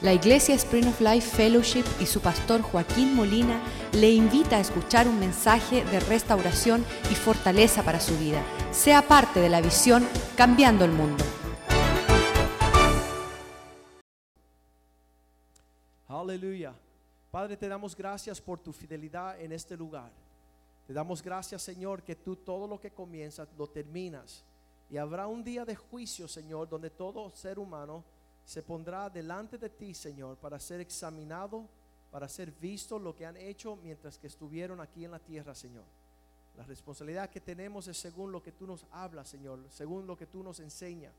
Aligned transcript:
La 0.00 0.12
Iglesia 0.12 0.54
Spring 0.54 0.86
of 0.86 1.00
Life 1.00 1.28
Fellowship 1.28 1.82
y 1.98 2.06
su 2.06 2.20
pastor 2.20 2.62
Joaquín 2.62 3.16
Molina 3.16 3.60
le 3.92 4.12
invita 4.12 4.58
a 4.58 4.60
escuchar 4.60 5.08
un 5.08 5.18
mensaje 5.18 5.84
de 5.86 5.98
restauración 5.98 6.84
y 7.10 7.16
fortaleza 7.16 7.82
para 7.82 7.98
su 7.98 8.16
vida. 8.16 8.40
Sea 8.70 9.02
parte 9.02 9.40
de 9.40 9.48
la 9.48 9.60
visión 9.60 10.06
Cambiando 10.36 10.84
el 10.84 10.92
Mundo. 10.92 11.24
Aleluya. 16.06 16.74
Padre, 17.32 17.56
te 17.56 17.66
damos 17.66 17.96
gracias 17.96 18.40
por 18.40 18.60
tu 18.60 18.72
fidelidad 18.72 19.40
en 19.40 19.50
este 19.50 19.76
lugar. 19.76 20.12
Te 20.86 20.92
damos 20.92 21.20
gracias, 21.20 21.60
Señor, 21.62 22.04
que 22.04 22.14
tú 22.14 22.36
todo 22.36 22.68
lo 22.68 22.78
que 22.78 22.92
comienzas 22.92 23.48
lo 23.58 23.66
terminas. 23.66 24.44
Y 24.90 24.96
habrá 24.96 25.26
un 25.26 25.42
día 25.42 25.64
de 25.64 25.74
juicio, 25.74 26.28
Señor, 26.28 26.68
donde 26.68 26.88
todo 26.88 27.30
ser 27.30 27.58
humano 27.58 28.04
se 28.48 28.62
pondrá 28.62 29.10
delante 29.10 29.58
de 29.58 29.68
ti, 29.68 29.92
Señor, 29.92 30.38
para 30.38 30.58
ser 30.58 30.80
examinado, 30.80 31.68
para 32.10 32.26
ser 32.26 32.50
visto 32.50 32.98
lo 32.98 33.14
que 33.14 33.26
han 33.26 33.36
hecho 33.36 33.76
mientras 33.76 34.16
que 34.16 34.26
estuvieron 34.26 34.80
aquí 34.80 35.04
en 35.04 35.10
la 35.10 35.18
tierra, 35.18 35.54
Señor. 35.54 35.84
La 36.56 36.64
responsabilidad 36.64 37.28
que 37.28 37.42
tenemos 37.42 37.88
es 37.88 37.98
según 37.98 38.32
lo 38.32 38.42
que 38.42 38.52
tú 38.52 38.66
nos 38.66 38.86
hablas, 38.90 39.28
Señor, 39.28 39.60
según 39.68 40.06
lo 40.06 40.16
que 40.16 40.24
tú 40.24 40.42
nos 40.42 40.60
enseñas. 40.60 41.12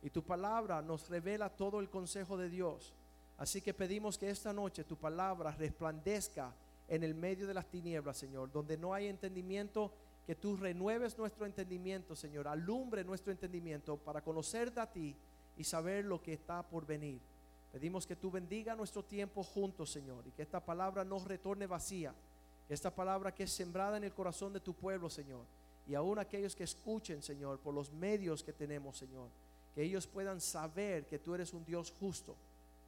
Y 0.00 0.10
tu 0.10 0.22
palabra 0.22 0.80
nos 0.80 1.08
revela 1.08 1.48
todo 1.48 1.80
el 1.80 1.90
consejo 1.90 2.36
de 2.36 2.48
Dios. 2.48 2.94
Así 3.36 3.60
que 3.60 3.74
pedimos 3.74 4.16
que 4.16 4.30
esta 4.30 4.52
noche 4.52 4.84
tu 4.84 4.96
palabra 4.96 5.50
resplandezca 5.50 6.54
en 6.86 7.02
el 7.02 7.16
medio 7.16 7.48
de 7.48 7.54
las 7.54 7.66
tinieblas, 7.66 8.16
Señor, 8.16 8.52
donde 8.52 8.76
no 8.76 8.94
hay 8.94 9.08
entendimiento, 9.08 9.90
que 10.24 10.36
tú 10.36 10.56
renueves 10.56 11.18
nuestro 11.18 11.46
entendimiento, 11.46 12.14
Señor, 12.14 12.46
alumbre 12.46 13.02
nuestro 13.02 13.32
entendimiento 13.32 13.96
para 13.96 14.22
conocerte 14.22 14.78
a 14.78 14.86
ti 14.88 15.16
y 15.56 15.64
saber 15.64 16.04
lo 16.04 16.22
que 16.22 16.32
está 16.32 16.62
por 16.62 16.86
venir. 16.86 17.20
Pedimos 17.72 18.06
que 18.06 18.16
tú 18.16 18.30
bendiga 18.30 18.74
nuestro 18.74 19.04
tiempo 19.04 19.42
juntos, 19.42 19.90
Señor, 19.90 20.26
y 20.26 20.32
que 20.32 20.42
esta 20.42 20.64
palabra 20.64 21.04
no 21.04 21.18
retorne 21.18 21.66
vacía, 21.66 22.14
que 22.66 22.74
esta 22.74 22.94
palabra 22.94 23.34
que 23.34 23.44
es 23.44 23.52
sembrada 23.52 23.96
en 23.96 24.04
el 24.04 24.14
corazón 24.14 24.52
de 24.52 24.60
tu 24.60 24.74
pueblo, 24.74 25.10
Señor, 25.10 25.44
y 25.86 25.94
aún 25.94 26.18
aquellos 26.18 26.56
que 26.56 26.64
escuchen, 26.64 27.22
Señor, 27.22 27.60
por 27.60 27.74
los 27.74 27.92
medios 27.92 28.42
que 28.42 28.52
tenemos, 28.52 28.96
Señor, 28.96 29.28
que 29.74 29.82
ellos 29.82 30.06
puedan 30.06 30.40
saber 30.40 31.06
que 31.06 31.18
tú 31.18 31.34
eres 31.34 31.52
un 31.52 31.64
Dios 31.64 31.92
justo, 32.00 32.34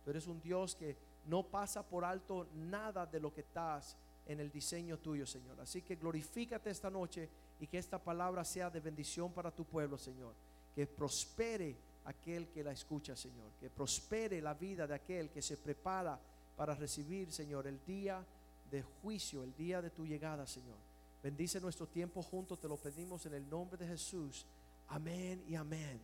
tú 0.04 0.10
eres 0.10 0.26
un 0.26 0.40
Dios 0.40 0.74
que 0.74 0.96
no 1.26 1.42
pasa 1.42 1.86
por 1.86 2.04
alto 2.04 2.48
nada 2.54 3.06
de 3.06 3.20
lo 3.20 3.32
que 3.32 3.42
estás 3.42 3.96
en 4.26 4.40
el 4.40 4.50
diseño 4.50 4.98
tuyo, 4.98 5.26
Señor. 5.26 5.60
Así 5.60 5.82
que 5.82 5.96
glorifícate 5.96 6.70
esta 6.70 6.90
noche 6.90 7.28
y 7.60 7.66
que 7.66 7.78
esta 7.78 8.02
palabra 8.02 8.44
sea 8.44 8.70
de 8.70 8.80
bendición 8.80 9.32
para 9.32 9.50
tu 9.50 9.64
pueblo, 9.64 9.98
Señor. 9.98 10.34
Que 10.74 10.86
prospere 10.86 11.76
aquel 12.08 12.48
que 12.48 12.62
la 12.64 12.72
escucha, 12.72 13.16
Señor. 13.16 13.52
Que 13.58 13.70
prospere 13.70 14.40
la 14.40 14.54
vida 14.54 14.86
de 14.86 14.94
aquel 14.94 15.30
que 15.30 15.42
se 15.42 15.56
prepara 15.56 16.18
para 16.56 16.74
recibir, 16.74 17.32
Señor, 17.32 17.66
el 17.66 17.84
día 17.84 18.24
de 18.70 18.82
juicio, 18.82 19.42
el 19.42 19.54
día 19.54 19.80
de 19.80 19.90
tu 19.90 20.06
llegada, 20.06 20.46
Señor. 20.46 20.76
Bendice 21.22 21.60
nuestro 21.60 21.86
tiempo 21.86 22.22
juntos, 22.22 22.60
te 22.60 22.68
lo 22.68 22.76
pedimos 22.76 23.24
en 23.26 23.34
el 23.34 23.48
nombre 23.48 23.76
de 23.76 23.86
Jesús. 23.86 24.46
Amén 24.88 25.44
y 25.48 25.54
amén. 25.54 26.00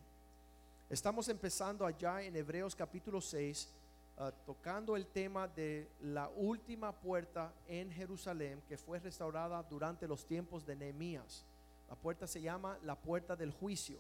Estamos 0.91 1.29
empezando 1.29 1.87
allá 1.87 2.23
en 2.23 2.37
Hebreos 2.37 2.75
capítulo 2.75 3.21
6 3.21 3.69
Ah, 4.17 4.31
tocando 4.47 4.95
el 4.95 5.09
tema 5.09 5.49
de 5.49 5.91
la 6.01 6.29
última 6.37 6.93
puerta 6.93 7.53
en 7.67 7.91
Jerusalén 7.91 8.63
que 8.69 8.79
fue 8.79 9.01
restaurada 9.01 9.61
durante 9.65 10.07
los 10.07 10.25
tiempos 10.25 10.65
de 10.65 10.77
Nehemías. 10.77 11.45
La 11.89 11.97
puerta 11.97 12.29
se 12.29 12.41
llama 12.41 12.79
la 12.85 12.95
puerta 12.95 13.35
del 13.35 13.51
juicio. 13.51 13.99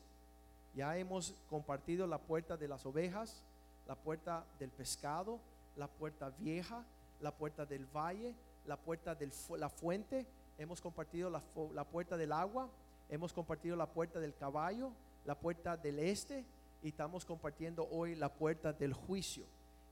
Ya 0.75 0.97
hemos 0.97 1.34
compartido 1.48 2.06
la 2.06 2.19
puerta 2.19 2.56
de 2.56 2.69
las 2.69 2.84
ovejas, 2.84 3.42
la 3.86 3.94
puerta 3.94 4.44
del 4.58 4.70
pescado, 4.70 5.39
la 5.77 5.89
puerta 5.89 6.30
vieja, 6.30 6.84
la 7.20 7.30
puerta 7.33 7.64
del 7.64 7.86
valle, 7.86 8.34
la 8.67 8.77
puerta 8.77 9.14
de 9.14 9.30
la 9.56 9.69
fuente, 9.69 10.27
hemos 10.58 10.80
compartido 10.80 11.30
la, 11.30 11.42
la 11.73 11.84
puerta 11.84 12.17
del 12.17 12.33
agua, 12.33 12.68
hemos 13.08 13.33
compartido 13.33 13.77
la 13.77 13.86
puerta 13.86 14.18
del 14.18 14.34
caballo, 14.34 14.92
la 15.24 15.39
puerta 15.39 15.77
del 15.77 15.98
este 15.98 16.45
y 16.83 16.89
estamos 16.89 17.24
compartiendo 17.24 17.89
hoy 17.90 18.14
la 18.14 18.33
puerta 18.33 18.73
del 18.73 18.92
juicio. 18.92 19.45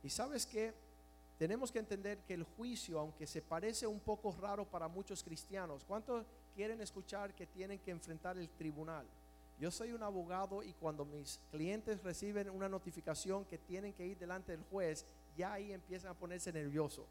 Y 0.03 0.11
sabes 0.11 0.47
que 0.47 0.75
tenemos 1.39 1.73
que 1.73 1.79
entender 1.79 2.19
que 2.19 2.35
el 2.35 2.45
juicio, 2.45 2.99
aunque 2.99 3.27
se 3.27 3.43
parece 3.43 3.87
un 3.87 4.01
poco 4.01 4.35
raro 4.41 4.65
para 4.65 4.89
muchos 4.89 5.23
cristianos, 5.23 5.85
¿cuántos 5.85 6.27
quieren 6.55 6.81
escuchar 6.81 7.35
que 7.35 7.47
tienen 7.47 7.79
que 7.79 7.91
enfrentar 7.91 8.37
el 8.37 8.49
tribunal? 8.51 9.07
Yo 9.63 9.71
soy 9.71 9.93
un 9.93 10.03
abogado 10.03 10.65
y 10.65 10.73
cuando 10.73 11.05
mis 11.05 11.39
clientes 11.53 12.03
reciben 12.03 12.51
una 12.51 12.69
notificación 12.69 13.45
que 13.45 13.59
tienen 13.59 13.93
que 13.93 14.05
ir 14.05 14.19
delante 14.19 14.51
del 14.51 14.65
juez, 14.65 15.07
ya 15.37 15.53
ahí 15.53 15.71
empiezan 15.71 16.11
a 16.11 16.15
ponerse 16.15 16.53
nerviosos. 16.53 17.07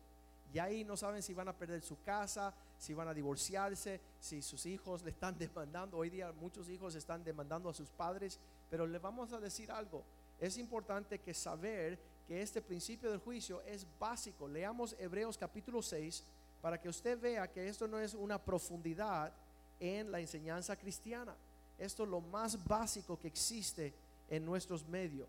Ya 0.51 0.65
ahí 0.65 0.83
no 0.83 0.97
saben 0.97 1.23
si 1.23 1.33
van 1.33 1.47
a 1.47 1.57
perder 1.57 1.81
su 1.81 2.03
casa, 2.03 2.53
si 2.77 2.93
van 2.93 3.07
a 3.07 3.13
divorciarse, 3.13 4.01
si 4.19 4.41
sus 4.41 4.65
hijos 4.65 5.01
le 5.03 5.11
están 5.11 5.37
demandando. 5.39 5.95
Hoy 5.95 6.09
día 6.09 6.33
muchos 6.33 6.67
hijos 6.67 6.93
están 6.95 7.23
demandando 7.23 7.69
a 7.69 7.73
sus 7.73 7.89
padres, 7.89 8.37
pero 8.69 8.85
le 8.85 8.99
vamos 8.99 9.31
a 9.31 9.39
decir 9.39 9.71
algo. 9.71 10.03
Es 10.37 10.57
importante 10.57 11.19
que 11.19 11.33
saber 11.33 11.97
que 12.27 12.41
este 12.41 12.61
principio 12.61 13.11
del 13.11 13.21
juicio 13.21 13.61
es 13.61 13.87
básico. 13.97 14.45
Leamos 14.49 14.93
Hebreos 14.99 15.37
capítulo 15.37 15.81
6 15.81 16.25
para 16.61 16.77
que 16.77 16.89
usted 16.89 17.17
vea 17.17 17.49
que 17.49 17.69
esto 17.69 17.87
no 17.87 17.97
es 17.97 18.13
una 18.13 18.43
profundidad 18.43 19.31
en 19.79 20.11
la 20.11 20.19
enseñanza 20.19 20.75
cristiana. 20.75 21.33
Esto 21.81 22.03
es 22.03 22.09
lo 22.09 22.21
más 22.21 22.63
básico 22.63 23.17
que 23.17 23.27
existe 23.27 23.93
en 24.29 24.45
nuestros 24.45 24.87
medios. 24.87 25.27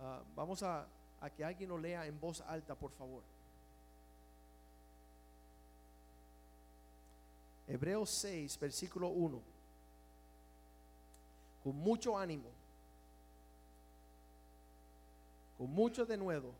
Ah, 0.00 0.22
vamos 0.34 0.62
a, 0.62 0.86
que 1.36 1.44
alguien 1.44 1.70
lo 1.70 1.78
lea 1.78 2.06
en 2.06 2.18
voz 2.18 2.40
alta, 2.40 2.74
por 2.74 2.90
favor. 2.90 3.22
Hebreos 7.68 8.10
6, 8.10 8.58
versículo 8.58 9.08
1. 9.08 9.40
Con 11.62 11.76
mucho 11.76 12.18
ánimo 12.18 12.50
con 15.62 15.70
mucho 15.70 16.04
de 16.04 16.16
nuevo. 16.16 16.52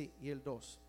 Y 0.00 0.30
el 0.30 0.42
2. 0.42 0.80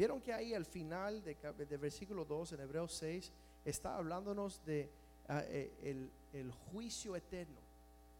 Vieron 0.00 0.22
que 0.22 0.32
ahí 0.32 0.54
al 0.54 0.64
final 0.64 1.22
de, 1.22 1.76
versículo 1.76 2.24
2 2.24 2.52
en 2.54 2.60
Hebreos 2.60 2.90
6 2.94 3.30
está 3.66 3.96
hablándonos 3.96 4.64
de 4.64 4.90
ah, 5.28 5.42
eh, 5.44 6.10
el, 6.32 6.50
juicio 6.52 7.14
eterno. 7.16 7.60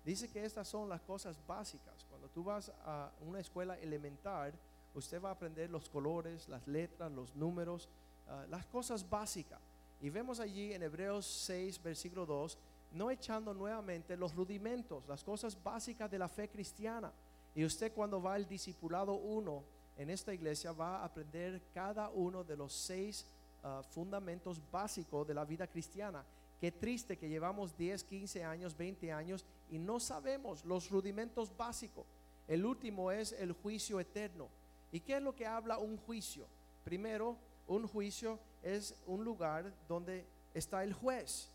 Dice 0.05 0.28
que 0.28 0.44
estas 0.44 0.69
son 0.69 0.91
las 0.91 1.00
cosas 1.00 1.39
básicas. 1.47 2.05
Cuando 2.10 2.28
tú 2.28 2.44
vas 2.44 2.71
a 2.84 3.10
una 3.22 3.41
escuela 3.41 3.78
elemental, 3.78 4.53
usted 4.94 5.22
va 5.22 5.31
a 5.31 5.33
aprender 5.33 5.71
los 5.71 5.89
colores, 5.89 6.50
las 6.50 6.69
letras, 6.69 7.10
los 7.12 7.34
números, 7.34 7.89
ah, 8.28 8.44
las 8.50 8.66
cosas 8.66 9.09
básicas. 9.09 9.62
Y 10.00 10.11
vemos 10.11 10.41
allí 10.41 10.72
en 10.72 10.83
Hebreos 10.83 11.27
6, 11.27 11.83
versículo 11.83 12.25
2, 12.25 12.59
no 12.93 13.11
echando 13.11 13.53
nuevamente 13.53 14.16
los 14.16 14.34
rudimentos, 14.34 15.06
las 15.06 15.22
cosas 15.22 15.62
básicas 15.62 16.11
de 16.11 16.19
la 16.19 16.28
fe 16.28 16.49
cristiana. 16.49 17.12
Y 17.55 17.65
usted 17.65 17.93
cuando 17.93 18.22
va 18.22 18.34
al 18.34 18.49
discipulado 18.49 19.15
1, 19.15 19.65
en 19.99 20.10
esta 20.10 20.33
iglesia 20.33 20.72
va 20.72 20.99
a 21.00 21.05
aprender 21.05 21.60
cada 21.75 22.09
uno 22.09 22.42
de 22.42 22.57
los 22.57 22.72
seis 22.72 23.27
ah, 23.63 23.83
fundamentos 23.91 24.60
básicos 24.71 25.27
de 25.27 25.34
la 25.34 25.45
vida 25.45 25.66
cristiana. 25.66 26.25
Qué 26.59 26.72
triste 26.72 27.19
que 27.19 27.28
llevamos 27.28 27.77
10, 27.77 28.04
15 28.04 28.45
años, 28.45 28.77
20 28.77 29.13
años 29.13 29.45
y 29.69 29.78
no 29.78 30.01
sabemos 30.01 30.65
los 30.65 30.91
rudimentos 30.91 31.54
básicos. 31.57 32.07
El 32.48 32.65
último 32.65 33.10
es 33.13 33.33
el 33.33 33.53
juicio 33.53 34.01
eterno. 34.01 34.48
¿Y 34.92 35.01
qué 35.01 35.16
es 35.16 35.22
lo 35.22 35.34
que 35.34 35.47
habla 35.47 35.78
un 35.78 35.97
juicio? 35.98 36.47
Primero, 36.84 37.36
un 37.66 37.86
juicio 37.86 38.39
es 38.62 38.95
un 39.07 39.24
lugar 39.24 39.72
donde 39.89 40.27
está 40.54 40.83
el 40.84 40.92
juez. 40.92 41.51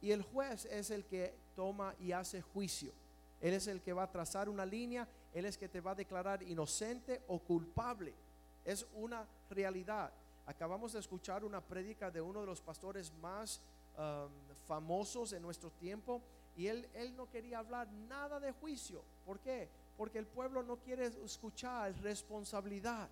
Y 0.00 0.12
el 0.12 0.22
juez 0.22 0.64
es 0.66 0.90
el 0.90 1.04
que 1.04 1.34
toma 1.56 1.94
y 1.98 2.12
hace 2.12 2.40
juicio. 2.40 2.92
Él 3.40 3.54
es 3.54 3.66
el 3.66 3.80
que 3.82 3.92
va 3.92 4.04
a 4.04 4.10
trazar 4.10 4.48
una 4.48 4.64
línea 4.64 5.08
él 5.32 5.44
es 5.44 5.58
que 5.58 5.68
te 5.68 5.80
va 5.80 5.92
a 5.92 5.94
declarar 5.94 6.42
inocente 6.42 7.22
o 7.28 7.38
culpable. 7.38 8.14
Es 8.64 8.86
una 8.94 9.26
realidad. 9.50 10.12
Acabamos 10.46 10.92
de 10.92 11.00
escuchar 11.00 11.44
una 11.44 11.60
prédica 11.60 12.10
de 12.10 12.20
uno 12.20 12.40
de 12.40 12.46
los 12.46 12.60
pastores 12.60 13.12
más 13.14 13.60
um, 13.96 14.32
famosos 14.66 15.32
en 15.32 15.42
nuestro 15.42 15.70
tiempo 15.70 16.22
y 16.56 16.66
él, 16.66 16.88
él 16.94 17.14
no 17.14 17.30
quería 17.30 17.58
hablar 17.58 17.88
nada 18.08 18.40
de 18.40 18.52
juicio. 18.52 19.04
¿Por 19.24 19.38
qué? 19.40 19.68
Porque 19.96 20.18
el 20.18 20.26
pueblo 20.26 20.62
no 20.62 20.78
quiere 20.78 21.06
escuchar 21.06 21.94
responsabilidad. 22.02 23.08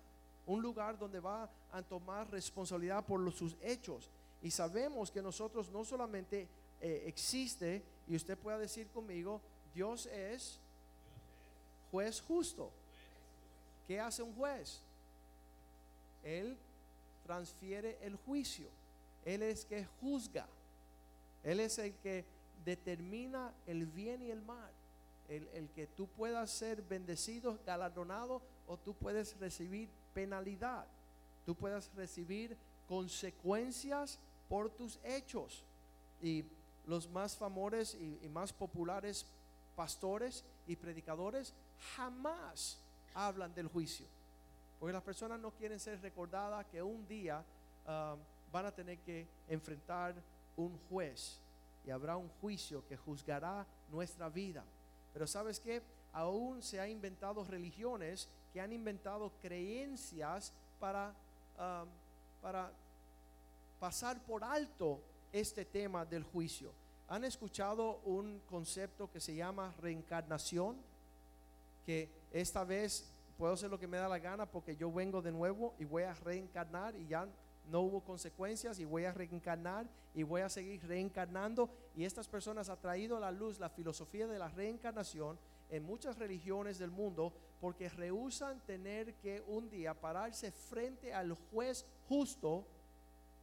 Un 0.47 0.61
lugar 0.61 0.97
donde 0.97 1.19
va 1.19 1.49
a 1.71 1.81
tomar 1.83 2.31
responsabilidad 2.31 3.05
por 3.05 3.31
sus 3.31 3.55
hechos. 3.61 4.09
Y 4.41 4.49
sabemos 4.51 5.11
que 5.11 5.21
nosotros 5.21 5.69
no 5.69 5.85
solamente 5.85 6.47
eh, 6.81 7.03
existe, 7.05 7.83
y 8.07 8.15
usted 8.15 8.37
pueda 8.37 8.57
decir 8.57 8.87
conmigo, 8.87 9.41
Dios 9.73 10.05
es 10.07 10.59
juez 11.91 12.21
justo. 12.21 12.71
¿Qué 13.87 13.99
hace 13.99 14.21
un 14.23 14.33
juez? 14.33 14.81
Él 16.23 16.57
transfiere 17.23 17.97
el 18.01 18.15
juicio. 18.15 18.67
Él 19.25 19.43
es 19.43 19.65
que 19.65 19.85
juzga. 19.99 20.47
Él 21.43 21.59
es 21.59 21.77
el 21.77 21.93
que 21.95 22.25
determina 22.63 23.53
el 23.65 23.85
bien 23.85 24.21
y 24.21 24.31
el 24.31 24.41
mal. 24.41 24.71
El, 25.27 25.47
el, 25.53 25.69
que 25.69 25.87
tú 25.87 26.07
puedas 26.07 26.49
ser 26.51 26.81
bendecido, 26.81 27.59
galardonado, 27.65 28.41
o 28.65 28.77
tú 28.77 28.93
puedes 28.93 29.37
recibir 29.39 29.89
penalidad. 30.17 30.83
Tú 31.45 31.53
puedas 31.53 31.91
recibir 31.93 32.57
consecuencias 32.87 34.17
por 34.49 34.71
tus 34.71 34.97
hechos. 35.03 35.63
Y 36.19 36.43
los 36.87 37.07
más 37.07 37.37
famosos 37.37 37.93
y, 37.93 38.27
más 38.29 38.51
populares 38.51 39.27
pastores 39.75 40.43
y 40.65 40.75
predicadores 40.75 41.53
jamás 41.95 42.79
hablan 43.13 43.53
del 43.53 43.67
juicio. 43.67 44.07
Porque 44.79 44.91
las 44.91 45.03
personas 45.03 45.39
no 45.39 45.51
quieren 45.51 45.79
ser 45.79 46.01
recordadas 46.01 46.65
que 46.65 46.81
un 46.81 47.07
día 47.07 47.45
um, 47.85 48.17
van 48.51 48.65
a 48.65 48.71
tener 48.71 48.97
que 49.05 49.27
enfrentar 49.47 50.15
un 50.55 50.79
juez 50.89 51.39
y 51.85 51.91
habrá 51.91 52.17
un 52.17 52.29
juicio 52.41 52.83
que 52.87 52.97
juzgará 52.97 53.67
nuestra 53.91 54.29
vida. 54.29 54.63
Pero 55.13 55.27
sabes 55.27 55.59
que 55.59 55.83
aún 56.11 56.63
se 56.63 56.81
han 56.81 56.89
inventado 56.89 57.43
religiones 57.43 58.27
que 58.53 58.61
han 58.61 58.73
inventado 58.73 59.31
creencias 59.41 60.53
para, 60.79 61.13
um, 61.57 61.87
para 62.41 62.71
pasar 63.79 64.23
por 64.25 64.43
alto 64.43 65.01
este 65.31 65.65
tema 65.65 66.05
del 66.05 66.23
juicio. 66.23 66.71
¿Han 67.09 67.23
escuchado 67.23 67.99
un 68.05 68.41
concepto 68.49 69.09
que 69.09 69.19
se 69.19 69.35
llama 69.35 69.73
reencarnación? 69.79 70.77
Que 71.85 72.09
esta 72.31 72.63
vez 72.63 73.09
puedo 73.37 73.53
hacer 73.53 73.69
lo 73.69 73.79
que 73.79 73.87
me 73.87 73.97
da 73.97 74.09
la 74.09 74.19
gana 74.19 74.45
porque 74.45 74.75
yo 74.75 74.91
vengo 74.91 75.21
de 75.21 75.31
nuevo 75.31 75.73
y 75.79 75.85
voy 75.85 76.03
a 76.03 76.13
reencarnar 76.13 76.95
y 76.95 77.07
ya 77.07 77.27
no 77.69 77.81
hubo 77.81 78.01
consecuencias 78.01 78.79
y 78.79 78.85
voy 78.85 79.05
a 79.05 79.13
reencarnar 79.13 79.87
y 80.13 80.23
voy 80.23 80.41
a 80.41 80.49
seguir 80.49 80.85
reencarnando. 80.85 81.69
Y 81.95 82.05
estas 82.05 82.27
personas 82.27 82.69
han 82.69 82.79
traído 82.79 83.17
a 83.17 83.19
la 83.19 83.31
luz 83.31 83.59
la 83.59 83.69
filosofía 83.69 84.27
de 84.27 84.39
la 84.39 84.49
reencarnación 84.49 85.37
en 85.69 85.83
muchas 85.83 86.17
religiones 86.17 86.77
del 86.79 86.91
mundo 86.91 87.33
porque 87.59 87.89
rehusan 87.89 88.59
tener 88.61 89.15
que 89.15 89.41
un 89.47 89.69
día 89.69 89.93
pararse 89.93 90.51
frente 90.51 91.13
al 91.13 91.33
juez 91.51 91.85
justo 92.07 92.65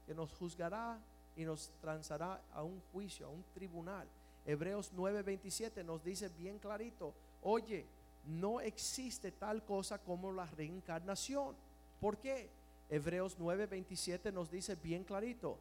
que 0.06 0.14
nos 0.14 0.32
juzgará 0.34 1.00
y 1.36 1.44
nos 1.44 1.72
transará 1.80 2.40
a 2.52 2.62
un 2.62 2.80
juicio, 2.92 3.26
a 3.26 3.30
un 3.30 3.44
tribunal. 3.54 4.08
Hebreos 4.46 4.92
9:27 4.94 5.84
nos 5.84 6.04
dice 6.04 6.28
bien 6.28 6.58
clarito, 6.58 7.14
oye, 7.42 7.86
no 8.26 8.60
existe 8.60 9.32
tal 9.32 9.64
cosa 9.64 9.98
como 9.98 10.32
la 10.32 10.46
reencarnación. 10.46 11.56
¿Por 12.00 12.18
qué? 12.18 12.50
Hebreos 12.88 13.38
9:27 13.38 14.32
nos 14.32 14.50
dice 14.50 14.76
bien 14.76 15.04
clarito, 15.04 15.58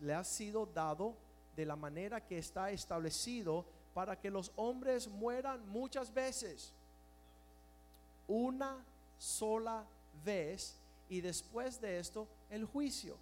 le 0.00 0.14
ha 0.14 0.24
sido 0.24 0.66
dado 0.66 1.16
de 1.56 1.64
la 1.64 1.76
manera 1.76 2.26
que 2.26 2.38
está 2.38 2.70
establecido 2.70 3.64
para 3.94 4.18
que 4.20 4.30
los 4.30 4.52
hombres 4.56 5.08
mueran 5.08 5.66
muchas 5.68 6.12
veces. 6.12 6.74
Una 8.26 8.84
sola 9.18 9.86
vez 10.24 10.76
y 11.08 11.20
después 11.20 11.80
de 11.80 11.98
esto 11.98 12.28
el 12.50 12.64
juicio. 12.64 13.16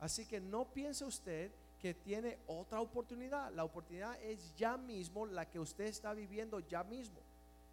Así 0.00 0.26
que 0.26 0.40
no 0.40 0.64
piense 0.72 1.04
usted 1.04 1.52
que 1.80 1.94
tiene 1.94 2.38
otra 2.46 2.80
oportunidad. 2.80 3.52
La 3.52 3.64
oportunidad 3.64 4.20
es 4.22 4.54
ya 4.56 4.76
mismo 4.76 5.26
la 5.26 5.48
que 5.48 5.58
usted 5.58 5.84
está 5.84 6.14
viviendo 6.14 6.60
ya 6.60 6.84
mismo. 6.84 7.20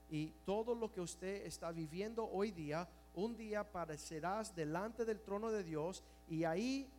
Y 0.10 0.34
todo 0.46 0.74
lo 0.74 0.92
que 0.92 1.02
usted 1.02 1.46
está 1.46 1.72
viviendo 1.72 2.28
hoy 2.28 2.52
día, 2.52 2.88
un 3.14 3.38
día 3.38 3.60
aparecerás 3.62 4.56
delante 4.56 5.06
del 5.06 5.22
trono 5.22 5.52
de 5.52 5.64
Dios 5.64 6.04
y 6.28 6.44
ahí 6.44 6.90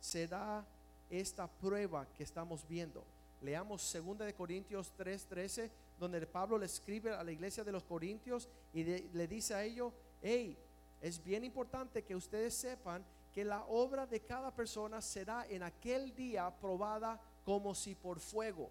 será 0.00 0.64
esta 1.10 1.46
prueba 1.46 2.06
que 2.16 2.24
estamos 2.24 2.66
viendo. 2.66 3.04
Leamos 3.40 3.92
2 3.92 4.18
de 4.18 4.34
Corintios 4.34 4.92
3:13, 4.96 5.70
donde 5.98 6.26
Pablo 6.26 6.58
le 6.58 6.66
escribe 6.66 7.12
a 7.12 7.24
la 7.24 7.32
iglesia 7.32 7.64
de 7.64 7.72
los 7.72 7.84
Corintios 7.84 8.48
y 8.72 8.84
le 8.84 9.26
dice 9.26 9.54
a 9.54 9.64
ellos, 9.64 9.92
hey, 10.22 10.58
es 11.00 11.22
bien 11.22 11.44
importante 11.44 12.04
que 12.04 12.16
ustedes 12.16 12.54
sepan 12.54 13.04
que 13.32 13.44
la 13.44 13.64
obra 13.66 14.06
de 14.06 14.20
cada 14.20 14.50
persona 14.50 15.00
será 15.00 15.46
en 15.48 15.62
aquel 15.62 16.14
día 16.14 16.50
probada 16.58 17.20
como 17.44 17.74
si 17.74 17.94
por 17.94 18.18
fuego. 18.18 18.70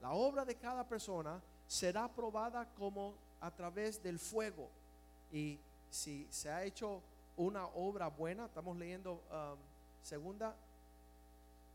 La 0.00 0.12
obra 0.12 0.44
de 0.44 0.56
cada 0.56 0.88
persona 0.88 1.40
será 1.66 2.08
probada 2.08 2.68
como 2.74 3.14
a 3.40 3.50
través 3.50 4.02
del 4.02 4.18
fuego. 4.18 4.68
Y 5.30 5.58
si 5.88 6.26
se 6.30 6.50
ha 6.50 6.64
hecho 6.64 7.02
una 7.36 7.66
obra 7.68 8.08
buena, 8.08 8.46
estamos 8.46 8.76
leyendo 8.76 9.22
um, 9.30 9.58
segunda, 10.02 10.56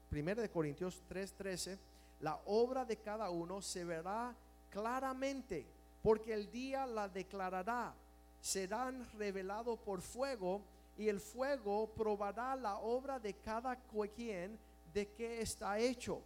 primera 0.10 0.42
de 0.42 0.50
Corintios 0.50 1.02
3:13, 1.10 1.78
la 2.20 2.40
obra 2.46 2.86
de 2.86 2.98
cada 2.98 3.30
uno 3.30 3.62
se 3.62 3.86
verá 3.86 4.36
claramente, 4.76 5.66
porque 6.02 6.34
el 6.34 6.52
día 6.52 6.86
la 6.86 7.08
declarará. 7.08 7.96
Serán 8.42 9.10
revelados 9.18 9.80
por 9.80 10.02
fuego 10.02 10.62
y 10.98 11.08
el 11.08 11.22
fuego 11.22 11.88
probará 11.96 12.58
la 12.58 12.80
obra 12.80 13.18
de 13.18 13.36
cada 13.36 13.78
quien 14.14 14.60
de 14.94 15.08
qué 15.14 15.42
está 15.42 15.80
hecho. 15.80 16.22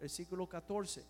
Versículo 0.00 0.48
14. 0.48 1.04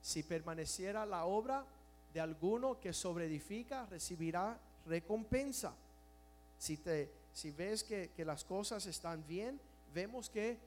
Si 0.00 0.22
permaneciera 0.22 1.04
la 1.04 1.24
obra 1.24 1.66
de 2.12 2.20
alguno 2.20 2.78
que 2.78 2.92
sobreedifica, 2.92 3.86
recibirá 3.86 4.56
recompensa. 4.86 5.74
Si, 6.56 6.76
te, 6.76 7.10
si 7.32 7.50
ves 7.50 7.82
que, 7.82 8.12
que 8.14 8.24
las 8.24 8.44
cosas 8.44 8.86
están 8.86 9.26
bien, 9.26 9.60
vemos 9.92 10.30
que 10.30 10.50
eh, 10.50 10.58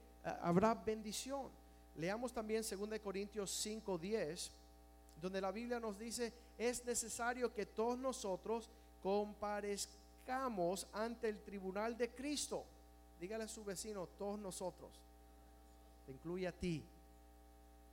habrá 0.42 0.74
bendición. 0.74 1.57
Leamos 1.98 2.32
también 2.32 2.62
2 2.62 3.00
Corintios 3.00 3.50
5:10, 3.50 4.50
donde 5.20 5.40
la 5.40 5.50
Biblia 5.50 5.80
nos 5.80 5.98
dice, 5.98 6.32
es 6.56 6.84
necesario 6.84 7.52
que 7.52 7.66
todos 7.66 7.98
nosotros 7.98 8.70
comparezcamos 9.02 10.86
ante 10.92 11.28
el 11.28 11.42
tribunal 11.42 11.96
de 11.96 12.10
Cristo. 12.10 12.64
Dígale 13.20 13.44
a 13.44 13.48
su 13.48 13.64
vecino, 13.64 14.06
todos 14.16 14.38
nosotros, 14.38 14.92
te 16.06 16.12
incluye 16.12 16.46
a 16.46 16.52
ti, 16.52 16.84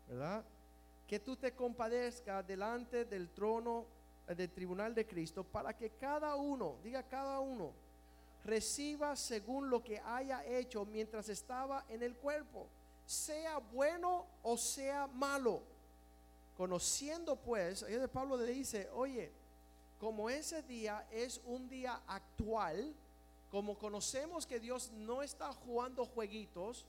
¿verdad? 0.07 0.45
Que 1.07 1.19
tú 1.19 1.35
te 1.35 1.53
compadezcas 1.53 2.45
delante 2.45 3.05
del 3.05 3.29
trono 3.29 3.85
eh, 4.27 4.35
del 4.35 4.51
tribunal 4.51 4.93
de 4.93 5.07
Cristo 5.07 5.43
para 5.43 5.75
que 5.75 5.89
cada 5.89 6.35
uno, 6.35 6.75
diga 6.83 7.01
cada 7.01 7.39
uno, 7.39 7.71
reciba 8.43 9.15
según 9.15 9.71
lo 9.71 9.83
que 9.83 9.99
haya 9.99 10.45
hecho 10.45 10.85
mientras 10.85 11.27
estaba 11.29 11.85
en 11.89 12.03
el 12.03 12.15
cuerpo, 12.15 12.67
sea 13.05 13.57
bueno 13.57 14.25
o 14.43 14.57
sea 14.57 15.07
malo. 15.07 15.61
Conociendo 16.57 17.35
pues, 17.35 17.85
Pablo 18.11 18.37
le 18.37 18.51
dice, 18.51 18.89
oye, 18.93 19.31
como 19.99 20.29
ese 20.29 20.61
día 20.63 21.05
es 21.11 21.41
un 21.45 21.67
día 21.67 22.01
actual, 22.07 22.93
como 23.51 23.77
conocemos 23.77 24.45
que 24.45 24.59
Dios 24.59 24.91
no 24.91 25.21
está 25.21 25.51
jugando 25.53 26.05
jueguitos, 26.05 26.85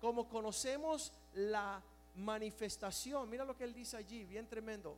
como 0.00 0.28
conocemos 0.28 1.12
la 1.34 1.82
manifestación, 2.14 3.28
mira 3.28 3.44
lo 3.44 3.56
que 3.56 3.64
él 3.64 3.74
dice 3.74 3.96
allí, 3.96 4.24
bien 4.24 4.46
tremendo. 4.46 4.96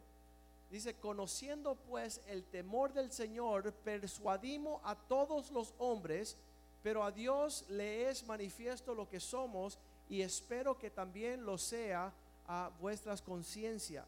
Dice, 0.70 0.94
conociendo 0.94 1.76
pues 1.76 2.20
el 2.26 2.44
temor 2.44 2.92
del 2.92 3.10
Señor, 3.10 3.72
persuadimos 3.72 4.80
a 4.84 4.94
todos 4.94 5.50
los 5.50 5.74
hombres, 5.78 6.36
pero 6.82 7.02
a 7.02 7.10
Dios 7.10 7.64
le 7.68 8.08
es 8.08 8.26
manifiesto 8.26 8.94
lo 8.94 9.08
que 9.08 9.18
somos 9.18 9.78
y 10.08 10.22
espero 10.22 10.78
que 10.78 10.90
también 10.90 11.44
lo 11.44 11.58
sea 11.58 12.12
a 12.46 12.70
vuestras 12.80 13.20
conciencias. 13.20 14.06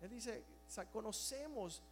Él 0.00 0.10
dice, 0.10 0.44
conocemos 0.92 1.82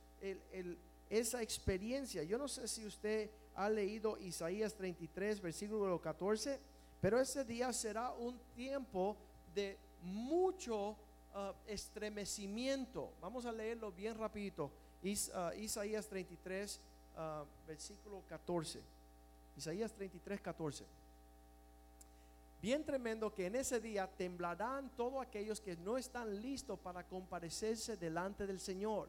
esa 1.10 1.42
experiencia. 1.42 2.22
Yo 2.22 2.38
no 2.38 2.48
sé 2.48 2.66
si 2.68 2.86
usted 2.86 3.30
ha 3.54 3.68
leído 3.68 4.18
Isaías 4.18 4.74
33, 4.74 5.40
versículo 5.40 6.00
14, 6.00 6.58
pero 7.00 7.20
ese 7.20 7.44
día 7.44 7.72
será 7.72 8.12
un 8.12 8.38
tiempo 8.54 9.16
de 9.54 9.78
mucho 10.02 10.90
uh, 10.90 11.52
estremecimiento. 11.66 13.12
Vamos 13.20 13.46
a 13.46 13.52
leerlo 13.52 13.92
bien 13.92 14.16
rapidito. 14.16 14.70
Uh, 15.02 15.58
Isaías 15.58 16.08
33, 16.08 16.80
uh, 17.16 17.66
versículo 17.66 18.22
14. 18.26 18.80
Isaías 19.56 19.92
33, 19.92 20.40
14. 20.40 20.84
Bien 22.60 22.84
tremendo 22.84 23.32
que 23.32 23.46
en 23.46 23.54
ese 23.54 23.80
día 23.80 24.08
temblarán 24.08 24.90
todos 24.96 25.22
aquellos 25.22 25.60
que 25.60 25.76
no 25.76 25.96
están 25.96 26.42
listos 26.42 26.78
para 26.80 27.04
comparecerse 27.06 27.96
delante 27.96 28.46
del 28.46 28.58
Señor 28.58 29.08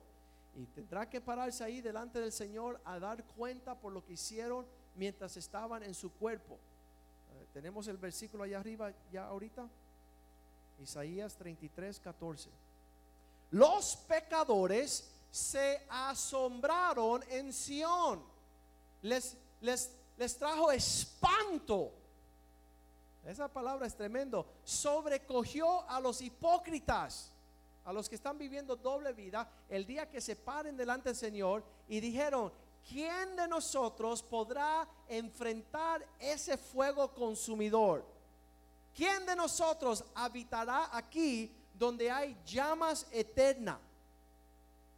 y 0.56 0.66
tendrá 0.68 1.10
que 1.10 1.20
pararse 1.20 1.64
ahí 1.64 1.82
delante 1.82 2.20
del 2.20 2.32
Señor 2.32 2.80
a 2.86 3.00
dar 3.00 3.24
cuenta 3.24 3.76
por 3.76 3.92
lo 3.92 4.06
que 4.06 4.14
hicieron 4.14 4.68
mientras 4.96 5.36
estaban 5.38 5.82
en 5.82 5.96
su 5.96 6.12
cuerpo. 6.14 6.60
Eh, 7.34 7.48
Tenemos 7.54 7.88
el 7.88 7.98
versículo 7.98 8.44
allá 8.44 8.60
arriba 8.60 8.94
ya 9.12 9.26
ahorita. 9.26 9.68
Isaías 10.80 11.36
33, 11.36 12.00
14. 12.00 12.50
Los 13.52 13.96
pecadores 13.96 15.12
se 15.32 15.82
asombraron 15.90 17.24
en 17.30 17.52
Sión. 17.52 18.22
Les, 19.02 19.36
les, 19.62 19.92
les 20.18 20.38
trajo 20.38 20.72
espanto. 20.72 21.94
Esa 23.30 23.48
palabra 23.48 23.86
es 23.86 23.96
tremendo. 23.96 24.48
Sobrecogió 24.64 25.88
a 25.88 26.00
los 26.00 26.20
hipócritas, 26.20 27.32
a 27.86 27.94
los 27.94 28.10
que 28.10 28.16
están 28.16 28.40
viviendo 28.40 28.76
doble 28.76 29.14
vida, 29.14 29.48
el 29.70 29.86
día 29.86 30.10
que 30.10 30.20
se 30.20 30.36
paren 30.36 30.76
delante 30.76 31.10
del 31.10 31.16
Señor 31.16 31.64
y 31.88 32.00
dijeron, 32.00 32.52
¿quién 32.88 33.36
de 33.36 33.48
nosotros 33.48 34.24
podrá 34.24 34.88
enfrentar 35.08 36.04
ese 36.18 36.58
fuego 36.58 37.14
consumidor? 37.14 38.04
¿Quién 38.96 39.28
de 39.28 39.36
nosotros 39.36 40.04
habitará 40.16 40.90
aquí 40.92 41.56
donde 41.76 42.10
hay 42.10 42.36
llamas 42.44 43.06
eternas? 43.12 43.78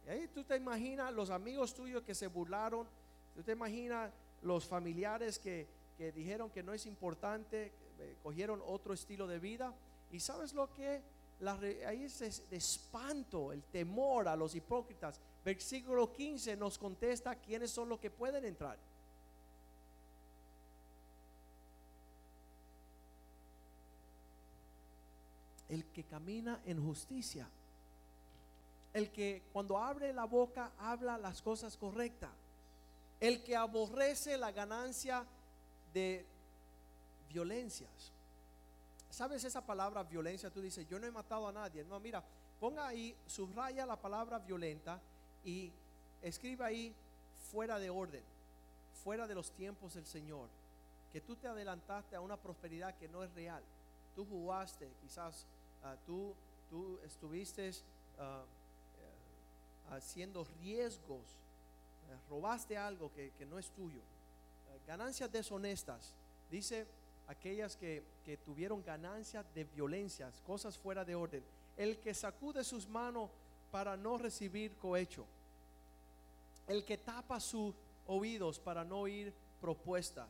Y 0.06 0.08
ahí 0.08 0.28
tú 0.28 0.42
te 0.42 0.56
imaginas 0.56 1.12
los 1.12 1.28
amigos 1.28 1.74
tuyos 1.74 2.02
que 2.02 2.14
se 2.14 2.28
burlaron, 2.28 2.88
tú 3.34 3.42
te 3.42 3.52
imaginas 3.52 4.10
los 4.40 4.64
familiares 4.64 5.38
que, 5.38 5.68
que 5.98 6.12
dijeron 6.12 6.48
que 6.48 6.62
no 6.62 6.72
es 6.72 6.86
importante, 6.86 7.81
cogieron 8.22 8.62
otro 8.64 8.94
estilo 8.94 9.26
de 9.26 9.38
vida. 9.38 9.74
Y 10.10 10.20
sabes 10.20 10.52
lo 10.52 10.72
que 10.72 11.02
La 11.40 11.54
ahí 11.86 12.04
es 12.04 12.48
de 12.48 12.56
espanto, 12.56 13.52
el 13.52 13.64
temor 13.64 14.28
a 14.28 14.36
los 14.36 14.54
hipócritas. 14.54 15.20
Versículo 15.44 16.12
15 16.12 16.56
nos 16.56 16.78
contesta 16.78 17.34
quiénes 17.34 17.70
son 17.70 17.88
los 17.88 17.98
que 17.98 18.10
pueden 18.10 18.44
entrar. 18.44 18.78
El 25.68 25.86
que 25.86 26.04
camina 26.04 26.60
en 26.64 26.84
justicia. 26.84 27.48
El 28.92 29.10
que 29.10 29.42
cuando 29.52 29.78
abre 29.78 30.12
la 30.12 30.26
boca 30.26 30.72
habla 30.78 31.18
las 31.18 31.42
cosas 31.42 31.76
correctas. 31.76 32.30
El 33.18 33.42
que 33.42 33.56
aborrece 33.56 34.36
la 34.36 34.52
ganancia 34.52 35.24
de 35.92 36.26
violencias. 37.32 38.12
¿Sabes 39.10 39.44
esa 39.44 39.60
palabra 39.60 40.02
violencia? 40.02 40.50
Tú 40.50 40.60
dices, 40.62 40.88
yo 40.88 40.98
no 40.98 41.06
he 41.06 41.10
matado 41.10 41.48
a 41.48 41.52
nadie. 41.52 41.84
No, 41.84 42.00
mira, 42.00 42.22
ponga 42.58 42.86
ahí, 42.86 43.14
subraya 43.26 43.84
la 43.84 43.96
palabra 43.96 44.38
violenta 44.38 45.00
y 45.44 45.70
escribe 46.22 46.64
ahí 46.64 46.94
fuera 47.50 47.78
de 47.78 47.90
orden, 47.90 48.22
fuera 49.04 49.26
de 49.26 49.34
los 49.34 49.50
tiempos 49.52 49.94
del 49.94 50.06
Señor. 50.06 50.48
Que 51.12 51.20
tú 51.20 51.36
te 51.36 51.46
adelantaste 51.46 52.16
a 52.16 52.20
una 52.22 52.38
prosperidad 52.38 52.96
que 52.96 53.08
no 53.08 53.22
es 53.22 53.30
real. 53.34 53.62
Tú 54.16 54.24
jugaste, 54.24 54.88
quizás 55.02 55.46
ah, 55.84 55.96
tú, 56.06 56.34
tú 56.70 56.98
estuviste 57.04 57.70
ah, 58.18 58.44
eh, 58.98 59.94
haciendo 59.94 60.46
riesgos, 60.62 61.36
eh, 62.08 62.16
robaste 62.30 62.78
algo 62.78 63.12
que, 63.12 63.30
que 63.32 63.44
no 63.44 63.58
es 63.58 63.68
tuyo. 63.70 64.00
Eh, 64.00 64.80
ganancias 64.86 65.30
deshonestas. 65.30 66.14
Dice 66.50 66.86
aquellas 67.28 67.76
que, 67.76 68.02
que 68.24 68.36
tuvieron 68.36 68.82
ganancias 68.84 69.44
de 69.54 69.64
violencias, 69.64 70.40
cosas 70.46 70.76
fuera 70.78 71.04
de 71.04 71.14
orden. 71.14 71.42
El 71.76 71.98
que 71.98 72.14
sacude 72.14 72.64
sus 72.64 72.86
manos 72.88 73.30
para 73.70 73.96
no 73.96 74.18
recibir 74.18 74.74
cohecho. 74.76 75.24
El 76.66 76.84
que 76.84 76.98
tapa 76.98 77.40
sus 77.40 77.74
oídos 78.06 78.58
para 78.58 78.84
no 78.84 79.00
oír 79.00 79.32
propuestas 79.60 80.28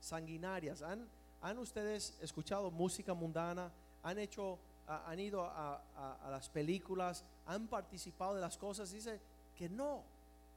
sanguinarias. 0.00 0.82
¿Han, 0.82 1.06
han 1.42 1.58
ustedes 1.58 2.16
escuchado 2.20 2.70
música 2.70 3.14
mundana? 3.14 3.70
¿Han 4.02 4.18
hecho, 4.18 4.58
han 4.86 5.18
ido 5.20 5.44
a, 5.44 5.76
a- 5.96 6.18
a 6.26 6.30
las 6.30 6.48
películas? 6.48 7.24
¿Han 7.46 7.66
participado 7.68 8.34
de 8.34 8.40
las 8.40 8.56
cosas? 8.58 8.90
Dice 8.90 9.20
que 9.56 9.68
no, 9.68 10.02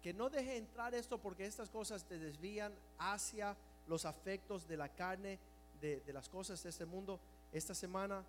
que 0.01 0.13
no 0.13 0.29
deje 0.29 0.57
entrar 0.57 0.93
esto 0.95 1.17
porque 1.17 1.45
estas 1.45 1.69
cosas 1.69 2.03
te 2.05 2.17
desvían 2.17 2.73
hacia 2.97 3.55
los 3.87 4.05
afectos 4.05 4.67
de 4.67 4.77
la 4.77 4.89
carne, 4.89 5.39
de, 5.83 6.13
las 6.13 6.29
cosas 6.29 6.61
de 6.63 6.69
este 6.69 6.85
mundo. 6.85 7.19
Esta 7.51 7.75
semana 7.75 8.23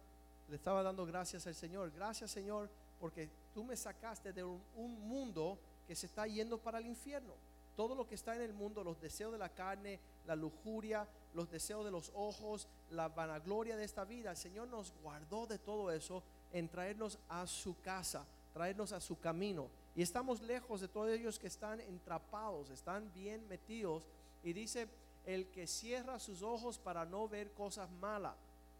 le 0.48 0.56
estaba 0.56 0.82
dando 0.82 1.06
gracias 1.06 1.46
al 1.46 1.54
Señor. 1.54 1.92
Gracias 1.92 2.30
Señor 2.30 2.68
porque 2.98 3.30
tú 3.52 3.64
me 3.64 3.76
sacaste 3.76 4.32
de 4.32 4.42
un, 4.42 4.60
un 4.74 5.00
mundo 5.08 5.58
que 5.86 5.94
se 5.94 6.06
está 6.06 6.26
yendo 6.26 6.58
para 6.58 6.78
el 6.78 6.86
infierno. 6.86 7.34
Todo 7.76 7.94
lo 7.94 8.06
que 8.06 8.14
está 8.14 8.34
en 8.36 8.42
el 8.42 8.52
mundo, 8.52 8.84
los 8.84 9.00
deseos 9.00 9.32
de 9.32 9.38
la 9.38 9.48
carne, 9.48 10.00
la 10.26 10.36
lujuria, 10.36 11.08
los 11.32 11.50
deseos 11.50 11.84
de 11.84 11.90
los 11.90 12.10
ojos, 12.14 12.68
la 12.90 13.08
vanagloria 13.08 13.76
de 13.76 13.84
esta 13.84 14.04
vida. 14.04 14.30
El 14.30 14.36
Señor 14.36 14.68
nos 14.68 14.92
guardó 15.02 15.46
de 15.46 15.58
todo 15.58 15.90
eso 15.90 16.22
en 16.52 16.68
traernos 16.68 17.18
a 17.28 17.46
su 17.46 17.80
casa, 17.80 18.26
traernos 18.52 18.92
a 18.92 19.00
su 19.00 19.18
camino. 19.18 19.68
Y 19.96 20.02
estamos 20.02 20.40
lejos 20.40 20.80
de 20.80 20.88
todos 20.88 21.10
ellos 21.10 21.38
que 21.38 21.48
están 21.48 21.80
entrapados, 21.80 22.70
están 22.70 23.12
bien 23.12 23.46
metidos. 23.48 24.04
Y 24.44 24.52
dice, 24.52 24.88
el 25.26 25.48
que 25.50 25.66
cierra 25.66 26.18
sus 26.18 26.42
ojos 26.42 26.78
para 26.78 27.04
no 27.04 27.28
ver 27.28 27.52
cosas 27.52 27.90
malas. 27.90 28.34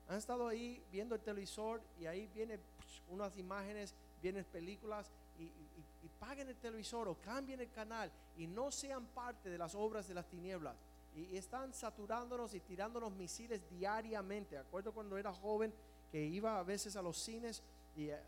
Han 0.08 0.18
estado 0.18 0.46
ahí 0.48 0.84
viendo 0.92 1.14
el 1.14 1.20
televisor 1.22 1.80
y 1.98 2.06
ahí 2.06 2.26
vienen 2.34 2.60
unas 3.08 3.36
imágenes, 3.36 3.94
vienen 4.20 4.44
películas 4.44 5.10
y, 5.38 5.44
y- 5.44 5.84
y 6.02 6.08
paguen 6.20 6.48
el 6.48 6.56
televisor 6.56 7.08
o 7.08 7.14
cambien 7.16 7.60
el 7.60 7.70
canal 7.70 8.10
y 8.36 8.46
no 8.46 8.70
sean 8.70 9.06
parte 9.06 9.48
de 9.48 9.56
las 9.58 9.74
obras 9.74 10.06
de 10.06 10.14
las 10.14 10.26
tinieblas. 10.28 10.76
Y, 11.14 11.22
y 11.26 11.36
están 11.38 11.72
saturándonos 11.72 12.52
y 12.54 12.60
tirándonos 12.60 13.12
misiles 13.14 13.62
diariamente. 13.70 14.58
Acuerdo 14.58 14.92
cuando 14.92 15.16
era 15.16 15.32
joven 15.32 15.72
que 16.12 16.24
iba 16.26 16.58
a 16.58 16.62
veces 16.62 16.96
a 16.96 17.02
los 17.02 17.16
cines 17.16 17.62
y 17.96 18.08
eh, 18.10 18.18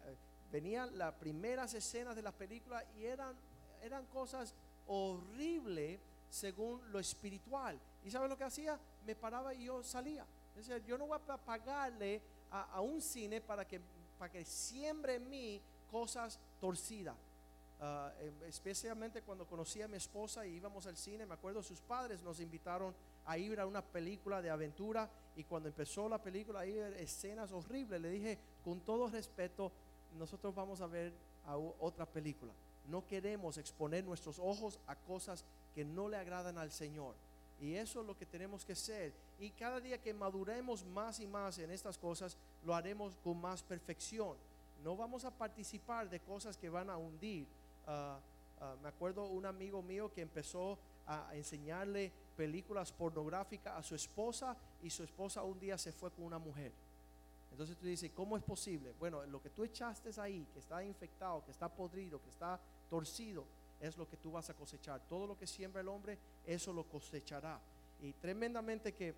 venían 0.50 0.96
las 0.96 1.12
primeras 1.14 1.74
escenas 1.74 2.16
de 2.16 2.22
las 2.22 2.32
películas 2.32 2.84
y 2.96 3.04
eran, 3.04 3.36
eran 3.82 4.06
cosas 4.06 4.54
horribles 4.86 6.00
según 6.30 6.80
lo 6.92 6.98
espiritual. 6.98 7.78
¿Y 8.06 8.10
sabes 8.12 8.30
lo 8.30 8.38
que 8.38 8.44
hacía? 8.44 8.78
Me 9.04 9.16
paraba 9.16 9.52
y 9.52 9.64
yo 9.64 9.82
salía. 9.82 10.24
Yo 10.86 10.96
no 10.96 11.08
voy 11.08 11.18
a 11.28 11.36
pagarle 11.36 12.22
a, 12.52 12.80
un 12.80 13.02
cine 13.02 13.40
para 13.40 13.66
que, 13.66 13.80
para 14.16 14.30
que 14.30 14.44
siembre 14.44 15.16
en 15.16 15.28
mí 15.28 15.60
cosas 15.90 16.38
torcidas. 16.60 17.16
Em, 18.20 18.44
especialmente 18.44 19.22
cuando 19.22 19.44
conocí 19.44 19.82
a 19.82 19.88
mi 19.88 19.96
esposa 19.96 20.46
y 20.46 20.54
íbamos 20.54 20.86
al 20.86 20.96
cine, 20.96 21.26
me 21.26 21.34
acuerdo 21.34 21.64
sus 21.64 21.80
padres 21.80 22.22
nos 22.22 22.38
invitaron 22.38 22.94
a 23.24 23.36
ir 23.38 23.58
a 23.58 23.66
una 23.66 23.82
película 23.82 24.40
de 24.40 24.50
aventura 24.50 25.10
y 25.34 25.42
cuando 25.42 25.68
empezó 25.68 26.08
la 26.08 26.22
película 26.22 26.60
ahí 26.60 26.78
escenas 26.98 27.50
horribles, 27.50 28.00
le 28.00 28.10
dije 28.10 28.38
con 28.64 28.82
todo 28.82 29.08
respeto, 29.10 29.72
nosotros 30.16 30.54
vamos 30.54 30.80
a 30.80 30.86
ver 30.86 31.12
otra 31.80 32.06
película. 32.06 32.52
No 32.86 33.04
queremos 33.04 33.58
exponer 33.58 34.04
nuestros 34.04 34.38
ojos 34.38 34.78
a 34.86 34.94
cosas 34.94 35.44
que 35.74 35.84
no 35.84 36.08
le 36.08 36.16
agradan 36.16 36.56
al 36.56 36.70
Señor. 36.70 37.25
Y 37.60 37.74
eso 37.74 38.00
es 38.00 38.06
lo 38.06 38.16
que 38.16 38.26
tenemos 38.26 38.64
que 38.64 38.74
ser. 38.74 39.14
Y 39.38 39.50
cada 39.50 39.80
día 39.80 40.00
que 40.00 40.12
maduremos 40.12 40.84
más 40.84 41.20
y 41.20 41.26
más 41.26 41.58
en 41.58 41.70
estas 41.70 41.96
cosas, 41.96 42.36
lo 42.62 42.74
haremos 42.74 43.16
con 43.16 43.40
más 43.40 43.62
perfección. 43.62 44.36
No 44.82 44.96
vamos 44.96 45.24
a 45.24 45.30
participar 45.30 46.08
de 46.10 46.20
cosas 46.20 46.56
que 46.56 46.68
van 46.68 46.90
a 46.90 46.96
hundir. 46.96 47.46
Ah, 47.86 48.18
me 48.82 48.88
acuerdo 48.88 49.26
un 49.26 49.46
amigo 49.46 49.82
mío 49.82 50.12
que 50.12 50.22
empezó 50.22 50.78
a 51.06 51.30
enseñarle 51.34 52.12
películas 52.36 52.92
pornográficas 52.92 53.78
a 53.78 53.82
su 53.82 53.94
esposa 53.94 54.56
y 54.82 54.90
su 54.90 55.02
esposa 55.04 55.42
un 55.42 55.58
día 55.58 55.78
se 55.78 55.92
fue 55.92 56.10
con 56.10 56.24
una 56.24 56.38
mujer. 56.38 56.72
Entonces 57.50 57.76
tú 57.76 57.86
dices, 57.86 58.10
¿cómo 58.14 58.36
es 58.36 58.42
posible? 58.42 58.92
Bueno, 58.98 59.24
lo 59.24 59.40
que 59.40 59.50
tú 59.50 59.64
echaste 59.64 60.10
ahí, 60.20 60.46
que 60.52 60.58
está 60.58 60.84
infectado, 60.84 61.44
que 61.44 61.52
está 61.52 61.68
podrido, 61.68 62.20
que 62.20 62.28
está 62.28 62.60
torcido, 62.90 63.46
es 63.80 63.96
lo 63.96 64.08
que 64.08 64.16
tú 64.16 64.32
vas 64.32 64.48
a 64.50 64.54
cosechar. 64.54 65.00
Todo 65.08 65.26
lo 65.26 65.36
que 65.36 65.46
siembra 65.46 65.80
el 65.80 65.88
hombre, 65.88 66.18
eso 66.44 66.72
lo 66.72 66.84
cosechará. 66.84 67.60
Y 68.00 68.12
tremendamente 68.14 68.94
que 68.94 69.14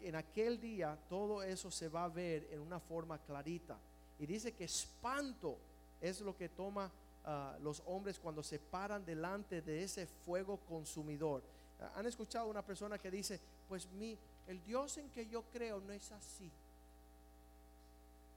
en 0.00 0.14
aquel 0.14 0.60
día 0.60 0.98
todo 1.08 1.42
eso 1.42 1.70
se 1.70 1.88
va 1.88 2.04
a 2.04 2.08
ver 2.08 2.48
en 2.50 2.60
una 2.60 2.80
forma 2.80 3.18
clarita. 3.18 3.78
Y 4.18 4.26
dice 4.26 4.52
que 4.52 4.64
espanto 4.64 5.58
es 6.00 6.20
lo 6.20 6.36
que 6.36 6.48
toma 6.48 6.90
ah, 7.24 7.56
los 7.62 7.82
hombres 7.86 8.18
cuando 8.18 8.42
se 8.42 8.58
paran 8.58 9.04
delante 9.04 9.62
de 9.62 9.82
ese 9.82 10.06
fuego 10.06 10.58
consumidor. 10.58 11.42
Ah, 11.80 11.92
¿Han 11.96 12.06
escuchado 12.06 12.48
una 12.48 12.64
persona 12.64 12.98
que 12.98 13.10
dice, 13.10 13.40
pues 13.68 13.90
mi, 13.92 14.18
el 14.46 14.62
Dios 14.62 14.98
en 14.98 15.08
que 15.10 15.26
yo 15.26 15.42
creo 15.50 15.80
no 15.80 15.92
es 15.92 16.12
así? 16.12 16.50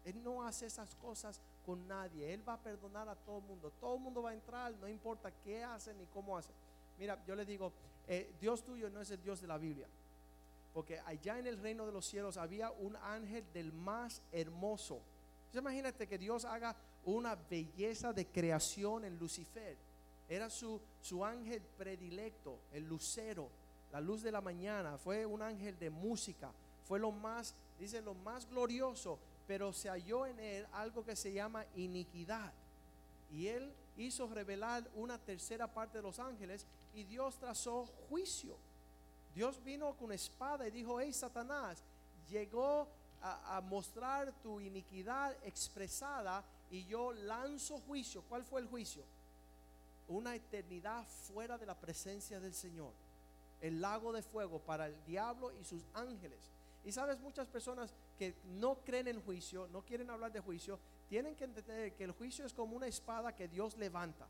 Él 0.06 0.22
no 0.24 0.46
hace 0.46 0.65
esas 0.65 0.96
cosas 0.96 1.39
con 1.65 1.88
nadie. 1.88 2.34
Él 2.34 2.48
va 2.48 2.53
a 2.53 2.62
perdonar 2.62 3.08
a 3.10 3.15
todo 3.15 3.39
el 3.39 3.43
mundo. 3.43 3.72
Todo 3.79 3.96
el 3.96 4.01
mundo 4.01 4.22
va 4.22 4.32
a 4.32 4.34
entrar, 4.34 4.74
no 4.75 4.88
importa 4.88 5.32
qué 5.43 5.63
hacen 5.63 5.98
ni 5.98 6.05
cómo 6.08 6.38
hacen. 6.38 6.53
Mira, 6.98 7.24
yo 7.25 7.36
le 7.36 7.46
digo, 7.46 7.72
eh, 8.08 8.34
Dios 8.39 8.63
tuyo 8.63 8.89
no 8.89 9.01
es 9.01 9.12
el 9.12 9.22
Dios 9.22 9.41
de 9.41 9.48
la 9.48 9.58
Biblia. 9.58 9.88
Porque 10.74 11.00
allá 11.00 11.38
en 11.38 11.48
el 11.48 11.58
reino 11.58 11.86
de 11.86 11.91
los 11.91 12.05
cielos 12.05 12.38
había 12.38 12.72
un 12.72 12.96
ángel 12.98 13.46
del 13.53 13.72
más 13.72 14.22
hermoso. 14.32 15.01
Imagínate 15.53 16.08
que 16.08 16.17
Dios 16.17 16.46
haga 16.46 16.75
una 17.05 17.36
belleza 17.36 18.12
de 18.12 18.25
creación 18.25 19.05
en 19.05 19.17
Lucifer. 19.20 19.77
Era 20.27 20.50
su, 20.50 20.82
su 21.01 21.24
ángel 21.24 21.62
predilecto, 21.77 22.60
el 22.72 22.86
lucero, 22.88 23.50
la 23.91 24.01
luz 24.01 24.24
de 24.24 24.32
la 24.32 24.41
mañana. 24.41 24.98
Fue 24.98 25.25
un 25.25 25.41
ángel 25.41 25.77
de 25.77 25.89
música. 25.89 26.51
fue 26.86 27.00
lo 27.00 27.12
más, 27.12 27.55
dice, 27.79 28.01
lo 28.01 28.13
más 28.13 28.50
glorioso, 28.50 29.20
pero 29.47 29.73
se 29.73 29.89
halló 29.89 30.25
en 30.25 30.39
él 30.39 30.67
algo 30.73 31.05
que 31.05 31.15
se 31.15 31.33
llama 31.33 31.65
iniquidad. 31.75 32.53
Y 33.31 33.47
él 33.47 33.73
hizo 33.97 34.27
revelar 34.27 34.89
una 34.95 35.17
tercera 35.17 35.67
parte 35.67 35.97
de 35.97 36.03
los 36.03 36.19
ángeles 36.19 36.65
y 36.93 37.03
Dios 37.03 37.38
trazó 37.39 37.85
juicio. 38.09 38.57
Dios 39.35 39.63
vino 39.63 39.93
con 39.95 40.12
espada 40.12 40.67
y 40.67 40.71
dijo, 40.71 41.00
hey 41.00 41.12
Satanás, 41.12 41.83
llegó 42.29 42.88
a, 43.21 43.57
a, 43.57 43.62
mostrar 43.62 44.31
tu 44.43 44.59
iniquidad 44.59 45.35
expresada 45.43 46.43
y 46.69 46.85
yo 46.85 47.12
lanzo 47.13 47.79
juicio. 47.79 48.23
¿Cuál 48.29 48.43
fue 48.43 48.62
el 48.62 48.67
juicio? 48.67 49.03
Una 50.07 50.35
eternidad 50.35 51.03
fuera 51.05 51.57
de 51.57 51.65
la 51.65 51.75
presencia 51.75 52.39
del 52.39 52.53
Señor. 52.53 52.91
El 53.62 53.81
lago 53.81 54.12
de 54.12 54.21
fuego 54.21 54.59
para 54.59 54.88
el 54.88 55.05
diablo 55.05 55.51
y 55.59 55.63
sus 55.63 55.83
ángeles. 55.93 56.51
Y 56.83 56.91
sabes, 56.91 57.19
muchas 57.19 57.47
personas 57.47 57.93
que 58.17 58.36
no 58.46 58.75
creen 58.84 59.08
en 59.08 59.22
juicio, 59.22 59.67
no 59.67 59.82
quieren 59.84 60.10
hablar 60.10 60.32
de 60.32 60.39
juicio, 60.39 60.79
tienen 61.08 61.36
que 61.36 61.43
entender 61.43 61.93
que 61.96 62.03
el 62.03 62.12
juicio 62.12 62.46
es 62.46 62.53
como 62.53 62.75
una 62.75 62.88
espada 62.88 63.36
que 63.36 63.48
Dios 63.48 63.77
levanta. 63.77 64.27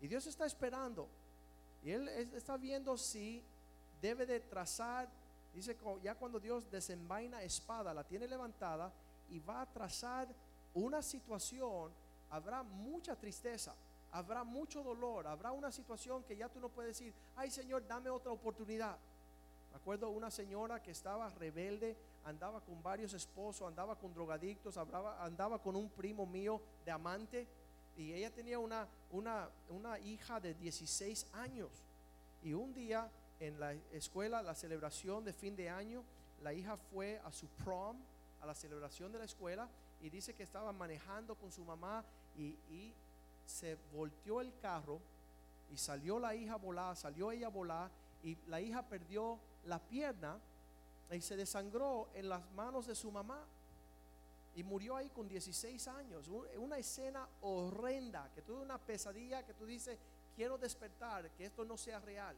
Y 0.00 0.08
Dios 0.08 0.26
está 0.26 0.46
esperando. 0.46 1.08
Y 1.82 1.90
Él 1.90 2.08
está 2.08 2.56
viendo 2.56 2.96
si 2.96 3.44
debe 4.00 4.26
de 4.26 4.40
trazar, 4.40 5.08
dice, 5.52 5.76
ya 6.02 6.14
cuando 6.14 6.40
Dios 6.40 6.70
desenvaina 6.70 7.42
espada, 7.42 7.94
la 7.94 8.04
tiene 8.04 8.26
levantada 8.26 8.92
y 9.30 9.38
va 9.38 9.62
a 9.62 9.66
trazar 9.66 10.28
una 10.74 11.02
situación, 11.02 11.92
habrá 12.30 12.62
mucha 12.62 13.16
tristeza, 13.16 13.74
habrá 14.10 14.44
mucho 14.44 14.82
dolor, 14.82 15.26
habrá 15.26 15.52
una 15.52 15.70
situación 15.70 16.22
que 16.24 16.36
ya 16.36 16.48
tú 16.48 16.60
no 16.60 16.68
puedes 16.68 16.98
decir, 16.98 17.14
ay 17.36 17.50
Señor, 17.50 17.86
dame 17.86 18.10
otra 18.10 18.32
oportunidad. 18.32 18.98
Me 19.70 19.76
acuerdo 19.76 20.10
una 20.10 20.30
señora 20.30 20.82
que 20.82 20.90
estaba 20.90 21.28
rebelde, 21.30 21.96
andaba 22.24 22.60
con 22.60 22.82
varios 22.82 23.12
esposos, 23.14 23.68
andaba 23.68 23.96
con 23.96 24.12
drogadictos, 24.12 24.76
andaba, 24.76 25.22
andaba 25.24 25.60
con 25.60 25.76
un 25.76 25.90
primo 25.90 26.26
mío 26.26 26.60
de 26.84 26.90
amante 26.90 27.46
y 27.96 28.12
ella 28.12 28.30
tenía 28.30 28.58
una, 28.58 28.88
una, 29.10 29.48
una 29.68 29.98
hija 29.98 30.40
de 30.40 30.54
16 30.54 31.28
años. 31.32 31.70
Y 32.42 32.52
un 32.52 32.72
día 32.74 33.10
en 33.40 33.60
la 33.60 33.72
escuela, 33.92 34.42
la 34.42 34.54
celebración 34.54 35.24
de 35.24 35.32
fin 35.32 35.54
de 35.56 35.70
año, 35.70 36.04
la 36.42 36.52
hija 36.52 36.76
fue 36.76 37.20
a 37.24 37.32
su 37.32 37.48
prom, 37.48 37.96
a 38.40 38.46
la 38.46 38.54
celebración 38.54 39.12
de 39.12 39.18
la 39.18 39.24
escuela, 39.24 39.68
y 40.00 40.10
dice 40.10 40.34
que 40.34 40.42
estaba 40.42 40.72
manejando 40.72 41.34
con 41.34 41.50
su 41.52 41.64
mamá 41.64 42.04
y, 42.36 42.58
y 42.68 42.94
se 43.46 43.76
volteó 43.92 44.40
el 44.40 44.58
carro 44.58 45.00
y 45.70 45.76
salió 45.76 46.18
la 46.18 46.34
hija 46.34 46.54
a 46.54 46.58
volar, 46.58 46.96
salió 46.96 47.30
ella 47.30 47.46
a 47.46 47.50
volar 47.50 47.90
y 48.22 48.36
la 48.46 48.60
hija 48.60 48.82
perdió 48.82 49.38
la 49.64 49.78
pierna 49.78 50.38
y 51.10 51.20
se 51.20 51.36
desangró 51.36 52.08
en 52.14 52.28
las 52.28 52.50
manos 52.52 52.86
de 52.86 52.94
su 52.94 53.10
mamá 53.10 53.46
y 54.54 54.62
murió 54.62 54.96
ahí 54.96 55.10
con 55.10 55.28
16 55.28 55.88
años. 55.88 56.28
Una 56.56 56.78
escena 56.78 57.28
horrenda, 57.42 58.30
que 58.34 58.42
tuve 58.42 58.62
una 58.62 58.78
pesadilla 58.78 59.44
que 59.44 59.54
tú 59.54 59.66
dices, 59.66 59.98
quiero 60.34 60.58
despertar, 60.58 61.30
que 61.32 61.46
esto 61.46 61.64
no 61.64 61.76
sea 61.76 61.98
real. 62.00 62.36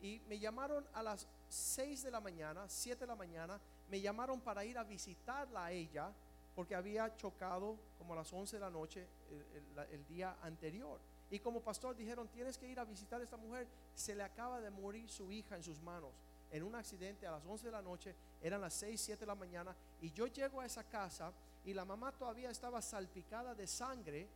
Y 0.00 0.20
me 0.28 0.38
llamaron 0.38 0.86
a 0.92 1.02
las 1.02 1.26
6 1.48 2.02
de 2.04 2.10
la 2.10 2.20
mañana, 2.20 2.68
7 2.68 3.00
de 3.00 3.06
la 3.06 3.16
mañana, 3.16 3.60
me 3.88 4.00
llamaron 4.00 4.40
para 4.40 4.64
ir 4.64 4.78
a 4.78 4.84
visitarla 4.84 5.66
a 5.66 5.72
ella, 5.72 6.12
porque 6.54 6.74
había 6.74 7.14
chocado 7.16 7.76
como 7.98 8.12
a 8.12 8.16
las 8.16 8.32
11 8.32 8.56
de 8.56 8.60
la 8.60 8.70
noche 8.70 9.06
el, 9.30 9.78
el, 9.90 10.06
día 10.06 10.36
anterior. 10.42 11.00
Y 11.30 11.40
como 11.40 11.60
pastor 11.60 11.96
dijeron, 11.96 12.28
tienes 12.28 12.56
que 12.56 12.68
ir 12.68 12.78
a 12.78 12.84
visitar 12.84 13.20
a 13.20 13.24
esta 13.24 13.36
mujer, 13.36 13.66
se 13.94 14.14
le 14.14 14.22
acaba 14.22 14.60
de 14.60 14.70
morir 14.70 15.08
su 15.08 15.30
hija 15.32 15.56
en 15.56 15.62
sus 15.62 15.80
manos 15.80 16.12
en 16.50 16.62
un 16.62 16.74
accidente 16.74 17.26
a 17.26 17.32
las 17.32 17.44
11 17.44 17.66
de 17.66 17.72
la 17.72 17.82
noche, 17.82 18.14
eran 18.42 18.60
las 18.60 18.74
6, 18.74 19.00
7 19.00 19.20
de 19.20 19.26
la 19.26 19.34
mañana, 19.34 19.74
y 20.00 20.12
yo 20.12 20.26
llego 20.26 20.60
a 20.60 20.66
esa 20.66 20.84
casa 20.84 21.32
y 21.64 21.74
la 21.74 21.84
mamá 21.84 22.12
todavía 22.12 22.50
estaba 22.50 22.80
salpicada 22.80 23.54
de 23.54 23.66
sangre 23.66 24.28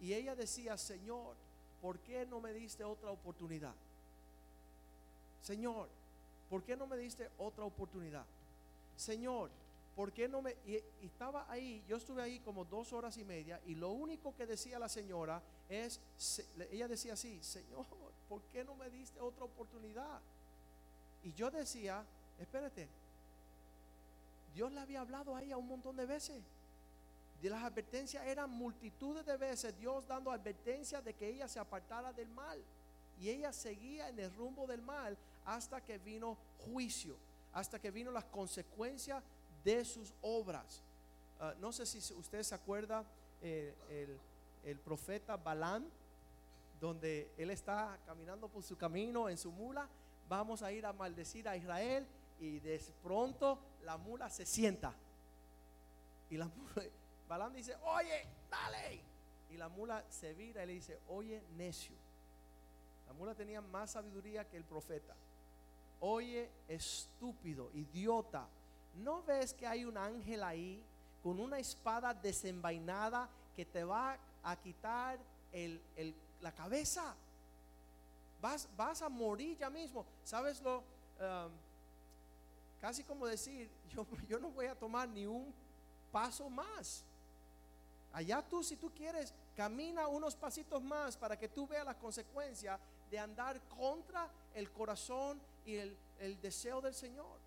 y 0.00 0.12
ella 0.12 0.34
decía, 0.34 0.76
Señor, 0.76 1.36
¿por 1.80 1.98
qué 2.00 2.26
no 2.26 2.40
me 2.40 2.52
diste 2.52 2.82
otra 2.82 3.10
oportunidad? 3.10 3.74
Señor, 5.42 5.88
¿por 6.50 6.62
qué 6.64 6.76
no 6.76 6.86
me 6.86 6.96
diste 6.96 7.30
otra 7.38 7.64
oportunidad? 7.64 8.24
Señor, 8.96 9.50
¿por 9.94 10.12
qué 10.12 10.28
no 10.28 10.42
me... 10.42 10.56
Y, 10.66 10.82
estaba 11.04 11.50
ahí, 11.50 11.84
yo 11.88 11.96
estuve 11.96 12.22
ahí 12.22 12.40
como 12.40 12.64
dos 12.64 12.92
horas 12.92 13.16
y 13.16 13.24
media 13.24 13.60
y 13.66 13.76
lo 13.76 13.90
único 13.90 14.34
que 14.34 14.46
decía 14.46 14.78
la 14.78 14.88
señora 14.88 15.40
es, 15.68 16.00
ella 16.70 16.88
decía 16.88 17.12
así, 17.12 17.40
Señor, 17.42 17.86
¿por 18.28 18.42
qué 18.52 18.64
no 18.64 18.74
me 18.74 18.90
diste 18.90 19.20
otra 19.20 19.44
oportunidad? 19.44 20.20
Y 21.22 21.32
yo 21.34 21.50
decía, 21.50 22.04
espérate, 22.38 22.88
Dios 24.54 24.72
le 24.72 24.80
había 24.80 25.00
hablado 25.00 25.34
a 25.34 25.42
ella 25.42 25.56
un 25.56 25.68
montón 25.68 25.96
de 25.96 26.06
veces. 26.06 26.42
De 27.40 27.50
las 27.50 27.62
advertencias 27.62 28.24
eran 28.26 28.50
multitudes 28.50 29.26
de 29.26 29.36
veces 29.36 29.76
Dios 29.78 30.06
dando 30.06 30.30
advertencias 30.30 31.04
de 31.04 31.14
que 31.14 31.28
ella 31.28 31.48
se 31.48 31.58
apartara 31.58 32.12
del 32.12 32.28
mal. 32.28 32.62
Y 33.18 33.30
ella 33.30 33.52
seguía 33.52 34.08
en 34.08 34.18
el 34.18 34.34
rumbo 34.34 34.66
del 34.66 34.82
mal 34.82 35.16
hasta 35.44 35.80
que 35.80 35.98
vino 35.98 36.36
juicio, 36.58 37.16
hasta 37.52 37.80
que 37.80 37.90
vino 37.90 38.10
las 38.10 38.24
consecuencias 38.24 39.22
de 39.64 39.84
sus 39.84 40.12
obras. 40.22 40.82
Uh, 41.40 41.58
no 41.60 41.72
sé 41.72 41.86
si 41.86 41.98
usted 42.14 42.42
se 42.42 42.54
acuerda 42.54 43.04
eh, 43.40 43.74
el, 43.90 44.18
el 44.64 44.78
profeta 44.78 45.36
Balán, 45.36 45.88
donde 46.80 47.30
él 47.36 47.50
está 47.50 47.98
caminando 48.06 48.48
por 48.48 48.62
su 48.62 48.76
camino 48.76 49.28
en 49.28 49.38
su 49.38 49.50
mula 49.50 49.88
vamos 50.32 50.62
a 50.62 50.72
ir 50.72 50.86
a 50.86 50.94
maldecir 50.94 51.46
a 51.46 51.54
Israel 51.54 52.06
y 52.40 52.58
de 52.60 52.80
pronto 53.02 53.58
la 53.82 53.98
mula 53.98 54.30
se 54.30 54.46
sienta. 54.46 54.94
Y 56.30 56.38
la 56.38 56.46
mula, 56.46 56.88
Balaam 57.28 57.52
dice, 57.52 57.76
oye, 57.84 58.26
dale. 58.50 59.02
Y 59.50 59.58
la 59.58 59.68
mula 59.68 60.02
se 60.08 60.32
vira 60.32 60.64
y 60.64 60.66
le 60.68 60.72
dice, 60.72 60.98
oye, 61.08 61.42
necio. 61.58 61.94
La 63.06 63.12
mula 63.12 63.34
tenía 63.34 63.60
más 63.60 63.90
sabiduría 63.90 64.48
que 64.48 64.56
el 64.56 64.64
profeta. 64.64 65.14
Oye, 66.00 66.48
estúpido, 66.66 67.70
idiota. 67.74 68.48
¿No 68.94 69.22
ves 69.24 69.52
que 69.52 69.66
hay 69.66 69.84
un 69.84 69.98
ángel 69.98 70.44
ahí 70.44 70.82
con 71.22 71.40
una 71.40 71.58
espada 71.58 72.14
desenvainada 72.14 73.28
que 73.54 73.66
te 73.66 73.84
va 73.84 74.18
a 74.42 74.56
quitar 74.56 75.18
el, 75.52 75.78
el, 75.94 76.14
la 76.40 76.52
cabeza? 76.52 77.14
Vas, 78.42 79.02
a 79.02 79.08
morir 79.08 79.56
ya 79.56 79.70
mismo. 79.70 80.04
¿Sabes 80.24 80.60
lo? 80.60 80.78
Um, 80.78 81.52
casi 82.80 83.04
como 83.04 83.26
decir, 83.26 83.70
yo, 83.88 84.06
yo 84.28 84.38
no 84.38 84.50
voy 84.50 84.66
a 84.66 84.74
tomar 84.74 85.08
ni 85.08 85.26
un 85.26 85.54
paso 86.10 86.50
más. 86.50 87.04
Allá 88.12 88.42
tú, 88.42 88.62
si 88.62 88.76
tú 88.76 88.92
quieres, 88.92 89.32
camina 89.56 90.06
unos 90.08 90.36
pasitos 90.36 90.82
más 90.82 91.16
para 91.16 91.38
que 91.38 91.48
tú 91.48 91.66
veas 91.66 91.86
la 91.86 91.98
consecuencia 91.98 92.78
de 93.10 93.18
andar 93.18 93.60
contra 93.68 94.28
el 94.54 94.70
corazón 94.70 95.40
y 95.64 95.76
el, 95.76 95.96
deseo 96.40 96.80
del 96.80 96.94
Señor. 96.94 97.40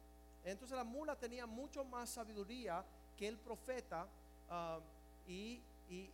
Entonces 0.43 0.75
la 0.75 0.83
mula 0.83 1.15
tenía 1.15 1.45
mucho 1.45 1.83
más 1.83 2.09
sabiduría 2.09 2.83
que 3.15 3.27
el 3.27 3.37
profeta 3.37 4.07
um, 4.49 4.81
y, 5.27 5.61
y, 5.89 6.09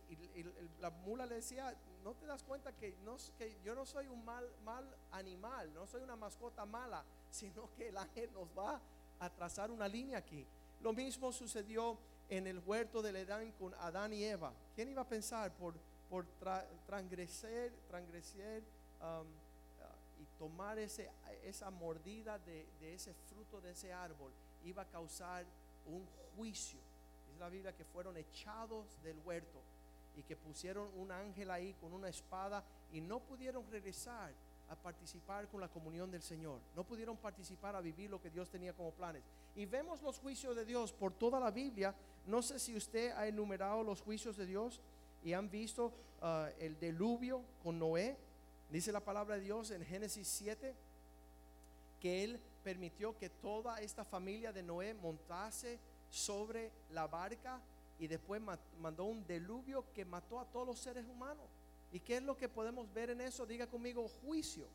la 0.80 0.90
mula 0.90 1.26
le 1.26 1.36
decía, 1.36 1.74
no 2.02 2.14
te 2.14 2.26
das 2.26 2.42
cuenta 2.42 2.72
que, 2.72 2.94
no, 3.04 3.16
que 3.38 3.56
yo 3.64 3.74
no 3.74 3.86
soy 3.86 4.08
un 4.08 4.24
mal, 4.24 4.48
mal 4.64 4.84
animal, 5.12 5.72
no 5.72 5.86
soy 5.86 6.02
una 6.02 6.16
mascota 6.16 6.66
mala, 6.66 7.04
sino 7.30 7.70
que 7.76 7.88
el 7.88 7.96
ángel 7.96 8.32
nos 8.32 8.48
va 8.56 8.80
a 9.20 9.30
trazar 9.30 9.70
una 9.70 9.88
línea 9.88 10.18
aquí. 10.18 10.46
Lo 10.80 10.92
mismo 10.92 11.32
sucedió 11.32 11.96
en 12.28 12.46
el 12.46 12.58
huerto 12.60 13.02
del 13.02 13.16
Edán 13.16 13.52
con 13.52 13.74
Adán 13.74 14.12
y 14.12 14.24
Eva. 14.24 14.52
¿Quién 14.74 14.88
iba 14.88 15.02
a 15.02 15.08
pensar 15.08 15.52
por, 15.52 15.74
por 16.10 16.26
transgreser 16.86 17.72
um, 19.00 19.06
uh, 19.08 20.20
y 20.20 20.24
tomar 20.38 20.78
ese, 20.78 21.10
esa 21.44 21.70
mordida 21.70 22.38
de, 22.38 22.66
de 22.80 22.94
ese 22.94 23.14
fruto 23.14 23.60
de 23.60 23.72
ese 23.72 23.92
árbol 23.92 24.32
iba 24.64 24.82
a 24.82 24.86
causar 24.86 25.46
un 25.86 26.04
juicio? 26.36 26.80
Dice 27.28 27.38
la 27.38 27.48
Biblia 27.48 27.76
que 27.76 27.84
fueron 27.84 28.16
echados 28.16 29.00
del 29.02 29.18
huerto 29.20 29.60
y 30.16 30.22
que 30.22 30.36
pusieron 30.36 30.88
un 30.96 31.10
ángel 31.10 31.50
ahí 31.50 31.74
con 31.74 31.92
una 31.92 32.08
espada 32.08 32.64
y 32.92 33.00
no 33.00 33.20
pudieron 33.20 33.68
regresar 33.70 34.32
a 34.68 34.76
participar 34.76 35.48
con 35.48 35.60
la 35.60 35.68
comunión 35.68 36.10
del 36.10 36.22
Señor. 36.22 36.60
No 36.74 36.84
pudieron 36.84 37.16
participar 37.16 37.76
a 37.76 37.80
vivir 37.80 38.08
lo 38.10 38.20
que 38.20 38.30
Dios 38.30 38.48
tenía 38.48 38.72
como 38.72 38.90
planes. 38.92 39.22
Y 39.54 39.66
vemos 39.66 40.00
los 40.02 40.18
juicios 40.18 40.56
de 40.56 40.64
Dios 40.64 40.92
por 40.92 41.12
toda 41.12 41.38
la 41.38 41.50
Biblia. 41.50 41.94
No 42.26 42.40
sé 42.40 42.58
si 42.58 42.74
usted 42.74 43.12
ha 43.12 43.26
enumerado 43.26 43.82
los 43.82 44.00
juicios 44.00 44.36
de 44.36 44.46
Dios 44.46 44.80
y 45.22 45.34
han 45.34 45.50
visto 45.50 45.92
uh, 46.22 46.46
el 46.58 46.78
diluvio 46.78 47.42
con 47.62 47.78
Noé. 47.78 48.16
Dice 48.70 48.92
la 48.92 49.00
palabra 49.00 49.34
de 49.34 49.42
Dios 49.42 49.70
en 49.70 49.84
Génesis 49.84 50.26
7 50.28 50.74
que 52.00 52.24
Él 52.24 52.40
permitió 52.64 53.16
que 53.18 53.28
toda 53.28 53.80
esta 53.80 54.04
familia 54.04 54.52
de 54.52 54.62
Noé 54.62 54.94
montase 54.94 55.78
sobre 56.10 56.72
la 56.90 57.06
barca 57.06 57.60
y 58.02 58.08
después 58.08 58.42
mandó 58.80 59.04
un 59.04 59.24
diluvio 59.24 59.84
que 59.92 60.04
mató 60.04 60.40
a 60.40 60.44
todos 60.44 60.66
los 60.66 60.76
seres 60.80 61.06
humanos. 61.06 61.46
¿Y 61.92 62.00
qué 62.00 62.16
es 62.16 62.22
lo 62.24 62.36
que 62.36 62.48
podemos 62.48 62.92
ver 62.92 63.10
en 63.10 63.20
eso? 63.20 63.46
Diga 63.46 63.68
conmigo, 63.68 64.08
juicio. 64.08 64.66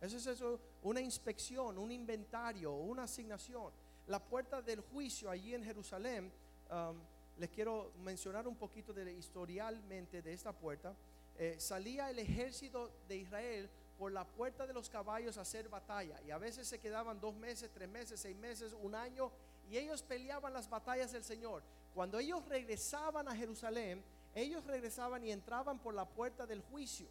Eso 0.00 0.16
es 0.16 0.26
eso, 0.26 0.58
una 0.82 1.00
inspección, 1.00 1.78
un 1.78 1.92
inventario, 1.92 2.72
una 2.72 3.04
asignación. 3.04 3.72
la 4.08 4.18
puerta 4.18 4.60
del 4.60 4.80
juicio 4.80 5.30
allí 5.30 5.54
en 5.54 5.62
Jerusalén, 5.62 6.32
um, 6.68 6.96
les 7.38 7.48
quiero 7.50 7.92
mencionar 8.02 8.48
un 8.48 8.56
poquito 8.56 8.92
de 8.92 9.12
historialmente 9.12 10.20
de 10.20 10.32
esta 10.32 10.52
puerta. 10.52 10.96
Eh, 11.38 11.54
salía 11.60 12.10
el 12.10 12.18
ejército 12.18 12.90
de 13.06 13.18
Israel 13.18 13.70
por 13.96 14.10
la 14.10 14.24
puerta 14.24 14.66
de 14.66 14.74
los 14.74 14.90
caballos 14.90 15.38
a 15.38 15.42
hacer 15.42 15.68
batalla. 15.68 16.20
Y 16.26 16.32
a 16.32 16.38
veces 16.38 16.66
se 16.66 16.80
quedaban 16.80 17.20
dos 17.20 17.36
meses, 17.36 17.70
tres 17.72 17.88
meses, 17.88 18.18
seis 18.18 18.36
meses, 18.36 18.74
un 18.82 18.96
año. 18.96 19.30
Y 19.70 19.76
ellos 19.76 20.02
peleaban 20.02 20.52
las 20.52 20.68
batallas 20.68 21.12
del 21.12 21.22
Señor. 21.22 21.62
Cuando 21.96 22.18
ellos 22.18 22.46
regresaban 22.46 23.26
a 23.26 23.34
Jerusalén, 23.34 24.04
ellos 24.34 24.66
regresaban 24.66 25.24
y 25.24 25.32
entraban 25.32 25.78
por 25.78 25.94
la 25.94 26.04
puerta 26.04 26.44
del 26.44 26.60
juicio. 26.60 27.08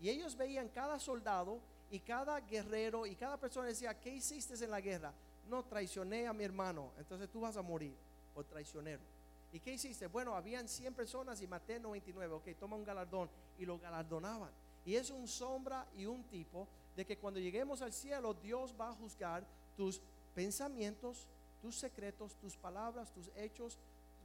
Y 0.00 0.08
ellos 0.08 0.36
veían 0.36 0.68
cada 0.68 1.00
soldado 1.00 1.58
y 1.90 1.98
cada 1.98 2.38
guerrero 2.38 3.06
y 3.06 3.16
cada 3.16 3.38
persona 3.38 3.66
decía, 3.66 3.98
¿qué 3.98 4.10
hiciste 4.10 4.54
en 4.62 4.70
la 4.70 4.80
guerra? 4.80 5.12
No, 5.48 5.64
traicioné 5.64 6.28
a 6.28 6.32
mi 6.32 6.44
hermano. 6.44 6.92
Entonces 6.96 7.28
tú 7.28 7.40
vas 7.40 7.56
a 7.56 7.62
morir 7.62 7.96
por 8.32 8.44
traicionero. 8.44 9.02
¿Y 9.50 9.58
qué 9.58 9.72
hiciste? 9.72 10.06
Bueno, 10.06 10.36
habían 10.36 10.68
100 10.68 10.94
personas 10.94 11.42
y 11.42 11.48
maté 11.48 11.80
99. 11.80 12.34
Ok, 12.34 12.56
toma 12.56 12.76
un 12.76 12.84
galardón. 12.84 13.28
Y 13.58 13.66
lo 13.66 13.80
galardonaban. 13.80 14.52
Y 14.84 14.94
es 14.94 15.10
un 15.10 15.26
sombra 15.26 15.88
y 15.92 16.06
un 16.06 16.22
tipo 16.22 16.68
de 16.94 17.04
que 17.04 17.18
cuando 17.18 17.40
lleguemos 17.40 17.82
al 17.82 17.92
cielo, 17.92 18.32
Dios 18.32 18.76
va 18.80 18.90
a 18.90 18.94
juzgar 18.94 19.44
tus 19.76 20.00
pensamientos, 20.36 21.26
tus 21.60 21.76
secretos, 21.76 22.36
tus 22.36 22.56
palabras, 22.56 23.12
tus 23.12 23.28
hechos, 23.34 23.76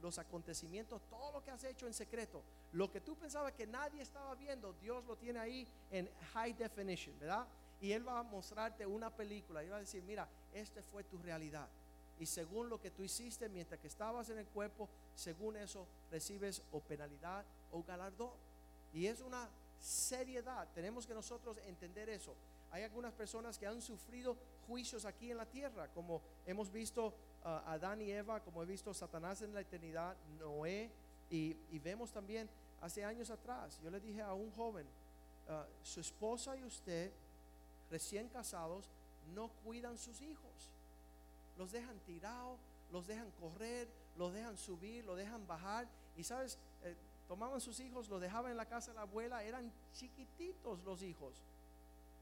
los 0.02 0.18
acontecimientos, 0.18 1.02
todo 1.08 1.32
lo 1.32 1.42
que 1.42 1.50
has 1.50 1.64
hecho 1.64 1.86
en 1.86 1.94
secreto. 1.94 2.42
Lo 2.72 2.90
que 2.90 3.00
tú 3.00 3.16
pensabas 3.16 3.52
que 3.52 3.66
nadie 3.66 4.02
estaba 4.02 4.34
viendo, 4.34 4.72
Dios 4.74 5.04
lo 5.04 5.16
tiene 5.16 5.38
ahí 5.38 5.66
en 5.90 6.08
high 6.32 6.52
definition, 6.54 7.18
¿verdad? 7.18 7.46
Y 7.80 7.92
Él 7.92 8.06
va 8.06 8.18
a 8.18 8.22
mostrarte 8.22 8.86
una 8.86 9.14
película 9.14 9.64
y 9.64 9.68
va 9.68 9.76
a 9.76 9.80
decir, 9.80 10.02
mira, 10.02 10.28
esta 10.52 10.82
fue 10.82 11.04
tu 11.04 11.18
realidad. 11.18 11.68
Y 12.18 12.26
según 12.26 12.68
lo 12.68 12.80
que 12.80 12.90
tú 12.90 13.02
hiciste 13.02 13.48
mientras 13.48 13.80
que 13.80 13.86
estabas 13.86 14.28
en 14.28 14.38
el 14.38 14.46
cuerpo, 14.46 14.88
según 15.14 15.56
eso 15.56 15.86
recibes 16.10 16.62
o 16.70 16.80
penalidad 16.80 17.44
o 17.72 17.82
galardón. 17.82 18.32
Y 18.92 19.06
es 19.06 19.22
una 19.22 19.48
seriedad. 19.80 20.68
Tenemos 20.74 21.06
que 21.06 21.14
nosotros 21.14 21.56
entender 21.66 22.10
eso. 22.10 22.34
Hay 22.70 22.82
algunas 22.82 23.14
personas 23.14 23.58
que 23.58 23.66
han 23.66 23.80
sufrido 23.80 24.36
juicios 24.70 25.04
aquí 25.04 25.32
en 25.32 25.36
la 25.36 25.46
tierra, 25.46 25.88
como 25.88 26.22
hemos 26.46 26.70
visto 26.70 27.08
uh, 27.44 27.48
Adán 27.66 28.00
y 28.02 28.12
Eva, 28.12 28.38
como 28.38 28.62
he 28.62 28.66
visto 28.66 28.94
Satanás 28.94 29.42
en 29.42 29.52
la 29.52 29.62
eternidad, 29.62 30.14
Noé, 30.38 30.92
y, 31.28 31.56
vemos 31.80 32.12
también 32.12 32.48
hace 32.80 33.04
años 33.04 33.30
atrás, 33.30 33.80
yo 33.82 33.90
le 33.90 33.98
dije 33.98 34.22
a 34.22 34.32
un 34.32 34.52
joven, 34.52 34.86
uh, 35.48 35.64
su 35.82 35.98
esposa 35.98 36.56
y 36.56 36.62
usted, 36.62 37.10
recién 37.90 38.28
casados, 38.28 38.88
no 39.34 39.48
cuidan 39.64 39.98
sus 39.98 40.20
hijos. 40.22 40.70
Los 41.58 41.72
dejan 41.72 41.98
tirados, 42.06 42.60
los 42.92 43.08
dejan 43.08 43.30
correr, 43.40 43.88
los 44.16 44.32
dejan 44.32 44.56
subir, 44.56 45.04
los 45.04 45.16
dejan 45.16 45.46
bajar. 45.48 45.88
Y 46.16 46.22
sabes, 46.22 46.58
eh, 46.84 46.94
tomaban 47.26 47.60
sus 47.60 47.80
hijos, 47.80 48.08
los 48.08 48.20
dejaban 48.20 48.52
en 48.52 48.56
la 48.56 48.66
casa 48.66 48.92
de 48.92 48.96
la 48.96 49.02
abuela, 49.02 49.42
eran 49.42 49.72
chiquititos 49.94 50.84
los 50.84 51.02
hijos. 51.02 51.42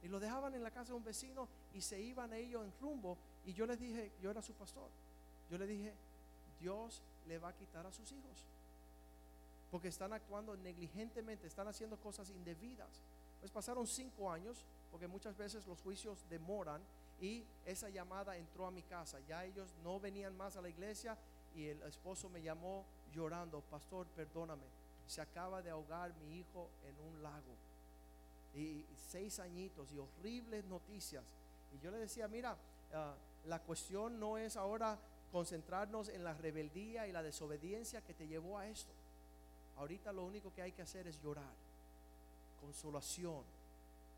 Y 0.02 0.08
los 0.08 0.20
dejaban 0.20 0.54
en 0.54 0.62
la 0.62 0.70
casa 0.70 0.92
de 0.92 0.98
un 0.98 1.04
vecino 1.04 1.46
y 1.78 1.82
se 1.82 2.00
iban 2.00 2.32
ellos 2.32 2.64
en 2.64 2.72
rumbo. 2.80 3.16
Y 3.46 3.52
yo 3.52 3.64
les 3.64 3.78
dije, 3.78 4.10
yo 4.20 4.30
era 4.30 4.42
su 4.42 4.52
pastor. 4.52 4.90
Yo 5.48 5.56
le 5.56 5.66
dije, 5.66 5.94
Dios 6.60 7.02
le 7.26 7.38
va 7.38 7.50
a 7.50 7.52
quitar 7.54 7.86
a 7.86 7.92
sus 7.92 8.10
hijos. 8.12 8.44
Porque 9.70 9.88
están 9.88 10.12
actuando 10.12 10.56
negligentemente, 10.56 11.46
están 11.46 11.68
haciendo 11.68 11.96
cosas 11.98 12.30
indebidas. 12.30 13.00
Pues 13.38 13.52
pasaron 13.52 13.86
cinco 13.86 14.30
años, 14.30 14.64
porque 14.90 15.06
muchas 15.06 15.36
veces 15.36 15.66
los 15.66 15.80
juicios 15.80 16.18
demoran. 16.28 16.82
Y 17.20 17.44
esa 17.64 17.88
llamada 17.88 18.36
entró 18.36 18.66
a 18.66 18.72
mi 18.72 18.82
casa. 18.82 19.20
Ya 19.28 19.44
ellos 19.44 19.72
no 19.84 20.00
venían 20.00 20.36
más 20.36 20.56
a 20.56 20.62
la 20.62 20.68
iglesia. 20.68 21.16
Y 21.54 21.66
el 21.66 21.80
esposo 21.82 22.28
me 22.28 22.42
llamó 22.42 22.84
llorando, 23.14 23.60
pastor, 23.70 24.06
perdóname 24.08 24.64
se 25.08 25.22
acaba 25.22 25.62
de 25.62 25.70
ahogar 25.70 26.14
mi 26.16 26.38
hijo 26.38 26.68
en 26.86 26.94
un 27.00 27.22
lago. 27.22 27.56
Y 28.54 28.84
seis 29.10 29.40
añitos 29.40 29.90
y 29.92 29.98
horribles 29.98 30.64
noticias. 30.66 31.24
Y 31.72 31.78
yo 31.78 31.90
le 31.90 31.98
decía, 31.98 32.28
mira, 32.28 32.56
ah, 32.92 33.14
la 33.46 33.60
cuestión 33.60 34.18
no 34.18 34.38
es 34.38 34.56
ahora 34.56 34.98
concentrarnos 35.32 36.08
en 36.08 36.24
la 36.24 36.34
rebeldía 36.34 37.06
y 37.06 37.12
la 37.12 37.22
desobediencia 37.22 38.00
que 38.02 38.14
te 38.14 38.26
llevó 38.26 38.58
a 38.58 38.66
esto. 38.66 38.92
Ahorita 39.76 40.12
lo 40.12 40.24
único 40.24 40.52
que 40.52 40.62
hay 40.62 40.72
que 40.72 40.82
hacer 40.82 41.06
es 41.06 41.20
llorar, 41.22 41.52
consolación, 42.60 43.42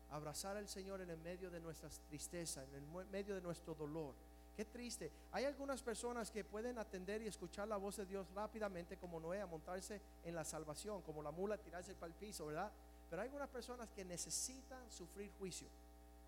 abrazar 0.09 0.57
al 0.57 0.67
Señor 0.67 1.01
en 1.01 1.09
el 1.09 1.19
medio 1.19 1.51
de 1.51 1.59
nuestras 1.59 1.99
tristezas, 2.09 2.67
en 2.69 2.75
el 2.75 3.05
medio 3.07 3.35
de 3.35 3.41
nuestro 3.41 3.75
dolor 3.75 4.13
Qué 4.55 4.65
triste. 4.65 5.11
Hay 5.31 5.45
algunas 5.45 5.81
personas 5.81 6.29
que 6.29 6.43
pueden 6.43 6.77
atender 6.77 7.21
y 7.21 7.27
escuchar 7.27 7.67
la 7.67 7.77
voz 7.77 7.97
de 7.97 8.05
Dios 8.05 8.27
rápidamente, 8.35 8.97
como 8.97 9.19
Noé, 9.19 9.41
a 9.41 9.45
montarse 9.45 10.01
en 10.23 10.35
la 10.35 10.43
salvación, 10.43 11.01
como 11.01 11.23
la 11.23 11.31
mula, 11.31 11.57
tirarse 11.57 11.95
para 11.95 12.11
el 12.11 12.13
piso, 12.13 12.47
¿verdad? 12.47 12.71
Pero 13.09 13.21
hay 13.21 13.27
algunas 13.27 13.49
personas 13.49 13.89
que 13.91 14.03
necesitan 14.03 14.91
sufrir 14.91 15.31
juicio. 15.39 15.67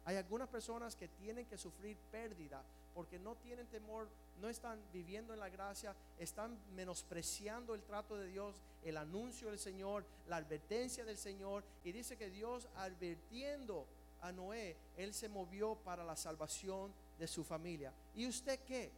Hay 0.06 0.18
algunas 0.18 0.50
personas 0.50 0.96
que 0.96 1.08
tienen 1.08 1.46
que 1.46 1.58
sufrir 1.58 1.98
pérdida 2.12 2.64
porque 2.94 3.18
no 3.20 3.36
tienen 3.36 3.68
temor, 3.68 4.08
no 4.40 4.50
están 4.50 4.80
viviendo 4.92 5.34
en 5.34 5.40
la 5.40 5.50
gracia, 5.50 5.96
están 6.20 6.58
menospreciando 6.76 7.74
el 7.74 7.84
trato 7.84 8.18
de 8.18 8.28
Dios, 8.28 8.62
el 8.84 8.98
anuncio 8.98 9.50
del 9.50 9.60
Señor, 9.60 10.06
la 10.28 10.38
advertencia 10.38 11.06
del 11.06 11.18
Señor. 11.18 11.64
Y 11.84 11.92
dice 11.92 12.18
que 12.18 12.30
Dios 12.30 12.68
advirtiendo 12.76 13.88
a 14.22 14.32
Noé, 14.32 14.78
él 14.98 15.14
se 15.14 15.30
movió 15.30 15.76
para 15.76 16.04
la 16.04 16.16
salvación 16.16 16.94
de 17.18 17.28
su 17.28 17.44
familia. 17.44 17.94
¿Y 18.16 18.28
usted 18.28 18.60
qué? 18.66 18.92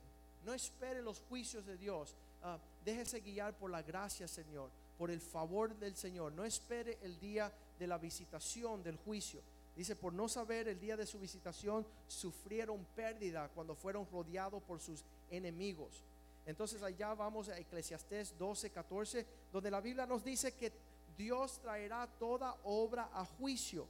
No 0.43 0.53
espere 0.53 1.01
los 1.01 1.21
juicios 1.21 1.65
de 1.65 1.77
Dios. 1.77 2.15
Ah, 2.43 2.59
déjese 2.83 3.21
guiar 3.21 3.57
por 3.57 3.71
la 3.71 3.81
gracia, 3.81 4.27
Señor, 4.27 4.69
por 4.97 5.09
el 5.09 5.21
favor 5.21 5.75
del 5.75 5.95
Señor. 5.95 6.31
No 6.33 6.45
espere 6.45 6.99
el 7.01 7.19
día 7.19 7.51
de 7.79 7.87
la 7.87 7.97
visitación 7.97 8.83
del 8.83 8.97
juicio. 8.97 9.41
Dice, 9.75 9.95
por 9.95 10.13
no 10.13 10.29
saber 10.29 10.67
el 10.67 10.79
día 10.79 10.95
de 10.95 11.05
su 11.05 11.19
visitación, 11.19 11.85
sufrieron 12.07 12.85
pérdida 12.95 13.49
cuando 13.53 13.75
fueron 13.75 14.07
rodeados 14.09 14.63
por 14.63 14.79
sus 14.79 15.03
enemigos. 15.29 16.03
Entonces 16.45 16.81
allá 16.81 17.13
vamos 17.13 17.49
a 17.49 17.57
Eclesiastés 17.57 18.37
12, 18.37 18.69
14, 18.69 19.25
donde 19.51 19.71
la 19.71 19.81
Biblia 19.81 20.05
nos 20.05 20.23
dice 20.23 20.53
que 20.53 20.71
Dios 21.17 21.59
traerá 21.59 22.07
toda 22.19 22.55
obra 22.63 23.09
a 23.13 23.25
juicio. 23.25 23.87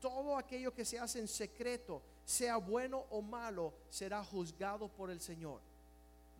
Todo 0.00 0.36
aquello 0.36 0.74
que 0.74 0.84
se 0.84 0.98
hace 0.98 1.18
en 1.18 1.28
secreto 1.28 2.02
sea 2.24 2.58
bueno 2.58 3.06
o 3.10 3.22
malo, 3.22 3.72
será 3.88 4.22
juzgado 4.22 4.88
por 4.88 5.10
el 5.10 5.20
Señor. 5.20 5.60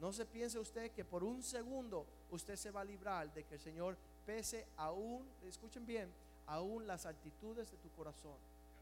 No 0.01 0.13
se 0.13 0.27
piense 0.27 0.59
usted 0.59 0.91
que 0.91 1.05
por 1.05 1.25
un 1.25 1.43
segundo 1.43 2.07
usted 2.31 2.57
se 2.57 2.71
va 2.71 2.83
a 2.83 2.85
librar 2.85 3.33
de 3.33 3.45
que 3.45 3.55
el 3.55 3.61
Señor 3.61 3.97
pese 4.27 4.67
aún, 4.77 5.27
escuchen 5.47 5.87
bien, 5.87 6.13
aún 6.47 6.87
las 6.87 7.07
actitudes 7.07 7.71
de 7.71 7.79
tu 7.79 7.89
corazón. 7.91 8.37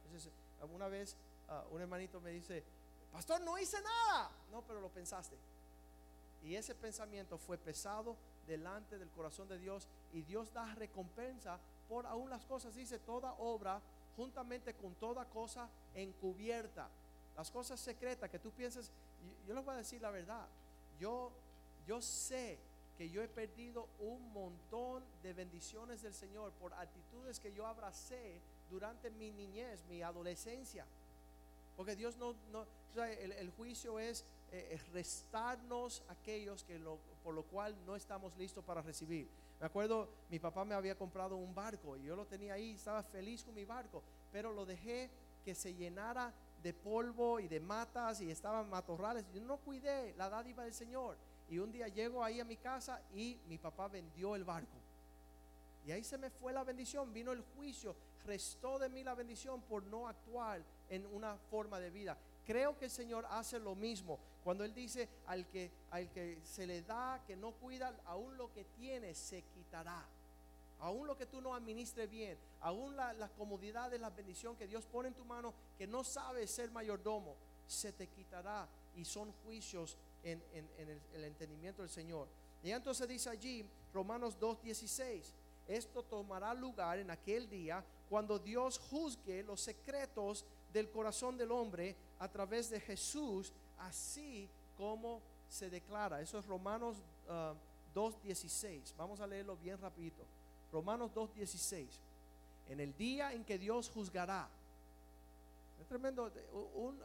Entonces, 0.04 0.32
alguna 0.60 0.88
vez 0.88 1.16
ah, 1.48 1.64
un 1.70 1.80
hermanito 1.80 2.20
me 2.20 2.30
dice, 2.30 2.62
pastor, 3.12 3.40
no 3.40 3.58
hice 3.58 3.80
nada. 3.80 4.30
No, 4.50 4.62
pero 4.62 4.80
lo 4.80 4.88
pensaste. 4.88 5.36
Y 6.42 6.56
ese 6.56 6.74
pensamiento 6.74 7.38
fue 7.38 7.56
pesado 7.56 8.16
delante 8.46 8.98
del 8.98 9.08
corazón 9.10 9.48
de 9.48 9.58
Dios 9.58 9.88
y 10.12 10.22
Dios 10.22 10.52
da 10.52 10.74
recompensa 10.74 11.58
por 11.88 12.06
aún 12.06 12.28
las 12.30 12.44
cosas. 12.44 12.74
Dice, 12.74 12.98
toda 12.98 13.32
obra 13.34 13.80
juntamente 14.16 14.74
con 14.74 14.94
toda 14.94 15.24
cosa 15.24 15.68
encubierta. 15.94 16.88
Las 17.36 17.50
cosas 17.50 17.80
secretas 17.80 18.30
que 18.30 18.38
tú 18.38 18.50
piensas, 18.52 18.90
yo 19.46 19.54
les 19.54 19.64
voy 19.64 19.74
a 19.74 19.78
decir 19.78 20.00
la 20.00 20.10
verdad. 20.10 20.46
Yo, 20.98 21.32
yo 21.86 22.00
sé 22.00 22.58
que 22.96 23.10
yo 23.10 23.22
he 23.22 23.28
perdido 23.28 23.88
un 23.98 24.32
montón 24.32 25.04
de 25.22 25.32
bendiciones 25.32 26.02
del 26.02 26.14
Señor 26.14 26.52
por 26.52 26.72
actitudes 26.74 27.40
que 27.40 27.52
yo 27.52 27.66
abracé 27.66 28.40
durante 28.70 29.10
mi 29.10 29.30
niñez, 29.30 29.84
mi 29.88 30.02
adolescencia. 30.02 30.86
Porque 31.76 31.96
Dios 31.96 32.16
no, 32.16 32.34
no 32.52 32.66
el, 33.02 33.50
juicio 33.50 33.98
es 33.98 34.24
eh, 34.52 34.80
restarnos 34.92 36.02
aquellos 36.08 36.62
que 36.62 36.78
lo, 36.78 36.98
por 37.22 37.34
lo 37.34 37.42
cual 37.42 37.74
no 37.84 37.96
estamos 37.96 38.36
listos 38.36 38.64
para 38.64 38.82
recibir. 38.82 39.28
Me 39.58 39.66
acuerdo, 39.66 40.08
mi 40.30 40.38
papá 40.38 40.64
me 40.64 40.74
había 40.74 40.96
comprado 40.96 41.36
un 41.36 41.54
barco 41.54 41.96
y 41.96 42.04
yo 42.04 42.14
lo 42.14 42.26
tenía 42.26 42.54
ahí, 42.54 42.72
estaba 42.72 43.02
feliz 43.02 43.44
con 43.44 43.54
mi 43.54 43.64
barco, 43.64 44.02
pero 44.30 44.52
lo 44.52 44.64
dejé 44.64 45.10
que 45.44 45.54
se 45.54 45.74
llenara 45.74 46.32
de 46.62 46.72
polvo 46.72 47.40
y 47.40 47.48
de 47.48 47.60
matas 47.60 48.20
y 48.20 48.30
estaban 48.30 48.68
matorrales. 48.70 49.24
Yo 49.32 49.40
no 49.42 49.58
cuidé 49.58 50.14
la 50.16 50.30
dádiva 50.30 50.64
del 50.64 50.74
Señor. 50.74 51.16
Y 51.48 51.58
un 51.58 51.70
día 51.72 51.88
llego 51.88 52.24
ahí 52.24 52.40
a 52.40 52.44
mi 52.44 52.56
casa 52.56 53.02
y 53.12 53.38
mi 53.46 53.58
papá 53.58 53.88
vendió 53.88 54.34
el 54.34 54.44
barco. 54.44 54.78
Y 55.86 55.92
ahí 55.92 56.02
se 56.02 56.16
me 56.16 56.30
fue 56.30 56.52
la 56.52 56.64
bendición, 56.64 57.12
vino 57.12 57.32
el 57.32 57.42
juicio, 57.42 57.94
restó 58.24 58.78
de 58.78 58.88
mí 58.88 59.04
la 59.04 59.14
bendición 59.14 59.60
por 59.62 59.82
no 59.84 60.08
actuar 60.08 60.62
en 60.88 61.04
una 61.06 61.36
forma 61.50 61.78
de 61.78 61.90
vida. 61.90 62.16
Creo 62.46 62.78
que 62.78 62.86
el 62.86 62.90
Señor 62.90 63.26
hace 63.30 63.58
lo 63.58 63.74
mismo. 63.74 64.18
Cuando 64.42 64.64
Él 64.64 64.74
dice 64.74 65.08
al 65.26 65.46
que, 65.48 65.70
al 65.90 66.10
que 66.10 66.40
se 66.44 66.66
le 66.66 66.82
da, 66.82 67.22
que 67.26 67.36
no 67.36 67.52
cuida, 67.52 67.94
aún 68.06 68.36
lo 68.36 68.52
que 68.52 68.64
tiene 68.64 69.14
se 69.14 69.42
quitará. 69.42 70.06
Aún 70.80 71.06
lo 71.06 71.16
que 71.16 71.26
tú 71.26 71.40
no 71.40 71.54
administres 71.54 72.10
bien, 72.10 72.36
aún 72.60 72.96
las 72.96 73.16
la 73.16 73.28
comodidades, 73.28 74.00
la 74.00 74.10
bendición 74.10 74.56
que 74.56 74.66
Dios 74.66 74.84
pone 74.84 75.08
en 75.08 75.14
tu 75.14 75.24
mano, 75.24 75.54
que 75.78 75.86
no 75.86 76.04
sabes 76.04 76.50
ser 76.50 76.70
mayordomo, 76.70 77.36
se 77.66 77.92
te 77.92 78.08
quitará. 78.08 78.68
Y 78.96 79.04
son 79.04 79.32
juicios 79.44 79.96
en, 80.24 80.42
el, 81.12 81.24
entendimiento 81.24 81.82
del 81.82 81.90
Señor. 81.90 82.28
Y 82.62 82.70
entonces 82.70 83.06
dice 83.06 83.28
allí, 83.28 83.68
Romanos 83.92 84.38
2.16, 84.40 85.32
esto 85.68 86.02
tomará 86.02 86.54
lugar 86.54 86.98
en 86.98 87.10
aquel 87.10 87.48
día 87.48 87.84
cuando 88.08 88.38
Dios 88.38 88.78
juzgue 88.78 89.42
los 89.42 89.60
secretos 89.60 90.44
del 90.72 90.90
corazón 90.90 91.36
del 91.36 91.52
hombre 91.52 91.94
a 92.18 92.28
través 92.28 92.70
de 92.70 92.80
Jesús, 92.80 93.52
así 93.78 94.48
como 94.76 95.20
se 95.48 95.70
declara. 95.70 96.20
Eso 96.20 96.38
es 96.38 96.46
Romanos 96.46 96.96
ah, 97.28 97.54
2.16. 97.94 98.94
Vamos 98.96 99.20
a 99.20 99.26
leerlo 99.26 99.56
bien 99.56 99.78
rapidito. 99.78 100.24
Romanos 100.72 101.12
2.16. 101.14 101.86
En 102.68 102.80
el 102.80 102.96
día 102.96 103.32
en 103.32 103.44
que 103.44 103.58
Dios 103.58 103.90
juzgará. 103.90 104.48
Es 105.80 105.86
tremendo. 105.86 106.32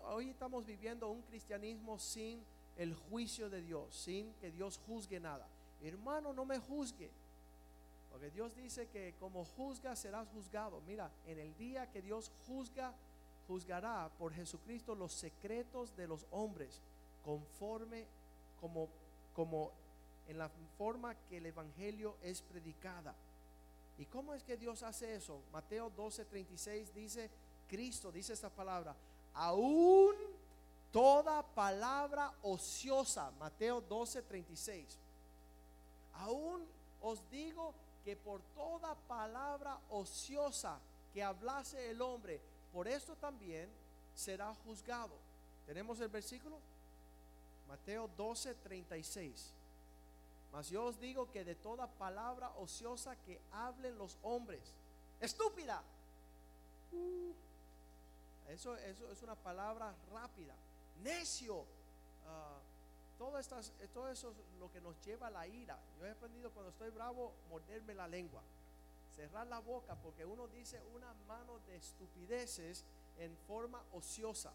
hoy 0.08 0.30
estamos 0.30 0.66
viviendo 0.66 1.10
un 1.10 1.22
cristianismo 1.24 2.00
sin 2.00 2.44
el 2.78 2.94
juicio 2.94 3.50
de 3.50 3.62
Dios, 3.62 3.94
sin 3.94 4.34
que 4.36 4.52
Dios 4.52 4.80
juzgue 4.88 5.20
nada. 5.20 5.48
Hermano, 5.82 6.34
no 6.34 6.46
me 6.46 6.60
juzgue. 6.60 7.10
Porque 8.12 8.32
Dios 8.32 8.56
dice 8.56 8.88
que 8.88 9.14
como 9.20 9.46
juzga 9.46 9.96
serás 9.96 10.28
juzgado. 10.30 10.82
Mira, 10.88 11.12
en 11.28 11.40
el 11.40 11.56
día 11.58 11.90
que 11.92 12.02
Dios 12.02 12.32
juzga, 12.48 12.94
juzgará 13.48 14.10
por 14.18 14.34
Jesucristo 14.34 14.96
los 14.96 15.14
secretos 15.14 15.96
de 15.96 16.08
los 16.08 16.26
hombres, 16.32 16.82
conforme 17.24 18.06
como, 18.60 18.90
como 19.36 19.72
en 20.28 20.38
la 20.38 20.50
forma 20.78 21.16
que 21.28 21.38
el 21.38 21.46
Evangelio 21.46 22.16
es 22.22 22.42
predicada. 22.42 23.16
¿Y 23.98 24.06
cómo 24.06 24.34
es 24.34 24.44
que 24.44 24.58
Dios 24.58 24.84
hace 24.84 25.16
eso? 25.16 25.42
Mateo 25.52 25.92
12:36 25.92 26.94
dice, 26.94 27.30
Cristo 27.68 28.12
dice 28.12 28.34
esta 28.34 28.50
palabra, 28.50 28.96
aún 29.34 30.16
toda 30.92 31.44
palabra 31.44 32.34
ociosa, 32.42 33.32
Mateo 33.40 33.82
12:36. 33.82 34.98
Aún 36.14 36.66
os 37.02 37.20
digo 37.30 37.74
que 38.04 38.16
por 38.16 38.42
toda 38.56 38.96
palabra 39.08 39.80
ociosa 39.90 40.80
que 41.14 41.24
hablase 41.24 41.92
el 41.92 42.02
hombre, 42.02 42.42
por 42.74 42.88
esto 42.88 43.16
también 43.16 43.70
será 44.16 44.54
juzgado. 44.66 45.16
¿Tenemos 45.66 46.00
el 46.00 46.10
versículo? 46.10 46.60
Mateo 47.68 48.10
12, 48.18 48.56
36. 48.56 49.54
Mas 50.52 50.70
yo 50.70 50.86
os 50.86 51.00
digo 51.00 51.30
que 51.32 51.44
de 51.44 51.56
toda 51.56 51.86
palabra 51.86 52.50
ociosa 52.58 53.16
que 53.18 53.40
hablen 53.52 53.98
los 53.98 54.18
hombres, 54.24 54.74
estúpida. 55.20 55.84
Uh, 56.92 57.32
eso 58.50 58.76
es 58.76 59.22
una 59.22 59.36
palabra 59.36 59.94
rápida. 60.12 60.56
Necio. 61.04 61.66
Ah, 62.28 62.60
todo, 63.18 63.38
estas, 63.38 63.74
todo 63.94 64.10
eso 64.10 64.32
es 64.32 64.38
lo 64.60 64.72
que 64.72 64.82
nos 64.82 65.00
lleva 65.02 65.28
a 65.28 65.32
la 65.32 65.48
ira. 65.48 65.78
Yo 66.00 66.06
he 66.06 66.12
aprendido 66.12 66.52
cuando 66.52 66.72
estoy 66.72 66.90
bravo, 66.90 67.34
morderme 67.50 67.94
la 67.94 68.08
lengua. 68.08 68.42
Cerrar 69.16 69.48
la 69.48 69.60
boca 69.60 69.96
porque 69.96 70.26
uno 70.26 70.48
dice 70.48 70.82
una 70.96 71.14
mano 71.28 71.60
de 71.68 71.76
estupideces 71.76 72.86
en 73.18 73.36
forma 73.48 73.84
ociosa. 73.94 74.52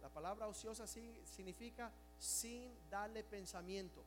La 0.00 0.08
palabra 0.08 0.46
ociosa 0.46 0.86
significa 0.86 1.90
sin 2.18 2.72
darle 2.90 3.22
pensamiento. 3.24 4.02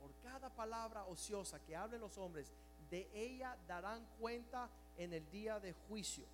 Por 0.00 0.12
cada 0.22 0.50
palabra 0.50 1.04
ociosa 1.04 1.60
que 1.60 1.76
hablen 1.76 2.00
los 2.00 2.18
hombres, 2.18 2.50
de 2.90 3.08
ella 3.14 3.56
darán 3.66 4.04
cuenta 4.18 4.68
en 4.98 5.12
el 5.12 5.30
día 5.30 5.60
de 5.60 5.72
juicio. 5.72 6.26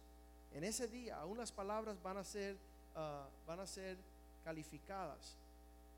En 0.52 0.64
ese 0.64 0.88
día, 0.88 1.20
aún 1.20 1.38
las 1.38 1.52
palabras 1.52 2.02
van 2.02 2.16
a 2.16 2.24
ser, 2.24 2.56
ah, 2.96 3.28
van 3.46 3.60
a 3.60 3.66
ser 3.66 3.98
calificadas. 4.48 5.37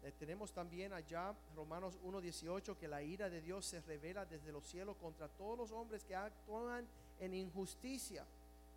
Eh, 0.03 0.13
tenemos 0.19 0.53
también 0.53 0.93
allá 0.93 1.33
Romanos 1.55 1.97
1.18 2.05 2.77
que 2.77 2.89
la 2.89 3.01
ira 3.01 3.31
de 3.31 3.41
Dios 3.41 3.65
se 3.65 3.81
revela 3.83 4.27
desde 4.27 4.51
los 4.51 4.67
cielos 4.67 4.97
contra 4.97 5.29
todos 5.29 5.57
los 5.57 5.71
hombres 5.71 6.03
que 6.03 6.17
actúan 6.17 6.85
en 7.21 7.33
injusticia, 7.33 8.25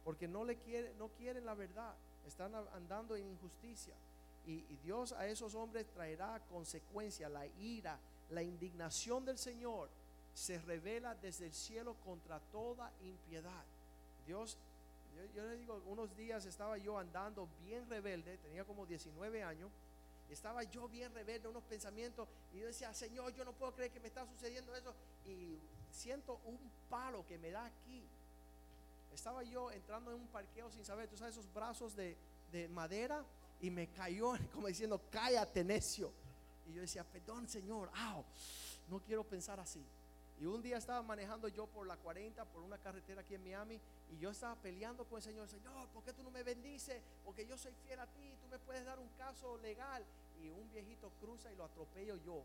porque 0.03 0.27
no 0.27 0.45
le 0.45 0.57
quiere, 0.57 0.93
no 0.99 1.07
quieren 1.07 1.43
la 1.43 1.55
verdad, 1.55 1.95
están 2.27 2.53
andando 2.53 3.15
en 3.15 3.25
injusticia. 3.25 3.95
Y 4.45 4.59
Dios 4.83 5.11
a 5.13 5.25
esos 5.25 5.55
hombres 5.55 5.87
traerá 5.87 6.39
consecuencia, 6.51 7.29
la 7.29 7.47
ira, 7.47 7.97
la 8.29 8.43
indignación 8.43 9.25
del 9.25 9.39
Señor 9.39 9.89
se 10.35 10.59
revela 10.59 11.15
desde 11.15 11.47
el 11.47 11.53
cielo 11.53 11.95
contra 12.05 12.39
toda 12.51 12.91
impiedad. 13.01 13.63
Dios, 14.27 14.55
yo, 15.15 15.25
yo 15.33 15.43
le 15.45 15.57
digo, 15.57 15.81
unos 15.85 16.15
días 16.15 16.45
estaba 16.45 16.77
yo 16.77 16.97
andando 16.97 17.47
bien 17.63 17.87
rebelde, 17.89 18.37
tenía 18.37 18.65
como 18.65 18.85
19 18.85 19.43
años, 19.43 19.71
estaba 20.29 20.63
yo 20.63 20.87
bien 20.87 21.13
rebelde, 21.13 21.47
unos 21.47 21.63
pensamientos, 21.63 22.27
y 22.53 22.59
yo 22.59 22.67
decía, 22.67 22.93
Señor, 22.93 23.33
yo 23.33 23.45
no 23.45 23.53
puedo 23.53 23.73
creer 23.73 23.91
que 23.91 23.99
me 23.99 24.07
está 24.07 24.25
sucediendo 24.25 24.75
eso, 24.75 24.93
y 25.25 25.59
siento 25.91 26.39
un 26.45 26.59
palo 26.89 27.25
que 27.25 27.37
me 27.37 27.51
da 27.51 27.65
aquí. 27.65 28.07
Estaba 29.13 29.43
yo 29.43 29.71
entrando 29.71 30.11
en 30.11 30.21
un 30.21 30.27
parqueo 30.27 30.71
sin 30.71 30.83
saber, 30.83 31.07
tú 31.07 31.17
sabes, 31.17 31.37
esos 31.37 31.51
brazos 31.53 31.95
de, 31.95 32.17
de 32.51 32.67
madera, 32.67 33.23
y 33.61 33.69
me 33.69 33.87
cayó 33.87 34.33
como 34.53 34.67
diciendo, 34.67 35.01
cállate, 35.11 35.63
necio. 35.63 36.11
Y 36.67 36.73
yo 36.73 36.81
decía, 36.81 37.03
perdón, 37.03 37.47
Señor, 37.47 37.89
au, 37.93 38.23
no 38.89 38.99
quiero 38.99 39.23
pensar 39.23 39.59
así. 39.59 39.85
Y 40.39 40.45
un 40.45 40.61
día 40.61 40.77
estaba 40.77 41.01
manejando 41.01 41.47
yo 41.47 41.67
por 41.67 41.85
la 41.87 41.95
40, 41.97 42.43
por 42.45 42.63
una 42.63 42.77
carretera 42.77 43.21
aquí 43.21 43.35
en 43.35 43.43
Miami, 43.43 43.79
y 44.11 44.17
yo 44.17 44.31
estaba 44.31 44.55
peleando 44.55 45.05
con 45.05 45.17
el 45.17 45.23
Señor, 45.23 45.47
Señor, 45.47 45.87
¿por 45.89 46.03
qué 46.03 46.13
tú 46.13 46.23
no 46.23 46.31
me 46.31 46.43
bendices? 46.43 47.01
Porque 47.23 47.45
yo 47.45 47.57
soy 47.57 47.73
fiel 47.85 47.99
a 47.99 48.07
ti, 48.07 48.35
tú 48.41 48.47
me 48.49 48.59
puedes 48.59 48.85
dar 48.85 48.99
un 48.99 49.09
caso 49.17 49.57
legal. 49.59 50.03
Y 50.41 50.49
un 50.49 50.69
viejito 50.71 51.09
cruza 51.21 51.51
y 51.51 51.55
lo 51.55 51.63
atropello 51.63 52.17
yo. 52.17 52.43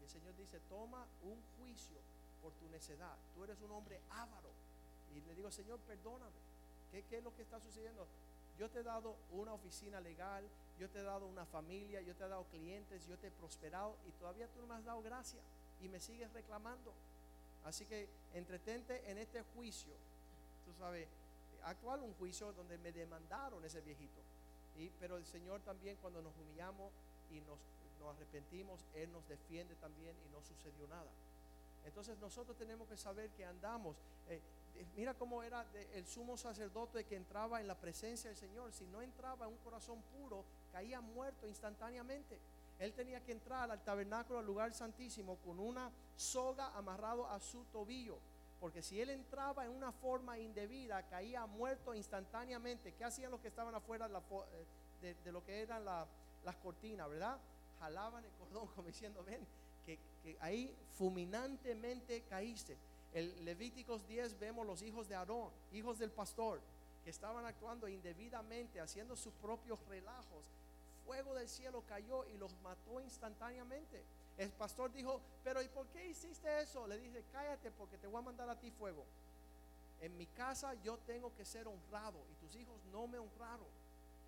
Y 0.00 0.04
el 0.04 0.10
Señor 0.10 0.34
dice, 0.36 0.58
toma 0.68 1.06
un 1.22 1.40
juicio 1.58 1.98
por 2.42 2.52
tu 2.54 2.68
necedad. 2.70 3.16
Tú 3.34 3.44
eres 3.44 3.60
un 3.60 3.70
hombre 3.70 4.00
avaro. 4.10 4.50
Y 5.14 5.20
le 5.20 5.34
digo, 5.34 5.50
Señor, 5.50 5.78
perdóname. 5.80 6.36
¿Qué, 6.90 7.04
qué 7.04 7.18
es 7.18 7.24
lo 7.24 7.34
que 7.36 7.42
está 7.42 7.60
sucediendo? 7.60 8.06
Yo 8.58 8.68
te 8.70 8.80
he 8.80 8.82
dado 8.82 9.14
una 9.30 9.52
oficina 9.52 10.00
legal, 10.00 10.44
yo 10.80 10.88
te 10.90 10.98
he 10.98 11.02
dado 11.02 11.26
una 11.26 11.46
familia, 11.46 12.00
yo 12.00 12.16
te 12.16 12.24
he 12.24 12.28
dado 12.28 12.44
clientes, 12.44 13.06
yo 13.06 13.16
te 13.18 13.28
he 13.28 13.30
prosperado 13.30 13.94
y 14.08 14.10
todavía 14.12 14.48
tú 14.48 14.60
no 14.60 14.66
me 14.66 14.74
has 14.74 14.84
dado 14.84 15.00
gracia 15.02 15.40
y 15.80 15.88
me 15.88 16.00
sigues 16.00 16.32
reclamando. 16.32 16.92
Así 17.64 17.84
que 17.86 18.08
entretente 18.34 19.10
en 19.10 19.18
este 19.18 19.42
juicio. 19.54 19.92
Tú 20.64 20.72
sabes, 20.78 21.06
actual 21.64 22.02
un 22.02 22.14
juicio 22.14 22.52
donde 22.52 22.78
me 22.78 22.92
demandaron 22.92 23.64
ese 23.64 23.80
viejito. 23.80 24.20
Y, 24.76 24.90
pero 25.00 25.16
el 25.16 25.26
Señor 25.26 25.60
también 25.62 25.96
cuando 26.00 26.22
nos 26.22 26.36
humillamos 26.36 26.92
y 27.30 27.40
nos, 27.40 27.58
nos 28.00 28.14
arrepentimos, 28.14 28.80
Él 28.94 29.10
nos 29.12 29.26
defiende 29.28 29.74
también 29.76 30.14
y 30.26 30.28
no 30.32 30.40
sucedió 30.42 30.86
nada. 30.88 31.10
Entonces 31.84 32.18
nosotros 32.18 32.56
tenemos 32.56 32.88
que 32.88 32.96
saber 32.96 33.30
que 33.30 33.44
andamos. 33.44 33.96
eh, 34.28 34.40
eh, 34.76 34.86
mira 34.94 35.14
cómo 35.14 35.42
era 35.42 35.64
de- 35.64 35.98
el 35.98 36.06
sumo 36.06 36.36
sacerdote 36.36 37.04
que 37.04 37.16
entraba 37.16 37.60
en 37.60 37.66
la 37.66 37.74
presencia 37.74 38.30
del 38.30 38.36
Señor. 38.38 38.72
Si 38.72 38.86
no 38.86 39.02
entraba 39.02 39.46
en 39.46 39.52
un 39.52 39.58
corazón 39.58 40.00
puro, 40.16 40.44
caía 40.70 41.00
muerto 41.00 41.48
instantáneamente. 41.48 42.38
Él 42.78 42.92
tenía 42.94 43.20
que 43.24 43.32
entrar 43.32 43.70
al 43.70 43.82
tabernáculo, 43.82 44.38
al 44.38 44.46
lugar 44.46 44.72
santísimo, 44.74 45.36
con 45.38 45.58
una 45.58 45.90
soga 46.16 46.68
amarrado 46.76 47.26
a 47.28 47.40
su 47.40 47.64
tobillo. 47.66 48.18
Porque 48.60 48.82
si 48.82 49.00
él 49.00 49.10
entraba 49.10 49.64
en 49.64 49.70
una 49.70 49.92
forma 49.92 50.38
indebida, 50.38 51.02
caía 51.08 51.46
muerto 51.46 51.94
instantáneamente. 51.94 52.92
¿Qué 52.94 53.04
hacían 53.04 53.30
los 53.30 53.40
que 53.40 53.48
estaban 53.48 53.74
afuera 53.74 54.08
de, 54.08 55.10
eh, 55.10 55.16
lo 55.32 55.44
que 55.44 55.62
eran 55.62 55.84
la- 55.84 56.06
las 56.44 56.56
cortinas, 56.56 57.08
verdad? 57.08 57.38
Jalaban 57.78 58.24
el 58.24 58.30
cordón 58.32 58.66
como 58.74 58.88
diciendo, 58.88 59.22
ven, 59.24 59.46
que, 59.86 59.98
que 60.22 60.36
ahí 60.40 60.74
fulminantemente 60.96 62.22
caíste. 62.22 62.76
El 63.12 63.44
Levíticos 63.44 64.06
10 64.06 64.38
vemos 64.38 64.66
los 64.66 64.82
hijos 64.82 65.08
de 65.08 65.14
Aarón, 65.14 65.50
hijos 65.72 65.98
del 65.98 66.10
pastor, 66.10 66.60
que 67.04 67.10
estaban 67.10 67.44
actuando 67.46 67.88
indebidamente, 67.88 68.80
haciendo 68.80 69.16
sus 69.16 69.32
propios 69.34 69.78
relajos. 69.88 70.44
Fuego 71.08 71.34
del 71.34 71.48
cielo 71.48 71.82
cayó 71.88 72.26
y 72.26 72.36
los 72.36 72.54
mató 72.60 73.00
instantáneamente. 73.00 74.04
El 74.36 74.50
pastor 74.50 74.92
dijo, 74.92 75.22
pero 75.42 75.62
¿y 75.62 75.68
por 75.68 75.86
qué 75.86 76.06
hiciste 76.06 76.60
eso? 76.60 76.86
Le 76.86 76.98
dije, 76.98 77.24
cállate 77.32 77.70
porque 77.70 77.96
te 77.96 78.06
voy 78.06 78.18
a 78.18 78.26
mandar 78.26 78.50
a 78.50 78.60
ti 78.60 78.70
fuego. 78.70 79.06
En 80.02 80.14
mi 80.18 80.26
casa 80.26 80.74
yo 80.82 80.98
tengo 80.98 81.34
que 81.34 81.46
ser 81.46 81.66
honrado 81.66 82.22
y 82.30 82.34
tus 82.34 82.54
hijos 82.56 82.84
no 82.92 83.06
me 83.06 83.18
honraron. 83.18 83.66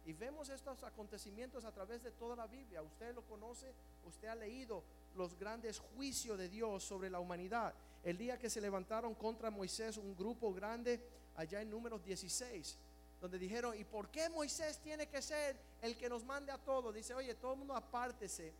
Y 0.06 0.14
vemos 0.14 0.48
estos 0.48 0.82
acontecimientos 0.82 1.66
a 1.66 1.70
través 1.70 2.02
de 2.02 2.12
toda 2.12 2.34
la 2.34 2.46
Biblia. 2.46 2.80
Usted 2.80 3.14
lo 3.14 3.26
conoce, 3.26 3.74
usted 4.06 4.28
ha 4.28 4.34
leído 4.34 4.82
los 5.16 5.38
grandes 5.38 5.78
juicios 5.78 6.38
de 6.38 6.48
Dios 6.48 6.82
sobre 6.82 7.10
la 7.10 7.20
humanidad. 7.20 7.74
El 8.02 8.16
día 8.16 8.38
que 8.38 8.48
se 8.48 8.62
levantaron 8.62 9.14
contra 9.14 9.50
Moisés 9.50 9.98
un 9.98 10.16
grupo 10.16 10.54
grande 10.54 10.98
allá 11.36 11.60
en 11.60 11.68
números 11.68 12.02
16, 12.02 12.78
donde 13.20 13.38
dijeron, 13.38 13.78
¿y 13.78 13.85
por 13.85 14.09
qué 14.09 14.28
Moisés 14.30 14.78
tiene 14.78 15.06
que 15.06 15.20
ser 15.20 15.56
el 15.83 15.96
que 15.96 16.09
nos 16.09 16.24
mande 16.24 16.52
a 16.52 16.59
todos? 16.59 16.94
Dice, 16.94 17.14
oye, 17.14 17.35
todo 17.35 17.52
el 17.52 17.59
mundo 17.59 17.76
apártese 17.76 18.52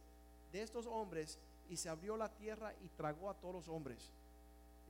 de 0.53 0.63
estos 0.63 0.87
hombres 0.87 1.39
y 1.69 1.77
se 1.77 1.89
abrió 1.89 2.17
la 2.17 2.29
tierra 2.29 2.75
y 2.83 2.89
tragó 2.89 3.31
a 3.31 3.35
todos 3.35 3.55
los 3.55 3.69
hombres. 3.69 4.11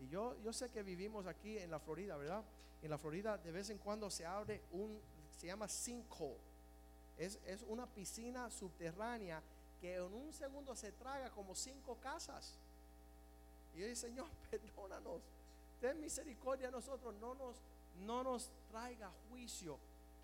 Y 0.01 0.09
yo, 0.09 0.37
yo 0.43 0.53
sé 0.53 0.71
que 0.71 0.83
vivimos 0.83 1.27
aquí 1.27 1.59
en 1.59 1.71
la 1.71 1.79
Florida, 1.79 2.17
¿verdad? 2.17 2.43
En 2.83 2.91
la 2.91 2.99
Florida 2.99 3.39
de 3.39 3.53
vez 3.53 3.71
en 3.71 3.79
cuando 3.79 4.11
se 4.11 4.27
abre 4.27 4.63
un, 4.73 5.01
se 5.39 5.47
llama 5.47 5.69
sinkhole. 5.69 6.41
Es, 7.17 7.39
es 7.47 7.63
una 7.69 7.87
piscina 7.87 8.51
subterránea 8.51 9.43
que 9.81 9.97
en 9.97 10.13
un 10.13 10.33
segundo 10.33 10.75
se 10.75 10.91
traga 10.93 11.31
como 11.31 11.55
cinco 11.55 11.97
casas. 12.01 12.55
Y 13.75 13.81
yo 13.81 13.85
dije, 13.85 13.97
Señor, 13.97 14.27
perdónanos, 14.51 15.23
ten 15.81 16.01
misericordia 16.01 16.69
a 16.69 16.71
nosotros, 16.71 17.15
no 17.21 17.35
nos, 17.35 17.57
no 18.01 18.23
nos 18.23 18.51
traiga 18.69 19.11
juicio. 19.29 19.79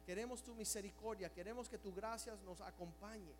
Queremos 0.04 0.42
tu 0.42 0.54
misericordia, 0.54 1.32
queremos 1.32 1.68
que 1.68 1.78
tu 1.78 1.92
gracia 1.92 2.36
nos 2.44 2.60
acompañe. 2.60 3.32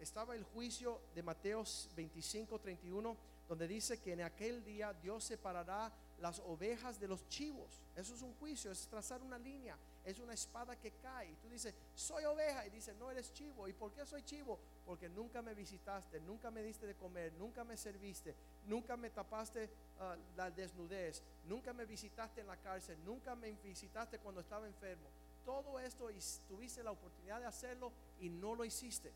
Estaba 0.00 0.34
el 0.34 0.44
juicio 0.44 1.00
de 1.14 1.22
Mateo 1.22 1.64
25, 1.96 2.58
31, 2.58 3.16
donde 3.48 3.66
dice 3.66 3.98
que 3.98 4.12
en 4.12 4.22
aquel 4.22 4.62
día 4.64 4.92
Dios 4.92 5.24
separará 5.24 5.90
las 6.20 6.40
ovejas 6.40 7.00
de 7.00 7.08
los 7.08 7.26
chivos. 7.28 7.80
Eso 7.94 8.14
es 8.14 8.22
un 8.22 8.34
juicio, 8.34 8.70
es 8.70 8.86
trazar 8.88 9.22
una 9.22 9.38
línea, 9.38 9.76
es 10.04 10.18
una 10.18 10.34
espada 10.34 10.76
que 10.76 10.92
cae. 11.02 11.30
Y 11.30 11.36
tú 11.36 11.48
dices, 11.48 11.74
soy 11.94 12.24
oveja. 12.24 12.66
Y 12.66 12.70
dice, 12.70 12.94
no 12.94 13.10
eres 13.10 13.32
chivo. 13.32 13.68
¿Y 13.68 13.72
por 13.72 13.92
qué 13.92 14.04
soy 14.04 14.22
chivo? 14.22 14.58
Porque 14.86 15.08
nunca 15.08 15.42
me 15.42 15.52
visitaste, 15.52 16.20
nunca 16.20 16.50
me 16.50 16.62
diste 16.62 16.86
de 16.86 16.94
comer, 16.94 17.32
nunca 17.34 17.64
me 17.64 17.76
serviste, 17.76 18.34
nunca 18.66 18.96
me 18.96 19.10
tapaste 19.10 19.68
ah, 19.98 20.16
la 20.36 20.50
desnudez, 20.50 21.22
nunca 21.48 21.72
me 21.72 21.84
visitaste 21.84 22.40
en 22.40 22.46
la 22.46 22.56
cárcel, 22.56 22.96
nunca 23.04 23.34
me 23.34 23.50
visitaste 23.52 24.18
cuando 24.20 24.40
estaba 24.40 24.66
enfermo. 24.66 25.08
Todo 25.44 25.80
esto 25.80 26.08
tuviste 26.48 26.82
la 26.82 26.92
oportunidad 26.92 27.40
de 27.40 27.46
hacerlo 27.46 27.92
y 28.20 28.28
no 28.28 28.54
lo 28.54 28.64
hiciste. 28.64 29.12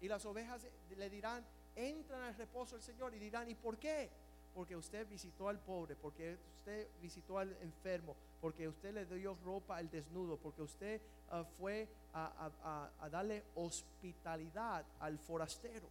Y 0.00 0.08
las 0.08 0.24
ovejas 0.24 0.66
le 0.96 1.10
dirán, 1.10 1.44
entran 1.76 2.22
al 2.22 2.34
reposo 2.34 2.76
del 2.76 2.82
Señor 2.82 3.14
y 3.14 3.18
dirán, 3.18 3.48
¿y 3.48 3.54
por 3.54 3.78
qué? 3.78 4.10
Porque 4.54 4.76
usted 4.76 5.08
visitó 5.08 5.48
al 5.48 5.58
pobre, 5.60 5.96
porque 5.96 6.38
usted 6.56 6.88
visitó 7.00 7.38
al 7.38 7.56
enfermo, 7.62 8.16
porque 8.40 8.68
usted 8.68 8.92
le 8.92 9.06
dio 9.06 9.36
ropa 9.44 9.76
al 9.76 9.90
desnudo, 9.90 10.36
porque 10.36 10.62
usted 10.62 11.00
ah, 11.28 11.44
fue 11.58 11.88
a, 12.12 12.90
a, 12.98 13.08
darle 13.08 13.44
hospitalidad 13.54 14.84
al 14.98 15.18
forastero, 15.18 15.88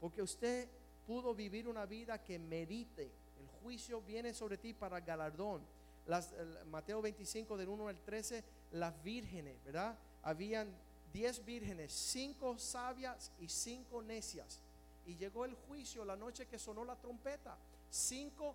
porque 0.00 0.22
usted 0.22 0.68
pudo 1.06 1.34
vivir 1.34 1.68
una 1.68 1.86
vida 1.86 2.22
que 2.22 2.38
merite. 2.38 3.12
El 3.38 3.48
juicio 3.62 4.00
viene 4.00 4.32
sobre 4.32 4.58
ti 4.58 4.72
para 4.72 5.00
galardón. 5.00 5.62
Las, 6.06 6.34
Mateo 6.66 7.00
25 7.02 7.56
del 7.56 7.68
1 7.68 7.88
al 7.88 8.00
13, 8.00 8.44
las 8.72 9.02
vírgenes, 9.02 9.62
¿verdad? 9.64 9.98
Habían 10.22 10.74
10 11.12 11.44
vírgenes, 11.44 11.92
5 11.92 12.58
sabias 12.58 13.32
y 13.38 13.48
5 13.48 14.02
necias. 14.02 14.60
Y 15.06 15.16
llegó 15.16 15.44
el 15.44 15.54
juicio 15.54 16.04
la 16.04 16.16
noche 16.16 16.46
que 16.46 16.58
sonó 16.58 16.84
la 16.84 16.96
trompeta 16.96 17.56
cinco 17.94 18.54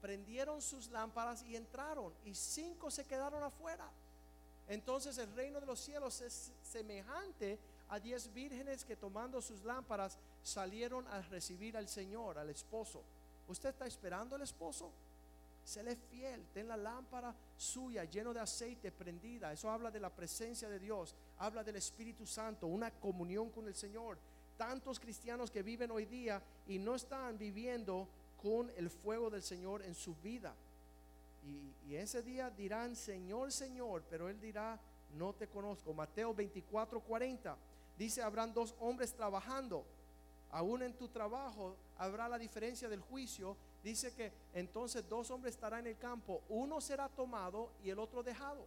prendieron 0.00 0.62
sus 0.62 0.88
lámparas 0.90 1.42
y 1.42 1.56
entraron, 1.56 2.12
y 2.24 2.34
cinco 2.34 2.90
se 2.90 3.04
quedaron 3.04 3.42
afuera. 3.42 3.90
Entonces 4.68 5.18
el 5.18 5.32
reino 5.34 5.60
de 5.60 5.66
los 5.66 5.80
cielos 5.80 6.20
es 6.20 6.52
semejante 6.62 7.58
a 7.88 8.00
diez 8.00 8.32
vírgenes 8.32 8.84
que 8.84 8.96
tomando 8.96 9.40
sus 9.40 9.62
lámparas 9.62 10.18
salieron 10.42 11.06
a 11.08 11.22
recibir 11.22 11.76
al 11.76 11.88
Señor, 11.88 12.38
al 12.38 12.50
esposo. 12.50 13.02
¿Usted 13.48 13.70
está 13.70 13.86
esperando 13.86 14.34
al 14.36 14.42
esposo? 14.42 14.90
Séle 15.64 15.96
fiel, 15.96 16.46
ten 16.52 16.68
la 16.68 16.76
lámpara 16.76 17.34
suya 17.56 18.04
lleno 18.04 18.32
de 18.32 18.40
aceite 18.40 18.92
prendida. 18.92 19.52
Eso 19.52 19.68
habla 19.70 19.90
de 19.90 19.98
la 19.98 20.10
presencia 20.10 20.68
de 20.68 20.78
Dios, 20.78 21.14
habla 21.38 21.64
del 21.64 21.76
Espíritu 21.76 22.26
Santo, 22.26 22.68
una 22.68 22.90
comunión 22.92 23.50
con 23.50 23.66
el 23.66 23.74
Señor. 23.74 24.18
Tantos 24.56 24.98
cristianos 25.00 25.50
que 25.50 25.62
viven 25.62 25.90
hoy 25.90 26.06
día 26.06 26.42
y 26.66 26.78
no 26.78 26.94
están 26.94 27.36
viviendo 27.36 28.08
con 28.46 28.70
el 28.76 28.90
fuego 28.90 29.28
del 29.28 29.42
Señor 29.42 29.82
en 29.82 29.92
su 29.92 30.14
vida. 30.22 30.54
Y, 31.88 31.96
ese 31.96 32.22
día 32.22 32.48
dirán, 32.48 32.94
Señor, 32.94 33.50
Señor, 33.50 34.04
pero 34.08 34.28
Él 34.28 34.40
dirá, 34.40 34.78
no 35.14 35.32
te 35.32 35.48
conozco. 35.48 35.92
Mateo 35.92 36.32
24, 36.32 37.00
40 37.00 37.56
dice, 37.98 38.22
habrán 38.22 38.54
dos 38.54 38.76
hombres 38.78 39.12
trabajando. 39.14 39.84
Aún 40.52 40.82
en 40.82 40.92
tu 40.92 41.08
trabajo 41.08 41.74
habrá 41.98 42.28
la 42.28 42.38
diferencia 42.38 42.88
del 42.88 43.00
juicio. 43.00 43.56
Dice 43.82 44.12
que 44.14 44.30
entonces 44.54 45.08
dos 45.08 45.28
hombres 45.32 45.54
estarán 45.54 45.80
en 45.80 45.88
el 45.88 45.98
campo. 45.98 46.42
Uno 46.48 46.80
será 46.80 47.08
tomado 47.08 47.70
y 47.82 47.90
el 47.90 47.98
otro 47.98 48.22
dejado. 48.22 48.64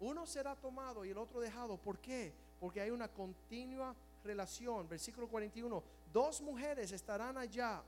Uno 0.00 0.26
será 0.26 0.56
tomado 0.56 1.04
y 1.04 1.10
el 1.10 1.18
otro 1.18 1.40
dejado. 1.40 1.76
¿Por 1.76 1.98
qué? 1.98 2.32
Porque 2.58 2.80
hay 2.80 2.90
una 2.90 3.06
continua 3.06 3.94
relación. 4.24 4.88
Versículo 4.88 5.28
41. 5.28 6.01
Dos 6.12 6.40
mujeres 6.40 6.92
estarán 6.92 7.38
allá 7.38 7.82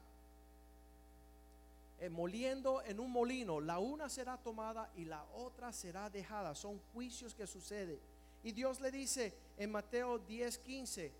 eh, 2.00 2.08
moliendo 2.08 2.82
en 2.82 3.00
un 3.00 3.10
molino. 3.10 3.60
La 3.60 3.78
una 3.78 4.08
será 4.08 4.36
tomada 4.36 4.90
y 4.96 5.04
la 5.04 5.24
otra 5.34 5.72
será 5.72 6.10
dejada. 6.10 6.54
Son 6.54 6.80
juicios 6.92 7.34
que 7.34 7.46
suceden. 7.46 7.98
Y 8.42 8.52
Dios 8.52 8.80
le 8.80 8.90
dice 8.90 9.32
en 9.56 9.70
Mateo 9.70 10.18
10, 10.18 10.58
15, 10.58 11.12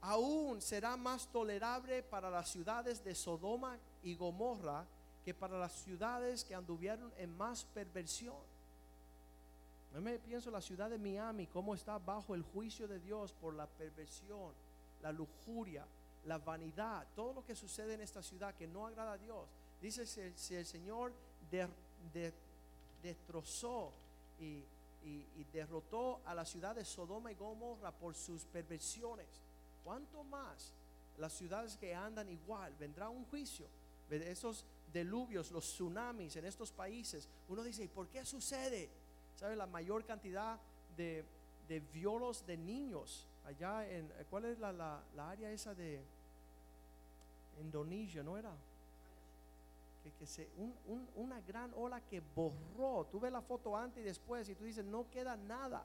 aún 0.00 0.60
será 0.60 0.96
más 0.96 1.28
tolerable 1.28 2.02
para 2.02 2.30
las 2.30 2.50
ciudades 2.50 3.04
de 3.04 3.14
Sodoma 3.14 3.78
y 4.02 4.14
Gomorra 4.14 4.86
que 5.24 5.34
para 5.34 5.58
las 5.58 5.72
ciudades 5.72 6.44
que 6.44 6.54
anduvieron 6.54 7.12
en 7.18 7.36
más 7.36 7.64
perversión. 7.64 8.36
Yo 9.92 10.00
me 10.00 10.18
pienso 10.18 10.50
la 10.50 10.60
ciudad 10.60 10.90
de 10.90 10.98
Miami, 10.98 11.46
cómo 11.46 11.74
está 11.74 11.98
bajo 11.98 12.34
el 12.34 12.42
juicio 12.42 12.86
de 12.86 13.00
Dios 13.00 13.32
por 13.32 13.54
la 13.54 13.66
perversión, 13.66 14.52
la 15.02 15.10
lujuria, 15.10 15.86
la 16.26 16.38
vanidad, 16.38 17.06
todo 17.14 17.32
lo 17.32 17.44
que 17.44 17.54
sucede 17.54 17.94
en 17.94 18.00
esta 18.00 18.22
ciudad 18.22 18.54
que 18.54 18.66
no 18.66 18.86
agrada 18.86 19.12
a 19.12 19.18
Dios. 19.18 19.48
Dice 19.80 20.06
si, 20.06 20.54
el 20.54 20.66
Señor 20.66 21.12
destrozó 23.02 23.92
y, 24.38 24.64
derrotó 25.52 26.20
a 26.26 26.34
la 26.34 26.44
ciudad 26.44 26.74
de 26.74 26.84
Sodoma 26.84 27.30
y 27.30 27.36
Gomorra 27.36 27.92
por 27.92 28.14
sus 28.14 28.44
perversiones, 28.44 29.28
¿cuánto 29.84 30.24
más 30.24 30.72
las 31.16 31.32
ciudades 31.32 31.76
que 31.76 31.94
andan 31.94 32.28
igual? 32.28 32.74
Vendrá 32.78 33.08
un 33.08 33.24
juicio. 33.26 33.66
Esos 34.10 34.66
deluvios, 34.92 35.52
los 35.52 35.64
tsunamis 35.64 36.36
en 36.36 36.44
estos 36.44 36.72
países. 36.72 37.28
Uno 37.48 37.62
dice, 37.62 37.84
¿y 37.84 37.88
por 37.88 38.08
qué 38.08 38.24
sucede? 38.24 38.90
¿Sabe 39.36 39.54
la 39.54 39.66
mayor 39.66 40.04
cantidad 40.04 40.58
de, 40.96 41.24
violos 41.92 42.44
de 42.44 42.56
niños 42.56 43.26
allá 43.44 43.88
en, 43.88 44.12
¿cuál 44.28 44.46
es 44.46 44.58
la, 44.58 44.72
la 44.72 45.30
área 45.30 45.50
esa 45.52 45.74
de 45.74 46.04
Indonesia, 47.60 48.22
no 48.22 48.36
era? 48.36 48.52
que, 50.18 50.26
se, 50.26 50.48
una 51.16 51.40
gran 51.40 51.72
ola 51.74 52.00
que 52.00 52.20
borró. 52.20 53.06
Tú 53.10 53.18
ves 53.20 53.32
la 53.32 53.42
foto 53.42 53.76
antes 53.76 54.02
y 54.02 54.04
después 54.04 54.48
y 54.48 54.54
tú 54.54 54.64
dices, 54.64 54.84
no 54.84 55.10
queda 55.10 55.36
nada. 55.36 55.84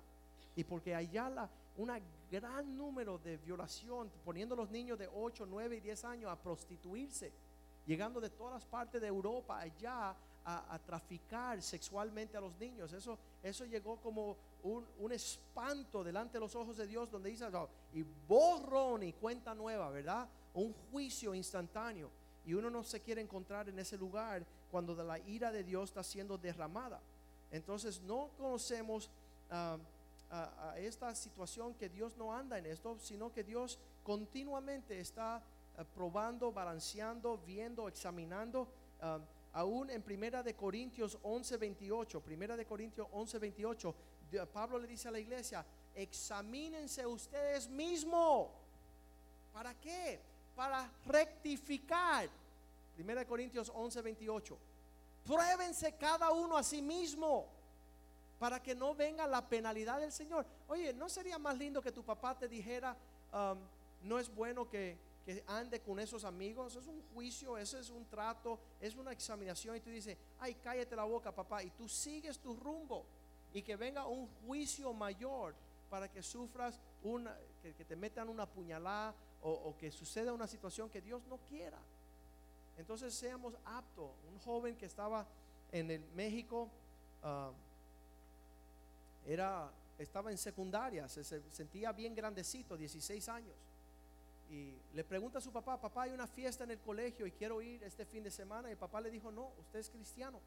Y 0.56 0.64
porque 0.64 0.94
allá 0.94 1.30
la, 1.30 1.50
un 1.78 1.92
gran 2.30 2.78
número 2.78 3.18
de 3.18 3.38
violación, 3.38 4.12
poniendo 4.24 4.56
a 4.56 4.58
los 4.58 4.70
niños 4.70 5.00
de 5.00 5.08
8, 5.08 5.46
9 5.50 5.78
y 5.78 5.80
10 5.80 6.06
años 6.06 6.32
a 6.32 6.36
prostituirse, 6.36 7.32
llegando 7.86 8.20
de 8.20 8.30
todas 8.30 8.54
las 8.54 8.66
partes 8.66 9.02
de 9.02 9.08
Europa 9.08 9.60
allá 9.60 10.16
a, 10.44 10.80
traficar 10.86 11.62
sexualmente 11.62 12.36
a 12.36 12.42
los 12.42 12.56
niños. 12.58 12.92
Eso, 12.94 13.18
eso 13.44 13.66
llegó 13.66 13.98
como 13.98 14.36
un, 14.64 14.86
un, 15.00 15.12
espanto 15.12 16.04
delante 16.04 16.34
de 16.34 16.40
los 16.40 16.56
ojos 16.56 16.78
de 16.78 16.88
Dios, 16.88 17.10
donde 17.10 17.30
dice, 17.30 17.46
y 17.94 18.04
borrón 18.28 19.04
y 19.04 19.14
cuenta 19.14 19.54
nueva, 19.54 19.90
¿verdad? 19.90 20.28
Un 20.54 20.74
juicio 20.92 21.34
instantáneo. 21.34 22.10
Y 22.46 22.54
uno 22.54 22.70
no 22.70 22.84
se 22.84 23.02
quiere 23.02 23.22
encontrar 23.22 23.70
en 23.70 23.78
ese 23.80 23.98
lugar 23.98 24.46
cuando 24.72 24.96
la 25.04 25.20
ira 25.20 25.52
de 25.52 25.64
Dios 25.64 25.90
está 25.90 26.04
siendo 26.04 26.38
derramada. 26.38 27.02
Entonces 27.52 28.02
no 28.02 28.30
conocemos 28.38 29.10
ah, 29.50 29.78
a, 30.30 30.80
esta 30.80 31.14
situación 31.14 31.74
que 31.76 31.90
Dios 31.90 32.18
no 32.18 32.34
anda 32.34 32.58
en 32.58 32.66
esto, 32.66 32.98
sino 33.00 33.32
que 33.32 33.44
Dios 33.44 33.78
continuamente 34.04 35.00
está 35.00 35.36
ah, 35.36 35.84
probando, 35.94 36.52
balanceando, 36.52 37.38
viendo, 37.46 37.88
examinando. 37.88 38.68
Ah, 39.02 39.20
aún 39.54 39.90
en 39.90 40.02
Primera 40.02 40.42
de 40.42 40.56
Corintios 40.56 41.18
11, 41.22 41.58
28, 41.58 42.22
Primera 42.22 42.56
de 42.56 42.66
Corintios 42.66 43.08
11, 43.12 43.38
28, 43.40 43.96
Pablo 44.54 44.80
le 44.80 44.88
dice 44.88 45.10
a 45.10 45.12
la 45.12 45.20
iglesia, 45.20 45.66
examínense 45.94 47.06
ustedes 47.06 47.70
mismos. 47.70 48.48
¿Para 49.52 49.74
qué? 49.76 50.31
Para 50.56 50.90
rectificar. 51.06 52.30
Primera 52.96 53.26
Corintios 53.26 53.72
11, 53.74 54.02
28. 54.02 54.58
Pruébense 55.26 55.96
cada 55.98 56.32
uno 56.32 56.58
a 56.58 56.64
sí 56.64 56.82
mismo 56.82 57.48
para 58.40 58.62
que 58.62 58.74
no 58.74 58.96
venga 58.96 59.28
la 59.28 59.48
penalidad 59.48 60.00
del 60.00 60.12
Señor. 60.12 60.46
Oye, 60.68 60.94
¿no 60.94 61.10
sería 61.10 61.38
más 61.38 61.58
lindo 61.58 61.82
que 61.82 61.92
tu 61.92 62.04
papá 62.04 62.38
te 62.38 62.48
dijera, 62.48 62.98
um, 63.32 63.60
no 64.02 64.18
es 64.18 64.34
bueno 64.34 64.68
que, 64.68 64.98
que, 65.24 65.44
ande 65.46 65.80
con 65.80 66.00
esos 66.00 66.24
amigos? 66.24 66.76
Es 66.76 66.88
un 66.88 67.04
juicio, 67.14 67.58
eso 67.58 67.78
es 67.78 67.92
un 67.92 68.04
trato, 68.06 68.60
es 68.80 68.96
una 68.96 69.12
examinación 69.12 69.76
y 69.76 69.80
tú 69.80 69.92
dices, 69.92 70.18
ay, 70.40 70.56
cállate 70.56 70.96
la 70.96 71.04
boca, 71.04 71.32
papá, 71.32 71.62
y 71.62 71.70
tú 71.70 71.88
sigues 71.88 72.40
tu 72.40 72.56
rumbo 72.56 73.06
y 73.54 73.62
que 73.62 73.76
venga 73.76 74.08
un 74.08 74.28
juicio 74.48 74.92
mayor 74.92 75.54
para 75.88 76.10
que 76.10 76.24
sufras 76.24 76.80
una, 77.04 77.38
que, 77.62 77.76
que 77.76 77.86
te 77.86 77.96
metan 77.96 78.28
una 78.28 78.48
puñalada 78.48 79.14
o, 79.44 79.76
que 79.78 79.92
suceda 79.92 80.34
una 80.34 80.48
situación 80.48 80.90
que 80.90 81.02
Dios 81.02 81.22
no 81.28 81.38
quiera. 81.50 81.80
Entonces 82.78 83.14
seamos 83.14 83.56
aptos. 83.66 84.12
Un 84.32 84.40
joven 84.40 84.76
que 84.76 84.86
estaba 84.86 85.26
en 85.72 85.90
el 85.92 86.04
México 86.16 86.70
ah, 87.24 87.52
era, 89.26 89.72
estaba 89.98 90.32
en 90.32 90.38
secundaria, 90.38 91.08
se, 91.08 91.24
sentía 91.52 91.92
bien 91.92 92.14
grandecito, 92.16 92.78
16 92.78 93.30
años. 93.30 93.56
y 94.50 94.76
le 94.94 95.04
pregunta 95.04 95.40
a 95.40 95.42
su 95.42 95.52
papá, 95.52 95.80
papá, 95.80 96.04
hay 96.04 96.12
una 96.12 96.28
fiesta 96.28 96.64
en 96.64 96.72
el 96.72 96.80
colegio 96.80 97.26
y 97.26 97.32
quiero 97.32 97.62
ir 97.62 97.84
este 97.84 98.06
fin 98.06 98.24
de 98.24 98.32
semana. 98.32 98.68
Y 98.68 98.74
el 98.74 98.78
papá 98.78 99.02
le 99.02 99.10
dijo, 99.10 99.32
no, 99.32 99.52
usted 99.60 99.80
es 99.80 99.90
cristiano. 99.90 100.40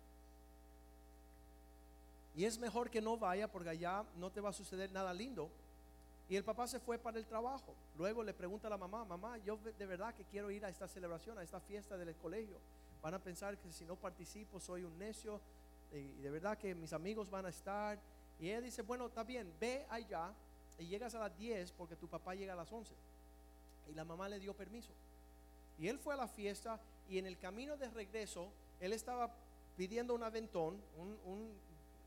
Y 2.36 2.44
es 2.44 2.58
mejor 2.58 2.90
que 2.90 3.00
no 3.00 3.16
vaya 3.16 3.50
porque 3.50 3.70
allá 3.70 4.04
no 4.16 4.30
te 4.30 4.40
va 4.40 4.50
a 4.50 4.52
suceder 4.52 4.90
nada 4.90 5.14
lindo. 5.14 5.50
Y 6.28 6.36
el 6.36 6.44
papá 6.44 6.66
se 6.66 6.80
fue 6.80 6.98
para 6.98 7.18
el 7.18 7.26
trabajo. 7.26 7.74
Luego 7.96 8.22
le 8.22 8.32
pregunta 8.32 8.66
a 8.68 8.70
la 8.70 8.78
mamá, 8.78 9.04
mamá, 9.04 9.38
yo 9.38 9.56
de 9.56 9.86
verdad 9.86 10.14
que 10.14 10.24
quiero 10.24 10.50
ir 10.50 10.64
a 10.64 10.68
esta 10.68 10.88
celebración, 10.88 11.38
a 11.38 11.42
esta 11.42 11.60
fiesta 11.60 11.96
del 11.96 12.14
colegio. 12.16 12.58
Van 13.02 13.14
a 13.14 13.18
pensar 13.18 13.58
que 13.58 13.70
si 13.70 13.84
no 13.84 13.96
participo 13.96 14.58
soy 14.58 14.84
un 14.84 14.98
necio 14.98 15.40
y 15.92 16.22
de 16.22 16.30
verdad 16.30 16.56
que 16.56 16.74
mis 16.74 16.92
amigos 16.92 17.30
van 17.30 17.46
a 17.46 17.50
estar. 17.50 18.00
Y 18.40 18.48
ella 18.48 18.62
dice, 18.62 18.82
bueno, 18.82 19.06
está 19.06 19.22
bien, 19.22 19.52
ve 19.60 19.86
allá 19.90 20.32
y 20.78 20.86
llegas 20.86 21.14
a 21.14 21.20
las 21.20 21.36
10 21.36 21.72
porque 21.72 21.96
tu 21.96 22.08
papá 22.08 22.34
llega 22.34 22.54
a 22.54 22.56
las 22.56 22.72
11. 22.72 22.94
Y 23.90 23.92
la 23.92 24.04
mamá 24.04 24.28
le 24.28 24.40
dio 24.40 24.54
permiso. 24.54 24.92
Y 25.78 25.88
él 25.88 25.98
fue 25.98 26.14
a 26.14 26.16
la 26.16 26.28
fiesta 26.28 26.80
y 27.08 27.18
en 27.18 27.26
el 27.26 27.38
camino 27.38 27.76
de 27.76 27.90
regreso, 27.90 28.50
él 28.80 28.92
estaba 28.92 29.34
pidiendo 29.76 30.14
un 30.14 30.22
aventón, 30.22 30.80
un, 30.96 31.52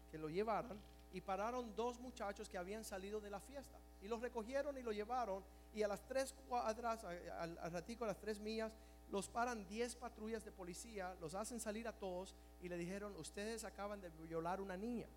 que 0.09 0.17
lo 0.17 0.29
llevaran, 0.29 0.77
y 1.17 1.21
pararon 1.21 1.75
dos 1.75 1.99
muchachos 1.99 2.47
que 2.47 2.59
habían 2.59 2.85
salido 2.85 3.19
de 3.19 3.31
la 3.31 3.39
fiesta. 3.39 3.79
Y 4.03 4.07
los 4.07 4.21
recogieron 4.21 4.77
y 4.77 4.83
lo 4.83 4.91
llevaron. 4.91 5.43
Y 5.73 5.81
a 5.81 5.87
las 5.87 6.05
tres 6.05 6.35
cuadras, 6.47 7.03
al, 7.03 7.71
ratico, 7.71 8.03
a 8.03 8.07
las 8.07 8.19
tres 8.19 8.39
millas, 8.39 8.71
los 9.09 9.27
paran 9.27 9.65
diez 9.67 9.95
patrullas 9.95 10.45
de 10.45 10.51
policía, 10.51 11.15
los 11.19 11.33
hacen 11.33 11.59
salir 11.59 11.87
a 11.87 11.91
todos 11.91 12.35
y 12.61 12.69
le 12.69 12.77
dijeron, 12.77 13.15
ustedes 13.15 13.63
acaban 13.63 13.99
de 13.99 14.09
violar 14.27 14.61
una 14.61 14.77
niña. 14.77 15.07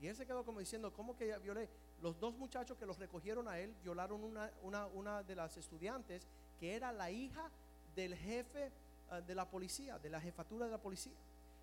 Y 0.00 0.08
él 0.08 0.16
se 0.16 0.26
quedó 0.26 0.44
como 0.44 0.58
diciendo, 0.58 0.92
¿cómo 0.92 1.16
que 1.16 1.38
violé? 1.38 1.68
Los 2.02 2.18
dos 2.18 2.36
muchachos 2.36 2.76
que 2.76 2.86
los 2.86 2.98
recogieron 2.98 3.46
a 3.46 3.60
él 3.60 3.76
violaron 3.84 4.24
una, 4.24 4.50
una, 4.62 4.86
una 4.88 5.22
de 5.22 5.36
las 5.36 5.56
estudiantes 5.56 6.26
que 6.58 6.74
era 6.74 6.90
la 6.90 7.12
hija 7.12 7.48
del 7.94 8.16
jefe 8.16 8.72
ah, 9.08 9.20
de 9.20 9.36
la 9.36 9.48
policía, 9.48 10.00
de 10.00 10.10
la 10.10 10.20
jefatura 10.20 10.66
de 10.66 10.72
la 10.72 10.82
policía. 10.82 11.14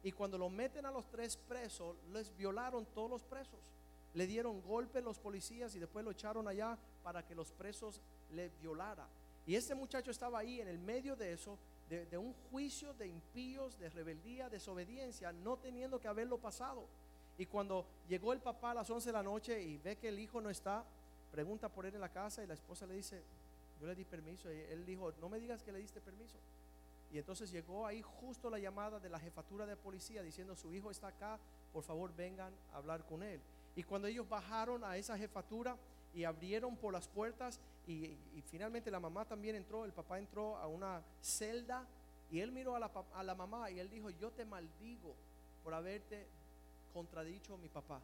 Y 0.05 0.11
cuando 0.11 0.37
lo 0.37 0.51
meten 0.51 0.85
a 0.85 0.91
los 0.91 1.09
tres 1.09 1.35
presos, 1.35 1.97
les 2.13 2.37
violaron 2.37 2.85
todos 2.93 3.09
los 3.09 3.23
presos. 3.23 3.59
Le 4.13 4.27
dieron 4.27 4.61
golpes 4.61 5.03
los 5.03 5.17
policías 5.17 5.73
y 5.75 5.79
después 5.79 6.05
lo 6.05 6.11
echaron 6.11 6.47
allá 6.47 6.77
para 7.01 7.25
que 7.25 7.33
los 7.33 7.51
presos 7.51 7.99
le 8.29 8.49
violara. 8.61 9.07
Y 9.47 9.55
este 9.55 9.73
muchacho 9.73 10.11
estaba 10.11 10.37
ahí 10.37 10.61
en 10.61 10.67
el 10.67 10.77
medio 10.77 11.15
de 11.15 11.33
eso, 11.33 11.57
de, 11.89 12.05
de 12.05 12.19
un 12.19 12.35
juicio 12.51 12.93
de 12.93 13.07
impíos, 13.07 13.79
de 13.79 13.89
rebeldía, 13.89 14.47
desobediencia, 14.47 15.33
no 15.33 15.57
teniendo 15.57 15.99
que 15.99 16.07
haberlo 16.07 16.37
pasado. 16.37 16.85
Y 17.39 17.47
cuando 17.47 17.87
llegó 18.07 18.31
el 18.31 18.41
papá 18.41 18.71
a 18.71 18.75
las 18.75 18.89
11 18.91 19.09
de 19.09 19.13
la 19.13 19.23
noche 19.23 19.59
y 19.59 19.79
ve 19.79 19.95
que 19.95 20.09
el 20.09 20.19
hijo 20.19 20.39
no 20.39 20.51
está, 20.51 20.85
pregunta 21.31 21.67
por 21.67 21.87
él 21.87 21.95
en 21.95 22.01
la 22.01 22.09
casa 22.09 22.43
y 22.43 22.47
la 22.47 22.53
esposa 22.53 22.85
le 22.85 22.93
dice, 22.93 23.23
yo 23.81 23.87
le 23.87 23.95
di 23.95 24.05
permiso. 24.05 24.53
Y 24.53 24.59
él 24.69 24.85
dijo, 24.85 25.11
no 25.19 25.29
me 25.29 25.39
digas 25.39 25.63
que 25.63 25.71
le 25.71 25.79
diste 25.79 25.99
permiso. 25.99 26.37
Y 27.15 27.17
entonces 27.17 27.49
llegó 27.49 27.87
ahí 27.87 28.01
justo 28.01 28.49
la 28.49 28.59
llamada 28.59 28.99
de 28.99 29.07
la 29.07 29.17
jefatura 29.17 29.65
de 29.65 29.77
policía 29.77 30.21
diciendo, 30.21 30.53
su 30.53 30.73
hijo 30.73 30.91
está 30.91 31.07
acá, 31.07 31.39
por 31.71 31.81
favor 31.81 32.13
vengan 32.13 32.51
a 32.73 32.75
hablar 32.75 33.05
con 33.05 33.23
él. 33.23 33.39
Y 33.73 33.83
cuando 33.83 34.09
ellos 34.09 34.27
bajaron 34.27 34.83
a 34.83 34.97
esa 34.97 35.17
jefatura 35.17 35.77
y 36.13 36.25
abrieron 36.25 36.75
por 36.75 36.91
las 36.91 37.07
puertas 37.07 37.61
y, 37.87 38.17
finalmente 38.51 38.91
la 38.91 38.99
mamá 38.99 39.23
también 39.23 39.55
entró, 39.55 39.85
el 39.85 39.93
papá 39.93 40.19
entró 40.19 40.57
a 40.57 40.67
una 40.67 41.01
celda 41.21 41.87
y 42.29 42.41
él 42.41 42.51
miró 42.51 42.75
a 42.75 42.79
la, 42.79 42.91
a 43.13 43.23
la 43.23 43.33
mamá 43.33 43.71
y 43.71 43.79
él 43.79 43.89
dijo, 43.89 44.09
yo 44.09 44.31
te 44.31 44.43
maldigo 44.43 45.15
por 45.63 45.73
haberte 45.73 46.27
contradicho 46.93 47.53
a 47.53 47.57
mi 47.57 47.69
papá. 47.69 48.01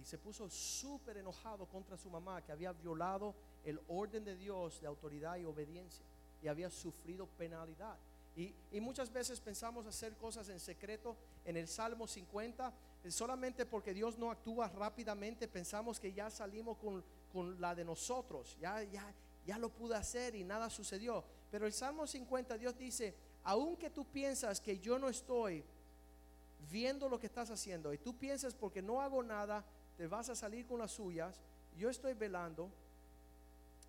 Y 0.00 0.06
se 0.06 0.16
puso 0.16 0.48
súper 0.48 1.18
enojado 1.18 1.66
contra 1.66 1.98
su 1.98 2.08
mamá 2.08 2.40
que 2.40 2.50
había 2.50 2.72
violado 2.72 3.34
el 3.62 3.78
orden 3.88 4.24
de 4.24 4.36
Dios 4.36 4.80
de 4.80 4.86
autoridad 4.86 5.36
y 5.36 5.44
obediencia 5.44 6.06
y 6.42 6.48
había 6.48 6.70
sufrido 6.70 7.26
penalidad. 7.26 7.96
Y, 8.36 8.54
muchas 8.80 9.12
veces 9.12 9.40
pensamos 9.40 9.84
hacer 9.86 10.16
cosas 10.16 10.48
en 10.48 10.60
secreto. 10.60 11.16
En 11.44 11.56
el 11.56 11.66
Salmo 11.66 12.06
50, 12.06 12.72
eh, 13.02 13.10
solamente 13.10 13.66
porque 13.66 13.92
Dios 13.92 14.16
no 14.16 14.30
actúa 14.30 14.68
rápidamente, 14.68 15.48
pensamos 15.48 15.98
que 15.98 16.12
ya 16.12 16.30
salimos 16.30 16.76
con, 16.78 17.02
con 17.32 17.60
la 17.60 17.74
de 17.74 17.84
nosotros. 17.84 18.56
Ya, 18.60 18.82
ya, 18.84 19.12
ya 19.44 19.58
lo 19.58 19.70
pude 19.70 19.96
hacer 19.96 20.36
y 20.36 20.44
nada 20.44 20.70
sucedió. 20.70 21.24
Pero 21.50 21.66
el 21.66 21.72
Salmo 21.72 22.06
50, 22.06 22.58
Dios 22.58 22.78
dice, 22.78 23.14
aunque 23.42 23.90
tú 23.90 24.04
piensas 24.04 24.60
que 24.60 24.78
yo 24.78 24.98
no 24.98 25.08
estoy 25.08 25.64
viendo 26.70 27.08
lo 27.08 27.18
que 27.18 27.26
estás 27.26 27.50
haciendo 27.50 27.92
y 27.92 27.98
tú 27.98 28.16
piensas 28.16 28.54
porque 28.54 28.82
no 28.82 29.00
hago 29.00 29.22
nada, 29.22 29.64
te 29.96 30.06
vas 30.06 30.28
a 30.28 30.36
salir 30.36 30.66
con 30.66 30.78
las 30.78 30.92
suyas, 30.92 31.40
yo 31.76 31.88
estoy 31.88 32.14
velando. 32.14 32.70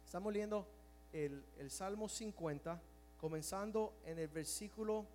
Estamos 0.05 0.33
leyendo 0.33 0.65
el, 1.13 1.43
Salmo 1.69 2.07
50, 2.07 2.81
comenzando 3.19 3.93
en 4.05 4.19
el 4.19 4.27
versículo 4.27 5.05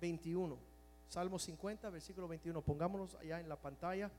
21. 0.00 0.56
Salmo 1.08 1.38
50, 1.38 1.90
versículo 1.90 2.28
21. 2.28 2.62
Pongámonos 2.62 3.14
allá 3.16 3.40
en 3.40 3.48
la 3.48 3.56
pantalla. 3.56 4.10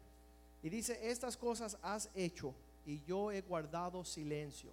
Y 0.61 0.69
dice, 0.69 1.09
estas 1.09 1.37
cosas 1.37 1.77
has 1.81 2.09
hecho 2.13 2.53
y 2.85 3.01
yo 3.03 3.31
he 3.31 3.41
guardado 3.41 4.03
silencio. 4.03 4.71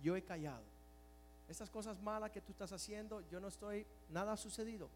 Yo 0.00 0.16
he 0.16 0.22
callado. 0.22 0.64
Estas 1.48 1.70
cosas 1.70 2.00
malas 2.02 2.30
que 2.30 2.40
tú 2.40 2.52
estás 2.52 2.72
haciendo, 2.72 3.22
yo 3.30 3.40
no 3.40 3.48
estoy, 3.48 3.86
nada 4.10 4.32
ha 4.32 4.36
sucedido. 4.36 4.88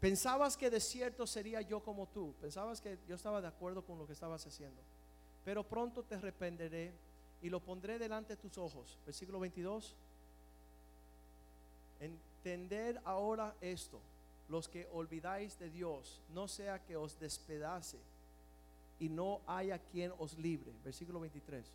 Pensabas 0.00 0.56
que 0.56 0.70
de 0.70 0.80
cierto 0.80 1.26
sería 1.26 1.60
yo 1.60 1.82
como 1.82 2.06
tú. 2.08 2.34
Pensabas 2.40 2.80
que 2.80 2.98
yo 3.06 3.16
estaba 3.16 3.40
de 3.40 3.48
acuerdo 3.48 3.84
con 3.84 3.98
lo 3.98 4.06
que 4.06 4.12
estabas 4.12 4.46
haciendo. 4.46 4.80
Pero 5.44 5.64
pronto 5.64 6.04
te 6.04 6.14
arrependeré 6.14 6.92
y 7.40 7.50
lo 7.50 7.60
pondré 7.60 7.98
delante 7.98 8.34
de 8.34 8.42
tus 8.42 8.58
ojos. 8.58 8.98
Versículo 9.04 9.40
22. 9.40 9.96
Entender 12.00 13.00
ahora 13.04 13.54
esto. 13.60 14.00
Los 14.48 14.68
que 14.68 14.88
olvidáis 14.92 15.58
de 15.58 15.68
Dios, 15.68 16.22
no 16.30 16.48
sea 16.48 16.82
que 16.82 16.96
os 16.96 17.18
despedace 17.20 17.98
y 18.98 19.08
no 19.08 19.40
haya 19.46 19.78
quien 19.78 20.12
os 20.18 20.38
libre. 20.38 20.72
Versículo 20.82 21.20
23. 21.20 21.66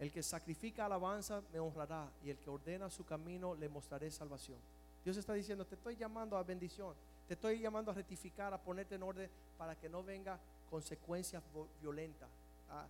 El 0.00 0.12
que 0.12 0.22
sacrifica 0.22 0.86
alabanza 0.86 1.42
me 1.52 1.60
honrará 1.60 2.10
y 2.22 2.30
el 2.30 2.38
que 2.38 2.50
ordena 2.50 2.90
su 2.90 3.04
camino 3.04 3.54
le 3.54 3.68
mostraré 3.68 4.10
salvación. 4.10 4.58
Dios 5.04 5.16
está 5.16 5.32
diciendo, 5.34 5.64
te 5.64 5.74
estoy 5.74 5.96
llamando 5.96 6.36
a 6.36 6.42
bendición. 6.42 6.94
Te 7.26 7.34
estoy 7.34 7.60
llamando 7.60 7.90
a 7.90 7.94
rectificar, 7.94 8.54
a 8.54 8.58
ponerte 8.58 8.94
en 8.94 9.02
orden 9.02 9.28
para 9.56 9.76
que 9.76 9.88
no 9.88 10.02
venga 10.02 10.38
consecuencias 10.70 11.42
violentas, 11.80 12.28
a, 12.70 12.86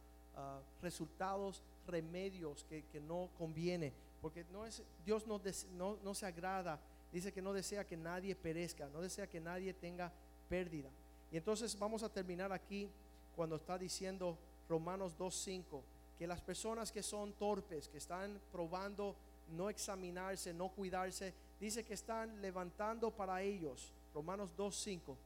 resultados, 0.80 1.62
remedios 1.86 2.64
que, 2.64 3.00
no 3.00 3.28
conviene. 3.36 3.92
Porque 4.20 4.44
no 4.52 4.66
es, 4.66 4.82
Dios 5.04 5.26
no, 5.26 5.40
no, 5.72 5.98
no 6.02 6.14
se 6.14 6.26
agrada, 6.26 6.80
dice 7.12 7.32
que 7.32 7.42
no 7.42 7.52
desea 7.52 7.86
que 7.86 7.96
nadie 7.96 8.34
perezca, 8.34 8.88
no 8.88 9.00
desea 9.00 9.28
que 9.28 9.40
nadie 9.40 9.72
tenga 9.72 10.12
pérdida. 10.48 10.90
Y 11.30 11.36
entonces 11.36 11.78
vamos 11.78 12.02
a 12.02 12.08
terminar 12.08 12.52
aquí 12.52 12.90
cuando 13.36 13.56
está 13.56 13.78
diciendo 13.78 14.38
Romanos 14.68 15.16
2.5, 15.18 15.82
que 16.18 16.26
las 16.26 16.40
personas 16.40 16.90
que 16.90 17.02
son 17.02 17.32
torpes, 17.34 17.88
que 17.88 17.98
están 17.98 18.40
probando 18.50 19.14
no 19.50 19.70
examinarse, 19.70 20.52
no 20.52 20.68
cuidarse, 20.70 21.32
dice 21.60 21.84
que 21.84 21.94
están 21.94 22.42
levantando 22.42 23.10
para 23.10 23.42
ellos 23.42 23.92
Romanos 24.14 24.52
2.5, 24.56 25.16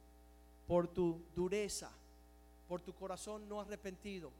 por 0.67 0.87
tu 0.87 1.19
dureza, 1.35 1.89
por 2.67 2.81
tu 2.81 2.93
corazón 2.93 3.47
no 3.49 3.59
arrepentido, 3.59 4.31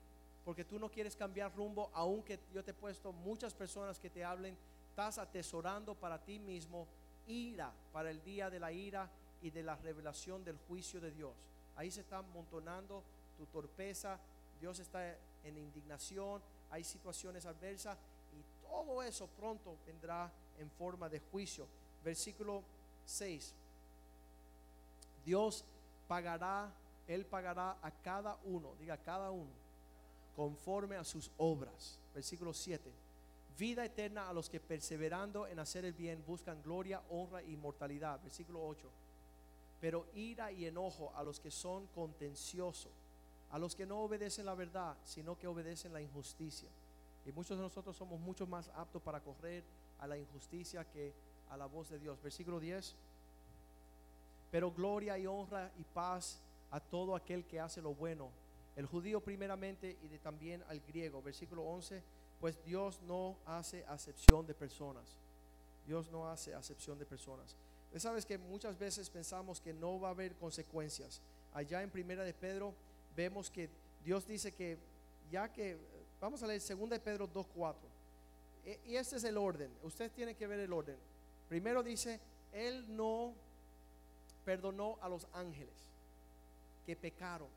porque 0.44 0.66
tú 0.66 0.80
no 0.80 0.90
quieres 0.90 1.16
cambiar 1.16 1.56
rumbo, 1.56 1.90
aunque 1.94 2.40
yo 2.54 2.64
te 2.64 2.72
he 2.72 2.74
puesto 2.74 3.12
muchas 3.12 3.54
personas 3.54 4.00
que 4.00 4.10
te 4.10 4.24
hablen, 4.24 4.58
estás 4.90 5.18
atesorando 5.18 5.96
para 5.96 6.24
ti 6.24 6.40
mismo 6.40 6.88
ira 7.28 7.72
para 7.92 8.12
el 8.12 8.22
día 8.24 8.50
de 8.50 8.60
la 8.60 8.72
ira 8.72 9.10
y 9.42 9.50
de 9.50 9.64
la 9.64 9.76
revelación 9.76 10.44
del 10.44 10.58
juicio 10.68 11.00
de 11.00 11.12
Dios. 11.12 11.34
Ahí 11.76 11.92
se 11.92 12.02
está 12.02 12.18
amontonando 12.18 13.04
tu 13.38 13.46
torpeza, 13.48 14.20
Dios 14.60 14.80
está 14.80 15.18
en 15.44 15.58
indignación, 15.58 16.42
hay 16.70 16.84
situaciones 16.84 17.46
adversas 17.46 17.98
y 18.32 18.68
todo 18.68 19.04
eso 19.04 19.28
pronto 19.28 19.78
vendrá 19.86 20.32
en 20.58 20.70
forma 20.72 21.10
de 21.10 21.20
juicio. 21.20 21.68
Versículo 22.04 22.64
6. 23.06 23.54
Dios 25.26 25.66
pagará, 26.08 26.72
Él 27.08 27.26
pagará 27.26 27.78
a 27.82 27.92
cada 27.92 28.38
uno, 28.44 28.76
diga 28.80 28.98
cada 28.98 29.32
uno, 29.32 29.52
conforme 30.36 30.96
a 30.96 31.04
sus 31.04 31.32
obras. 31.38 32.00
Versículo 32.14 32.54
7. 32.54 32.92
Vida 33.58 33.86
eterna 33.86 34.30
a 34.30 34.34
los 34.34 34.50
que 34.50 34.60
perseverando 34.60 35.48
en 35.48 35.60
hacer 35.60 35.86
el 35.86 35.94
bien 35.94 36.24
buscan 36.26 36.62
gloria, 36.62 37.02
honra 37.10 37.42
e 37.42 37.52
inmortalidad. 37.52 38.22
Versículo 38.22 38.66
8. 38.66 38.90
Pero 39.80 40.08
ira 40.14 40.52
y 40.52 40.66
enojo 40.66 41.12
a 41.16 41.24
los 41.24 41.40
que 41.40 41.52
son 41.52 41.88
contenciosos, 41.88 42.92
a 43.52 43.60
los 43.60 43.76
que 43.76 43.86
no 43.86 44.00
obedecen 44.00 44.46
la 44.46 44.56
verdad, 44.56 44.98
sino 45.04 45.38
que 45.38 45.48
obedecen 45.48 45.94
la 45.94 46.02
injusticia. 46.02 46.70
Y 47.26 47.32
muchos 47.32 47.58
de 47.58 47.64
nosotros 47.64 47.96
somos 47.96 48.20
mucho 48.20 48.48
más 48.48 48.70
aptos 48.76 49.02
para 49.02 49.20
correr 49.20 49.64
a 50.00 50.08
la 50.08 50.18
injusticia 50.18 50.84
que 50.90 51.14
a 51.50 51.58
la 51.58 51.66
voz 51.66 51.90
de 51.90 52.00
Dios. 52.00 52.22
Versículo 52.22 52.60
10 52.60 52.96
pero 54.54 54.72
gloria 54.72 55.18
y 55.18 55.26
honra 55.26 55.72
y 55.80 55.84
paz 55.84 56.40
a 56.70 56.80
todo 56.80 57.16
aquel 57.16 57.44
que 57.44 57.60
hace 57.60 57.82
lo 57.82 57.96
bueno, 57.96 58.30
el 58.76 58.86
judío 58.86 59.22
primeramente 59.22 59.98
y 60.02 60.18
también 60.18 60.64
al 60.68 60.80
griego. 60.82 61.22
Versículo 61.22 61.64
11, 61.64 62.02
pues 62.40 62.64
Dios 62.64 63.02
no 63.04 63.38
hace 63.46 63.86
acepción 63.86 64.46
de 64.46 64.54
personas. 64.54 65.18
Dios 65.86 66.10
no 66.12 66.30
hace 66.30 66.54
acepción 66.54 66.98
de 66.98 67.06
personas. 67.06 67.56
Sabes 67.98 68.26
que 68.26 68.38
muchas 68.38 68.78
veces 68.78 69.10
pensamos 69.10 69.62
que 69.62 69.74
no 69.74 70.00
va 70.00 70.08
a 70.08 70.12
haber 70.12 70.36
consecuencias. 70.36 71.22
Allá 71.54 71.84
en 71.84 71.92
Primera 71.92 72.24
de 72.24 72.34
Pedro 72.34 72.74
vemos 73.16 73.52
que 73.52 73.70
Dios 74.04 74.26
dice 74.26 74.52
que 74.52 74.78
ya 75.32 75.52
que 75.52 75.78
vamos 76.20 76.42
a 76.42 76.48
leer 76.48 76.62
Segunda 76.62 76.96
de 76.96 77.00
Pedro 77.00 77.28
2:4. 77.28 77.76
E, 78.66 78.80
y 78.86 78.96
este 78.96 79.18
es 79.18 79.24
el 79.24 79.38
orden. 79.38 79.72
Usted 79.84 80.12
tiene 80.12 80.36
que 80.36 80.48
ver 80.48 80.60
el 80.60 80.74
orden. 80.74 80.98
Primero 81.50 81.84
dice, 81.84 82.20
él 82.52 82.86
no 82.96 83.34
perdonó 84.44 84.98
a 85.02 85.10
los 85.10 85.28
ángeles 85.34 85.74
que 86.86 86.96
pecaron, 86.96 87.48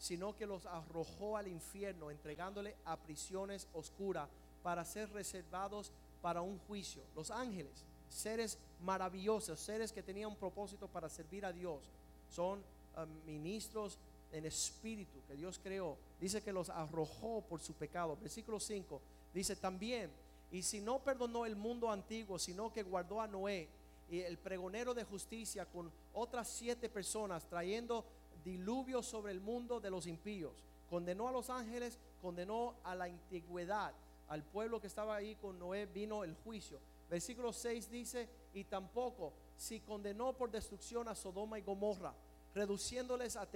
sino 0.00 0.34
que 0.34 0.46
los 0.46 0.64
arrojó 0.64 1.36
al 1.36 1.46
infierno, 1.46 2.10
entregándole 2.10 2.74
a 2.86 2.96
prisiones 2.96 3.68
oscuras 3.74 4.30
para 4.62 4.82
ser 4.84 5.12
reservados 5.12 5.92
para 6.22 6.40
un 6.40 6.58
juicio. 6.60 7.02
Los 7.14 7.30
ángeles, 7.30 7.84
seres 8.08 8.58
maravillosos, 8.80 9.60
seres 9.60 9.92
que 9.92 10.02
tenían 10.02 10.30
un 10.30 10.36
propósito 10.36 10.88
para 10.88 11.10
servir 11.10 11.44
a 11.44 11.52
Dios, 11.52 11.90
son 12.30 12.64
um, 12.96 13.26
ministros 13.26 13.98
en 14.32 14.46
espíritu 14.46 15.20
que 15.28 15.36
Dios 15.36 15.60
creó. 15.62 15.98
Dice 16.18 16.42
que 16.42 16.52
los 16.52 16.70
arrojó 16.70 17.42
por 17.42 17.60
su 17.60 17.74
pecado. 17.74 18.16
Versículo 18.16 18.58
5 18.58 19.02
dice 19.34 19.54
también, 19.54 20.10
y 20.50 20.62
si 20.62 20.80
no 20.80 21.00
perdonó 21.00 21.44
el 21.44 21.56
mundo 21.56 21.90
antiguo, 21.90 22.38
sino 22.38 22.72
que 22.72 22.82
guardó 22.82 23.20
a 23.20 23.28
Noé 23.28 23.68
y 24.08 24.20
el 24.20 24.38
pregonero 24.38 24.94
de 24.94 25.04
justicia 25.04 25.66
con 25.66 25.92
otras 26.14 26.48
siete 26.48 26.88
personas, 26.88 27.44
trayendo 27.44 28.04
diluvio 28.42 29.02
sobre 29.02 29.32
el 29.32 29.40
mundo 29.40 29.80
de 29.80 29.90
los 29.90 30.06
impíos. 30.06 30.64
Condenó 30.88 31.28
a 31.28 31.32
los 31.32 31.50
ángeles, 31.50 31.98
condenó 32.20 32.74
a 32.84 32.94
la 32.94 33.04
antigüedad, 33.04 33.92
al 34.28 34.44
pueblo 34.44 34.80
que 34.80 34.86
estaba 34.86 35.16
ahí 35.16 35.36
con 35.36 35.58
Noé 35.58 35.86
vino 35.86 36.24
el 36.24 36.34
juicio. 36.34 36.80
Versículo 37.08 37.52
6 37.52 37.90
dice, 37.90 38.28
y 38.54 38.64
tampoco 38.64 39.32
si 39.56 39.80
condenó 39.80 40.32
por 40.32 40.50
destrucción 40.50 41.08
a 41.08 41.14
Sodoma 41.14 41.58
y 41.58 41.62
Gomorra, 41.62 42.14
reduciéndoles 42.54 43.36
a, 43.36 43.46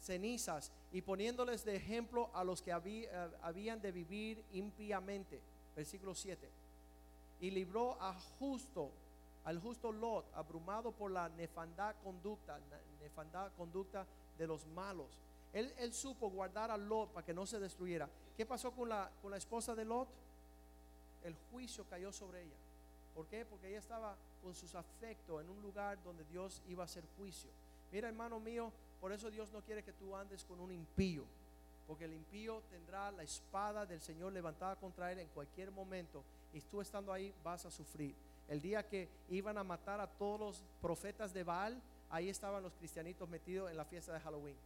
cenizas 0.00 0.72
y 0.90 1.00
poniéndoles 1.00 1.64
de 1.64 1.76
ejemplo 1.76 2.30
a 2.34 2.42
los 2.42 2.60
que 2.60 2.72
eh, 2.72 3.30
habían 3.42 3.80
de 3.80 3.92
vivir 3.92 4.44
impíamente. 4.50 5.40
Versículo 5.76 6.14
7 6.14 6.62
y 7.42 7.50
libró 7.50 8.00
a 8.00 8.14
justo, 8.38 8.92
al 9.44 9.58
justo 9.58 9.90
Lot, 9.90 10.32
abrumado 10.32 10.92
por 10.92 11.10
la 11.10 11.28
nefanda 11.28 11.92
conducta, 11.94 12.58
nefanda 13.02 13.50
conducta 13.56 14.06
de 14.38 14.46
los 14.46 14.66
malos. 14.68 15.08
Él, 15.52 15.72
él, 15.78 15.92
supo 15.92 16.30
guardar 16.30 16.70
a 16.70 16.76
Lot 16.76 17.10
para 17.10 17.26
que 17.26 17.34
no 17.34 17.44
se 17.44 17.60
destruyera. 17.60 18.08
¿Qué 18.36 18.46
pasó 18.46 18.72
con 18.72 18.88
la, 18.88 19.10
con 19.20 19.30
la 19.30 19.36
esposa 19.36 19.74
de 19.74 19.84
Lot? 19.84 20.08
El 21.22 21.34
juicio 21.50 21.84
cayó 21.90 22.10
sobre 22.10 22.42
ella. 22.42 22.56
¿Por 23.14 23.26
qué? 23.26 23.44
Porque 23.44 23.68
ella 23.68 23.78
estaba 23.78 24.16
con 24.42 24.54
sus 24.54 24.74
afectos 24.74 25.42
en 25.42 25.50
un 25.50 25.60
lugar 25.60 26.02
donde 26.02 26.24
Dios 26.24 26.62
iba 26.68 26.82
a 26.82 26.86
hacer 26.86 27.04
juicio. 27.18 27.50
Mira, 27.92 28.08
hermano 28.08 28.40
mío, 28.40 28.72
por 29.00 29.12
eso 29.12 29.30
Dios 29.30 29.52
no 29.52 29.60
quiere 29.60 29.82
que 29.82 29.92
tú 29.92 30.16
andes 30.16 30.44
con 30.44 30.58
un 30.60 30.72
impío. 30.72 31.24
Porque 31.86 32.06
el 32.06 32.14
impío 32.14 32.62
tendrá 32.70 33.12
la 33.12 33.22
espada 33.22 33.84
del 33.84 34.00
Señor 34.00 34.32
levantada 34.32 34.76
contra 34.76 35.12
él 35.12 35.18
en 35.18 35.28
cualquier 35.28 35.70
momento 35.70 36.24
y 36.52 36.60
tú 36.60 36.80
estando 36.80 37.12
ahí 37.12 37.34
vas 37.42 37.66
a 37.66 37.70
sufrir. 37.70 38.14
El 38.48 38.60
día 38.60 38.86
que 38.86 39.08
iban 39.30 39.58
a 39.58 39.64
matar 39.64 40.00
a 40.00 40.06
todos 40.06 40.40
los 40.40 40.64
profetas 40.80 41.32
de 41.32 41.44
Baal, 41.44 41.80
ahí 42.12 42.28
estaban 42.28 42.62
los 42.62 42.74
cristianitos 42.74 43.28
metidos 43.28 43.70
en 43.70 43.76
la 43.76 43.86
fiesta 43.86 44.12
de 44.12 44.20
Halloween. 44.20 44.56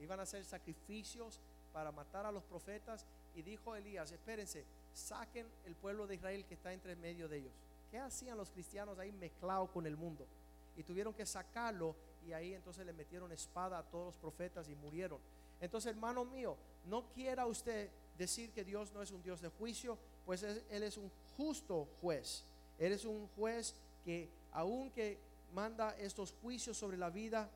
Iban 0.00 0.18
a 0.18 0.22
hacer 0.24 0.44
sacrificios 0.44 1.38
para 1.72 1.92
matar 1.92 2.26
a 2.26 2.32
los 2.32 2.42
profetas 2.42 3.06
y 3.34 3.42
dijo 3.42 3.76
Elías, 3.76 4.10
espérense, 4.10 4.64
saquen 4.92 5.46
el 5.64 5.76
pueblo 5.76 6.06
de 6.06 6.16
Israel 6.16 6.44
que 6.46 6.54
está 6.54 6.72
entre 6.72 6.96
medio 6.96 7.28
de 7.28 7.38
ellos. 7.38 7.52
¿Qué 7.90 7.98
hacían 7.98 8.38
los 8.38 8.50
cristianos 8.50 8.98
ahí 8.98 9.12
mezclados 9.12 9.70
con 9.70 9.86
el 9.86 9.96
mundo? 9.96 10.26
Y 10.74 10.82
tuvieron 10.82 11.12
que 11.12 11.26
sacarlo 11.26 11.94
y 12.26 12.32
ahí 12.32 12.54
entonces 12.54 12.86
le 12.86 12.94
metieron 12.94 13.30
espada 13.30 13.78
a 13.78 13.82
todos 13.82 14.06
los 14.06 14.16
profetas 14.16 14.68
y 14.70 14.74
murieron. 14.74 15.20
Entonces, 15.60 15.92
hermano 15.92 16.24
mío, 16.24 16.56
no 16.86 17.10
quiera 17.12 17.46
usted 17.46 17.90
decir 18.16 18.52
que 18.52 18.64
Dios 18.64 18.90
no 18.92 19.02
es 19.02 19.10
un 19.10 19.22
Dios 19.22 19.42
de 19.42 19.48
juicio, 19.48 19.98
pues 20.24 20.42
Él 20.42 20.82
es 20.82 20.96
un 20.96 21.10
justo 21.36 21.88
juez. 22.00 22.44
Él 22.78 22.92
es 22.92 23.04
un 23.04 23.28
juez 23.36 23.74
que 24.02 24.30
aunque 24.52 25.18
manda 25.52 25.96
estos 25.98 26.32
juicios 26.42 26.76
sobre 26.76 26.96
la 26.96 27.10
vida 27.10 27.48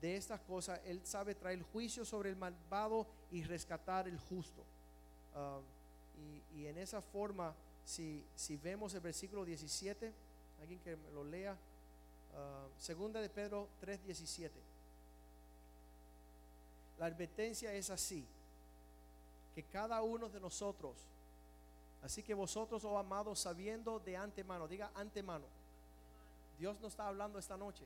de 0.00 0.16
estas 0.16 0.40
cosas, 0.40 0.80
Él 0.84 1.00
sabe 1.04 1.34
traer 1.34 1.62
juicio 1.62 2.04
sobre 2.04 2.30
el 2.30 2.36
malvado 2.36 3.06
y 3.30 3.44
rescatar 3.44 4.08
el 4.08 4.18
justo. 4.18 4.64
Ah, 5.34 5.60
y, 6.54 6.66
en 6.66 6.78
esa 6.78 7.00
forma, 7.00 7.54
si, 7.84 8.24
si, 8.36 8.56
vemos 8.56 8.94
el 8.94 9.00
versículo 9.00 9.44
17, 9.44 10.12
alguien 10.60 10.80
que 10.80 10.96
lo 11.14 11.24
lea, 11.24 11.56
ah, 12.34 12.66
segunda 12.78 13.20
de 13.20 13.28
Pedro 13.28 13.68
3:17. 13.80 14.50
La 16.98 17.06
advertencia 17.06 17.72
es 17.74 17.90
así, 17.90 18.24
que 19.54 19.62
cada 19.64 20.02
uno 20.02 20.28
de 20.28 20.40
nosotros 20.40 20.96
Así 22.02 22.22
que 22.22 22.34
vosotros, 22.34 22.84
oh 22.84 22.98
amados, 22.98 23.38
sabiendo 23.38 24.00
de 24.00 24.16
antemano, 24.16 24.66
diga 24.66 24.90
antemano. 24.94 25.44
Dios 26.62 26.80
no 26.80 26.86
está 26.86 27.08
hablando 27.08 27.40
esta 27.40 27.56
noche. 27.56 27.84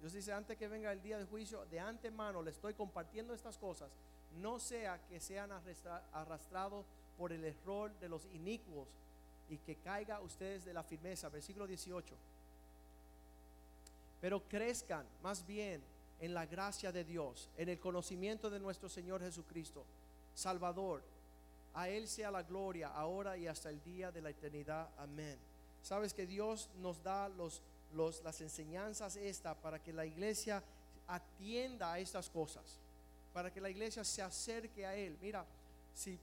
Dios 0.00 0.12
dice, 0.12 0.32
antes 0.32 0.56
que 0.58 0.66
venga 0.66 0.90
el 0.90 1.00
día 1.00 1.16
de 1.16 1.26
juicio, 1.26 1.64
de 1.66 1.78
antemano 1.78 2.42
le 2.42 2.50
estoy 2.50 2.74
compartiendo 2.74 3.32
estas 3.32 3.56
cosas. 3.56 3.88
No 4.40 4.58
sea 4.58 5.00
que 5.06 5.20
sean 5.20 5.52
arrastrados 6.12 6.86
por 7.16 7.32
el 7.32 7.44
error 7.44 7.96
de 8.00 8.08
los 8.08 8.26
inicuos 8.34 8.88
y 9.48 9.58
que 9.58 9.76
caiga 9.76 10.20
ustedes 10.20 10.64
de 10.64 10.74
la 10.74 10.82
firmeza. 10.82 11.28
Versículo 11.28 11.68
18. 11.68 12.16
Pero 14.20 14.42
crezcan 14.48 15.06
más 15.22 15.46
bien 15.46 15.80
en 16.18 16.34
la 16.34 16.46
gracia 16.46 16.90
de 16.90 17.04
Dios, 17.04 17.48
en 17.56 17.68
el 17.68 17.78
conocimiento 17.78 18.50
de 18.50 18.58
nuestro 18.58 18.88
Señor 18.88 19.20
Jesucristo, 19.20 19.84
Salvador 20.34 21.00
a 21.74 21.88
Él 21.90 22.08
sea 22.08 22.32
la 22.32 22.42
gloria 22.42 22.88
ahora 22.88 23.36
y 23.36 23.46
hasta 23.46 23.70
el 23.70 23.80
día 23.84 24.10
de 24.10 24.20
la 24.20 24.30
eternidad. 24.30 24.88
Amén. 24.96 25.38
Sabes 25.80 26.12
que 26.12 26.26
Dios 26.26 26.68
nos 26.80 27.00
da 27.04 27.28
los, 27.28 27.62
los, 27.96 28.22
las 28.22 28.40
enseñanzas 28.40 29.16
esta 29.16 29.54
para 29.54 29.82
que 29.82 29.92
la 29.92 30.06
iglesia 30.06 30.62
atienda 31.06 31.92
a 31.92 31.98
estas 31.98 32.28
cosas, 32.28 32.78
para 33.32 33.52
que 33.52 33.60
la 33.60 33.70
iglesia 33.70 34.04
se 34.04 34.22
acerque 34.22 34.86
a 34.86 34.94
Él. 34.94 35.16
Mira, 35.20 35.44
si 35.94 36.18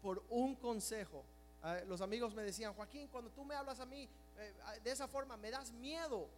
por 0.00 0.22
un 0.30 0.56
consejo, 0.56 1.24
eh, 1.64 1.84
los 1.86 2.00
amigos 2.00 2.34
me 2.34 2.42
decían, 2.42 2.74
Joaquín, 2.74 3.08
cuando 3.08 3.30
tú 3.30 3.44
me 3.44 3.54
hablas 3.54 3.78
a 3.80 3.86
mí 3.86 4.08
eh, 4.38 4.80
de 4.82 4.90
esa 4.90 5.06
forma, 5.06 5.36
me 5.36 5.50
das 5.50 5.72
miedo. 5.72 6.28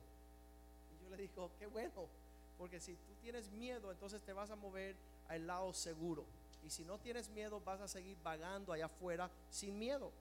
Y 0.93 1.05
yo 1.05 1.11
le 1.11 1.17
digo, 1.17 1.51
qué 1.59 1.67
bueno, 1.67 2.07
porque 2.59 2.81
si 2.81 2.95
tú 2.95 3.15
tienes 3.23 3.51
miedo, 3.51 3.91
entonces 3.91 4.23
te 4.23 4.33
vas 4.33 4.51
a 4.51 4.57
mover 4.57 4.97
al 5.29 5.47
lado 5.47 5.73
seguro. 5.73 6.25
Y 6.65 6.71
si 6.71 6.85
no 6.85 6.99
tienes 6.99 7.29
miedo, 7.29 7.61
vas 7.61 7.81
a 7.81 7.89
seguir 7.89 8.17
vagando 8.23 8.73
allá 8.73 8.87
afuera 8.87 9.31
sin 9.51 9.79
miedo. 9.79 10.13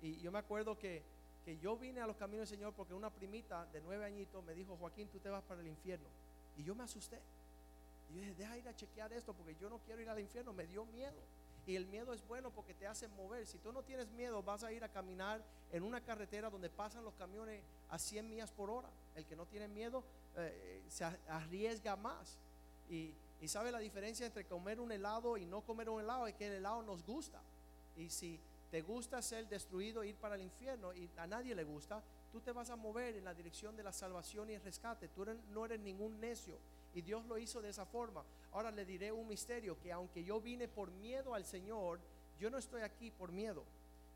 Y 0.00 0.20
yo 0.20 0.30
me 0.30 0.38
acuerdo 0.38 0.78
que, 0.78 1.02
que 1.44 1.58
yo 1.58 1.76
vine 1.76 2.00
a 2.00 2.06
los 2.06 2.16
caminos 2.16 2.48
del 2.48 2.58
Señor 2.58 2.74
porque 2.74 2.94
una 2.94 3.10
primita 3.10 3.66
de 3.66 3.80
nueve 3.80 4.04
añitos 4.04 4.44
me 4.44 4.54
dijo, 4.54 4.76
Joaquín, 4.76 5.08
tú 5.08 5.18
te 5.18 5.30
vas 5.30 5.42
para 5.44 5.60
el 5.60 5.66
infierno. 5.66 6.08
Y 6.56 6.64
yo 6.64 6.74
me 6.74 6.84
asusté. 6.84 7.20
Y 8.10 8.14
yo 8.14 8.20
dije, 8.20 8.34
deja 8.34 8.58
ir 8.58 8.68
a 8.68 8.74
chequear 8.74 9.12
esto 9.12 9.32
porque 9.34 9.54
yo 9.60 9.68
no 9.68 9.78
quiero 9.78 10.02
ir 10.02 10.08
al 10.08 10.20
infierno. 10.20 10.52
Me 10.52 10.66
dio 10.66 10.84
miedo. 10.86 11.16
Y 11.66 11.76
el 11.76 11.86
miedo 11.86 12.14
es 12.14 12.26
bueno 12.26 12.50
porque 12.50 12.74
te 12.74 12.86
hace 12.86 13.08
mover. 13.08 13.46
Si 13.46 13.58
tú 13.58 13.72
no 13.72 13.82
tienes 13.82 14.10
miedo, 14.10 14.42
vas 14.42 14.64
a 14.64 14.72
ir 14.72 14.82
a 14.84 14.88
caminar 14.88 15.42
en 15.70 15.82
una 15.82 16.00
carretera 16.00 16.48
donde 16.48 16.70
pasan 16.70 17.04
los 17.04 17.14
camiones 17.14 17.62
a 17.90 17.98
100 17.98 18.28
millas 18.28 18.50
por 18.50 18.70
hora. 18.70 18.88
El 19.14 19.26
que 19.26 19.36
no 19.36 19.44
tiene 19.46 19.68
miedo 19.68 20.02
eh, 20.36 20.82
se 20.88 21.04
arriesga 21.04 21.94
más. 21.96 22.38
Y, 22.88 23.12
y 23.40 23.48
sabe 23.48 23.70
la 23.70 23.78
diferencia 23.78 24.26
entre 24.26 24.44
comer 24.44 24.80
un 24.80 24.90
helado 24.90 25.36
y 25.36 25.44
no 25.44 25.60
comer 25.60 25.88
un 25.90 26.00
helado, 26.00 26.26
es 26.26 26.34
que 26.34 26.46
el 26.46 26.54
helado 26.54 26.82
nos 26.82 27.04
gusta. 27.04 27.40
Y 27.96 28.08
si 28.10 28.40
te 28.70 28.82
gusta 28.82 29.22
ser 29.22 29.48
destruido, 29.48 30.04
ir 30.04 30.16
para 30.16 30.34
el 30.34 30.42
infierno 30.42 30.92
y 30.92 31.10
a 31.16 31.26
nadie 31.26 31.54
le 31.54 31.64
gusta, 31.64 32.02
tú 32.30 32.40
te 32.40 32.52
vas 32.52 32.70
a 32.70 32.76
mover 32.76 33.16
en 33.16 33.24
la 33.24 33.34
dirección 33.34 33.76
de 33.76 33.82
la 33.82 33.92
salvación 33.92 34.50
y 34.50 34.54
el 34.54 34.62
rescate. 34.62 35.08
Tú 35.08 35.24
no 35.52 35.64
eres 35.64 35.80
ningún 35.80 36.20
necio. 36.20 36.58
Y 36.94 37.02
Dios 37.02 37.24
lo 37.26 37.38
hizo 37.38 37.62
de 37.62 37.70
esa 37.70 37.86
forma. 37.86 38.24
Ahora 38.52 38.70
le 38.70 38.84
diré 38.84 39.12
un 39.12 39.28
misterio, 39.28 39.78
que 39.80 39.92
aunque 39.92 40.24
yo 40.24 40.40
vine 40.40 40.68
por 40.68 40.90
miedo 40.90 41.34
al 41.34 41.44
Señor, 41.44 42.00
yo 42.38 42.50
no 42.50 42.58
estoy 42.58 42.82
aquí 42.82 43.10
por 43.10 43.32
miedo. 43.32 43.64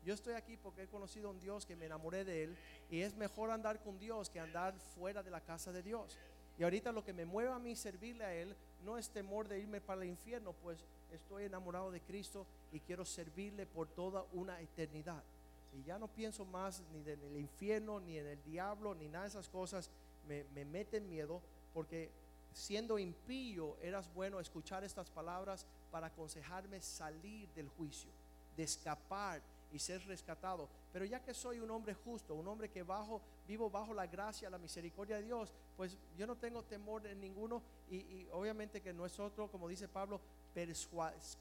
Yo 0.03 0.13
estoy 0.13 0.33
aquí 0.33 0.57
porque 0.57 0.83
he 0.83 0.87
conocido 0.87 1.29
a 1.29 1.31
un 1.31 1.39
Dios 1.39 1.65
que 1.65 1.75
me 1.75 1.85
enamoré 1.85 2.25
de 2.25 2.43
Él. 2.43 2.57
Y 2.89 3.01
es 3.01 3.15
mejor 3.15 3.51
andar 3.51 3.81
con 3.81 3.99
Dios 3.99 4.29
que 4.29 4.39
andar 4.39 4.73
fuera 4.95 5.23
de 5.23 5.31
la 5.31 5.41
casa 5.41 5.71
de 5.71 5.81
Dios. 5.81 6.17
Y 6.57 6.63
ahorita 6.63 6.91
lo 6.91 7.03
que 7.03 7.13
me 7.13 7.25
mueve 7.25 7.51
a 7.51 7.59
mí 7.59 7.75
servirle 7.75 8.25
a 8.25 8.33
Él 8.33 8.55
no 8.83 8.97
es 8.97 9.09
temor 9.09 9.47
de 9.47 9.59
irme 9.59 9.81
para 9.81 10.03
el 10.03 10.09
infierno, 10.09 10.53
pues 10.53 10.83
estoy 11.15 11.45
enamorado 11.45 11.91
de 11.91 12.01
Cristo 12.01 12.45
y 12.71 12.79
quiero 12.79 13.05
servirle 13.05 13.65
por 13.65 13.87
toda 13.87 14.25
una 14.33 14.59
eternidad. 14.61 15.23
Y 15.73 15.83
ya 15.83 15.97
no 15.97 16.07
pienso 16.07 16.45
más 16.45 16.83
ni 16.91 16.99
en 16.99 17.21
el 17.23 17.37
infierno, 17.37 17.99
ni 17.99 18.17
en 18.17 18.27
el 18.27 18.43
diablo, 18.43 18.93
ni 18.93 19.07
nada 19.07 19.23
de 19.23 19.29
esas 19.29 19.49
cosas. 19.49 19.89
Me, 20.27 20.43
me 20.55 20.65
meten 20.65 21.09
miedo 21.09 21.41
porque 21.73 22.11
siendo 22.53 22.99
impío 22.99 23.77
eras 23.81 24.13
bueno 24.13 24.39
escuchar 24.39 24.83
estas 24.83 25.09
palabras 25.09 25.65
para 25.91 26.07
aconsejarme 26.07 26.79
salir 26.81 27.49
del 27.55 27.69
juicio. 27.69 28.11
de 28.55 28.63
escapar 28.63 29.41
y 29.71 29.79
ser 29.79 30.05
rescatado. 30.05 30.69
Pero 30.91 31.05
ya 31.05 31.19
que 31.19 31.33
soy 31.33 31.59
un 31.59 31.71
hombre 31.71 31.95
justo, 31.95 32.35
un 32.35 32.47
hombre 32.47 32.69
que 32.69 32.83
bajo, 32.83 33.21
vivo 33.47 33.69
bajo 33.69 33.93
la 33.93 34.05
gracia, 34.05 34.49
la 34.49 34.59
misericordia 34.59 35.17
de 35.17 35.23
Dios, 35.23 35.51
pues 35.75 35.97
yo 36.15 36.27
no 36.27 36.35
tengo 36.35 36.63
temor 36.63 37.07
en 37.07 37.19
ninguno 37.19 37.63
y, 37.89 37.95
y 37.95 38.27
obviamente 38.31 38.81
que 38.81 38.93
nosotros, 38.93 39.49
como 39.49 39.67
dice 39.67 39.87
Pablo, 39.87 40.21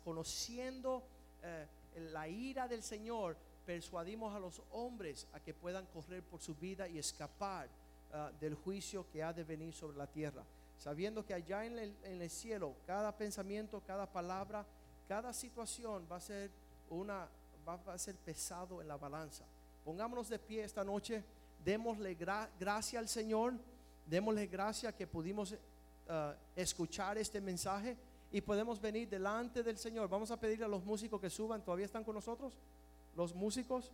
conociendo 0.05 1.03
eh, 1.43 1.67
la 2.13 2.29
ira 2.29 2.69
del 2.69 2.83
Señor, 2.83 3.37
persuadimos 3.67 4.35
a 4.35 4.41
los 4.41 4.63
hombres 4.73 5.27
a 5.33 5.41
que 5.41 5.55
puedan 5.55 5.87
correr 5.87 6.23
por 6.23 6.41
su 6.41 6.55
vida 6.55 6.89
y 6.89 6.99
escapar 6.99 7.69
ah, 8.13 8.31
del 8.41 8.55
juicio 8.55 9.07
que 9.13 9.23
ha 9.23 9.33
de 9.33 9.45
venir 9.45 9.73
sobre 9.73 9.97
la 9.97 10.07
tierra, 10.07 10.43
sabiendo 10.79 11.25
que 11.25 11.35
allá 11.35 11.65
en 11.65 11.79
el, 11.79 11.95
en 12.05 12.23
el 12.23 12.31
cielo 12.31 12.75
cada 12.87 13.17
pensamiento, 13.17 13.83
cada 13.87 14.07
palabra, 14.07 14.65
cada 15.09 15.33
situación 15.33 16.07
va 16.11 16.17
a 16.17 16.21
ser 16.21 16.51
una 16.91 17.29
va, 17.69 17.79
a 17.93 17.99
ser 17.99 18.17
pesado 18.17 18.81
en 18.81 18.89
la 18.89 18.97
balanza. 18.97 19.45
Pongámonos 19.85 20.29
de 20.29 20.39
pie 20.39 20.65
esta 20.65 20.83
noche, 20.85 21.23
démosle 21.65 22.19
gra- 22.19 22.49
gracia 22.59 22.99
al 22.99 23.09
Señor, 23.09 23.55
démosle 24.07 24.47
gracia 24.47 24.93
que 24.93 25.07
pudimos 25.07 25.55
ah, 26.09 26.35
escuchar 26.57 27.19
este 27.19 27.41
mensaje 27.41 27.97
y 28.33 28.41
podemos 28.41 28.81
venir 28.81 29.09
delante 29.09 29.63
del 29.63 29.77
Señor. 29.77 30.09
Vamos 30.09 30.31
a 30.31 30.41
pedirle 30.41 30.65
a 30.65 30.69
los 30.69 30.85
músicos 30.85 31.21
que 31.21 31.31
suban, 31.31 31.63
¿todavía 31.63 31.85
están 31.85 32.03
con 32.03 32.15
nosotros? 32.15 32.59
Los 33.15 33.35
músicos, 33.35 33.93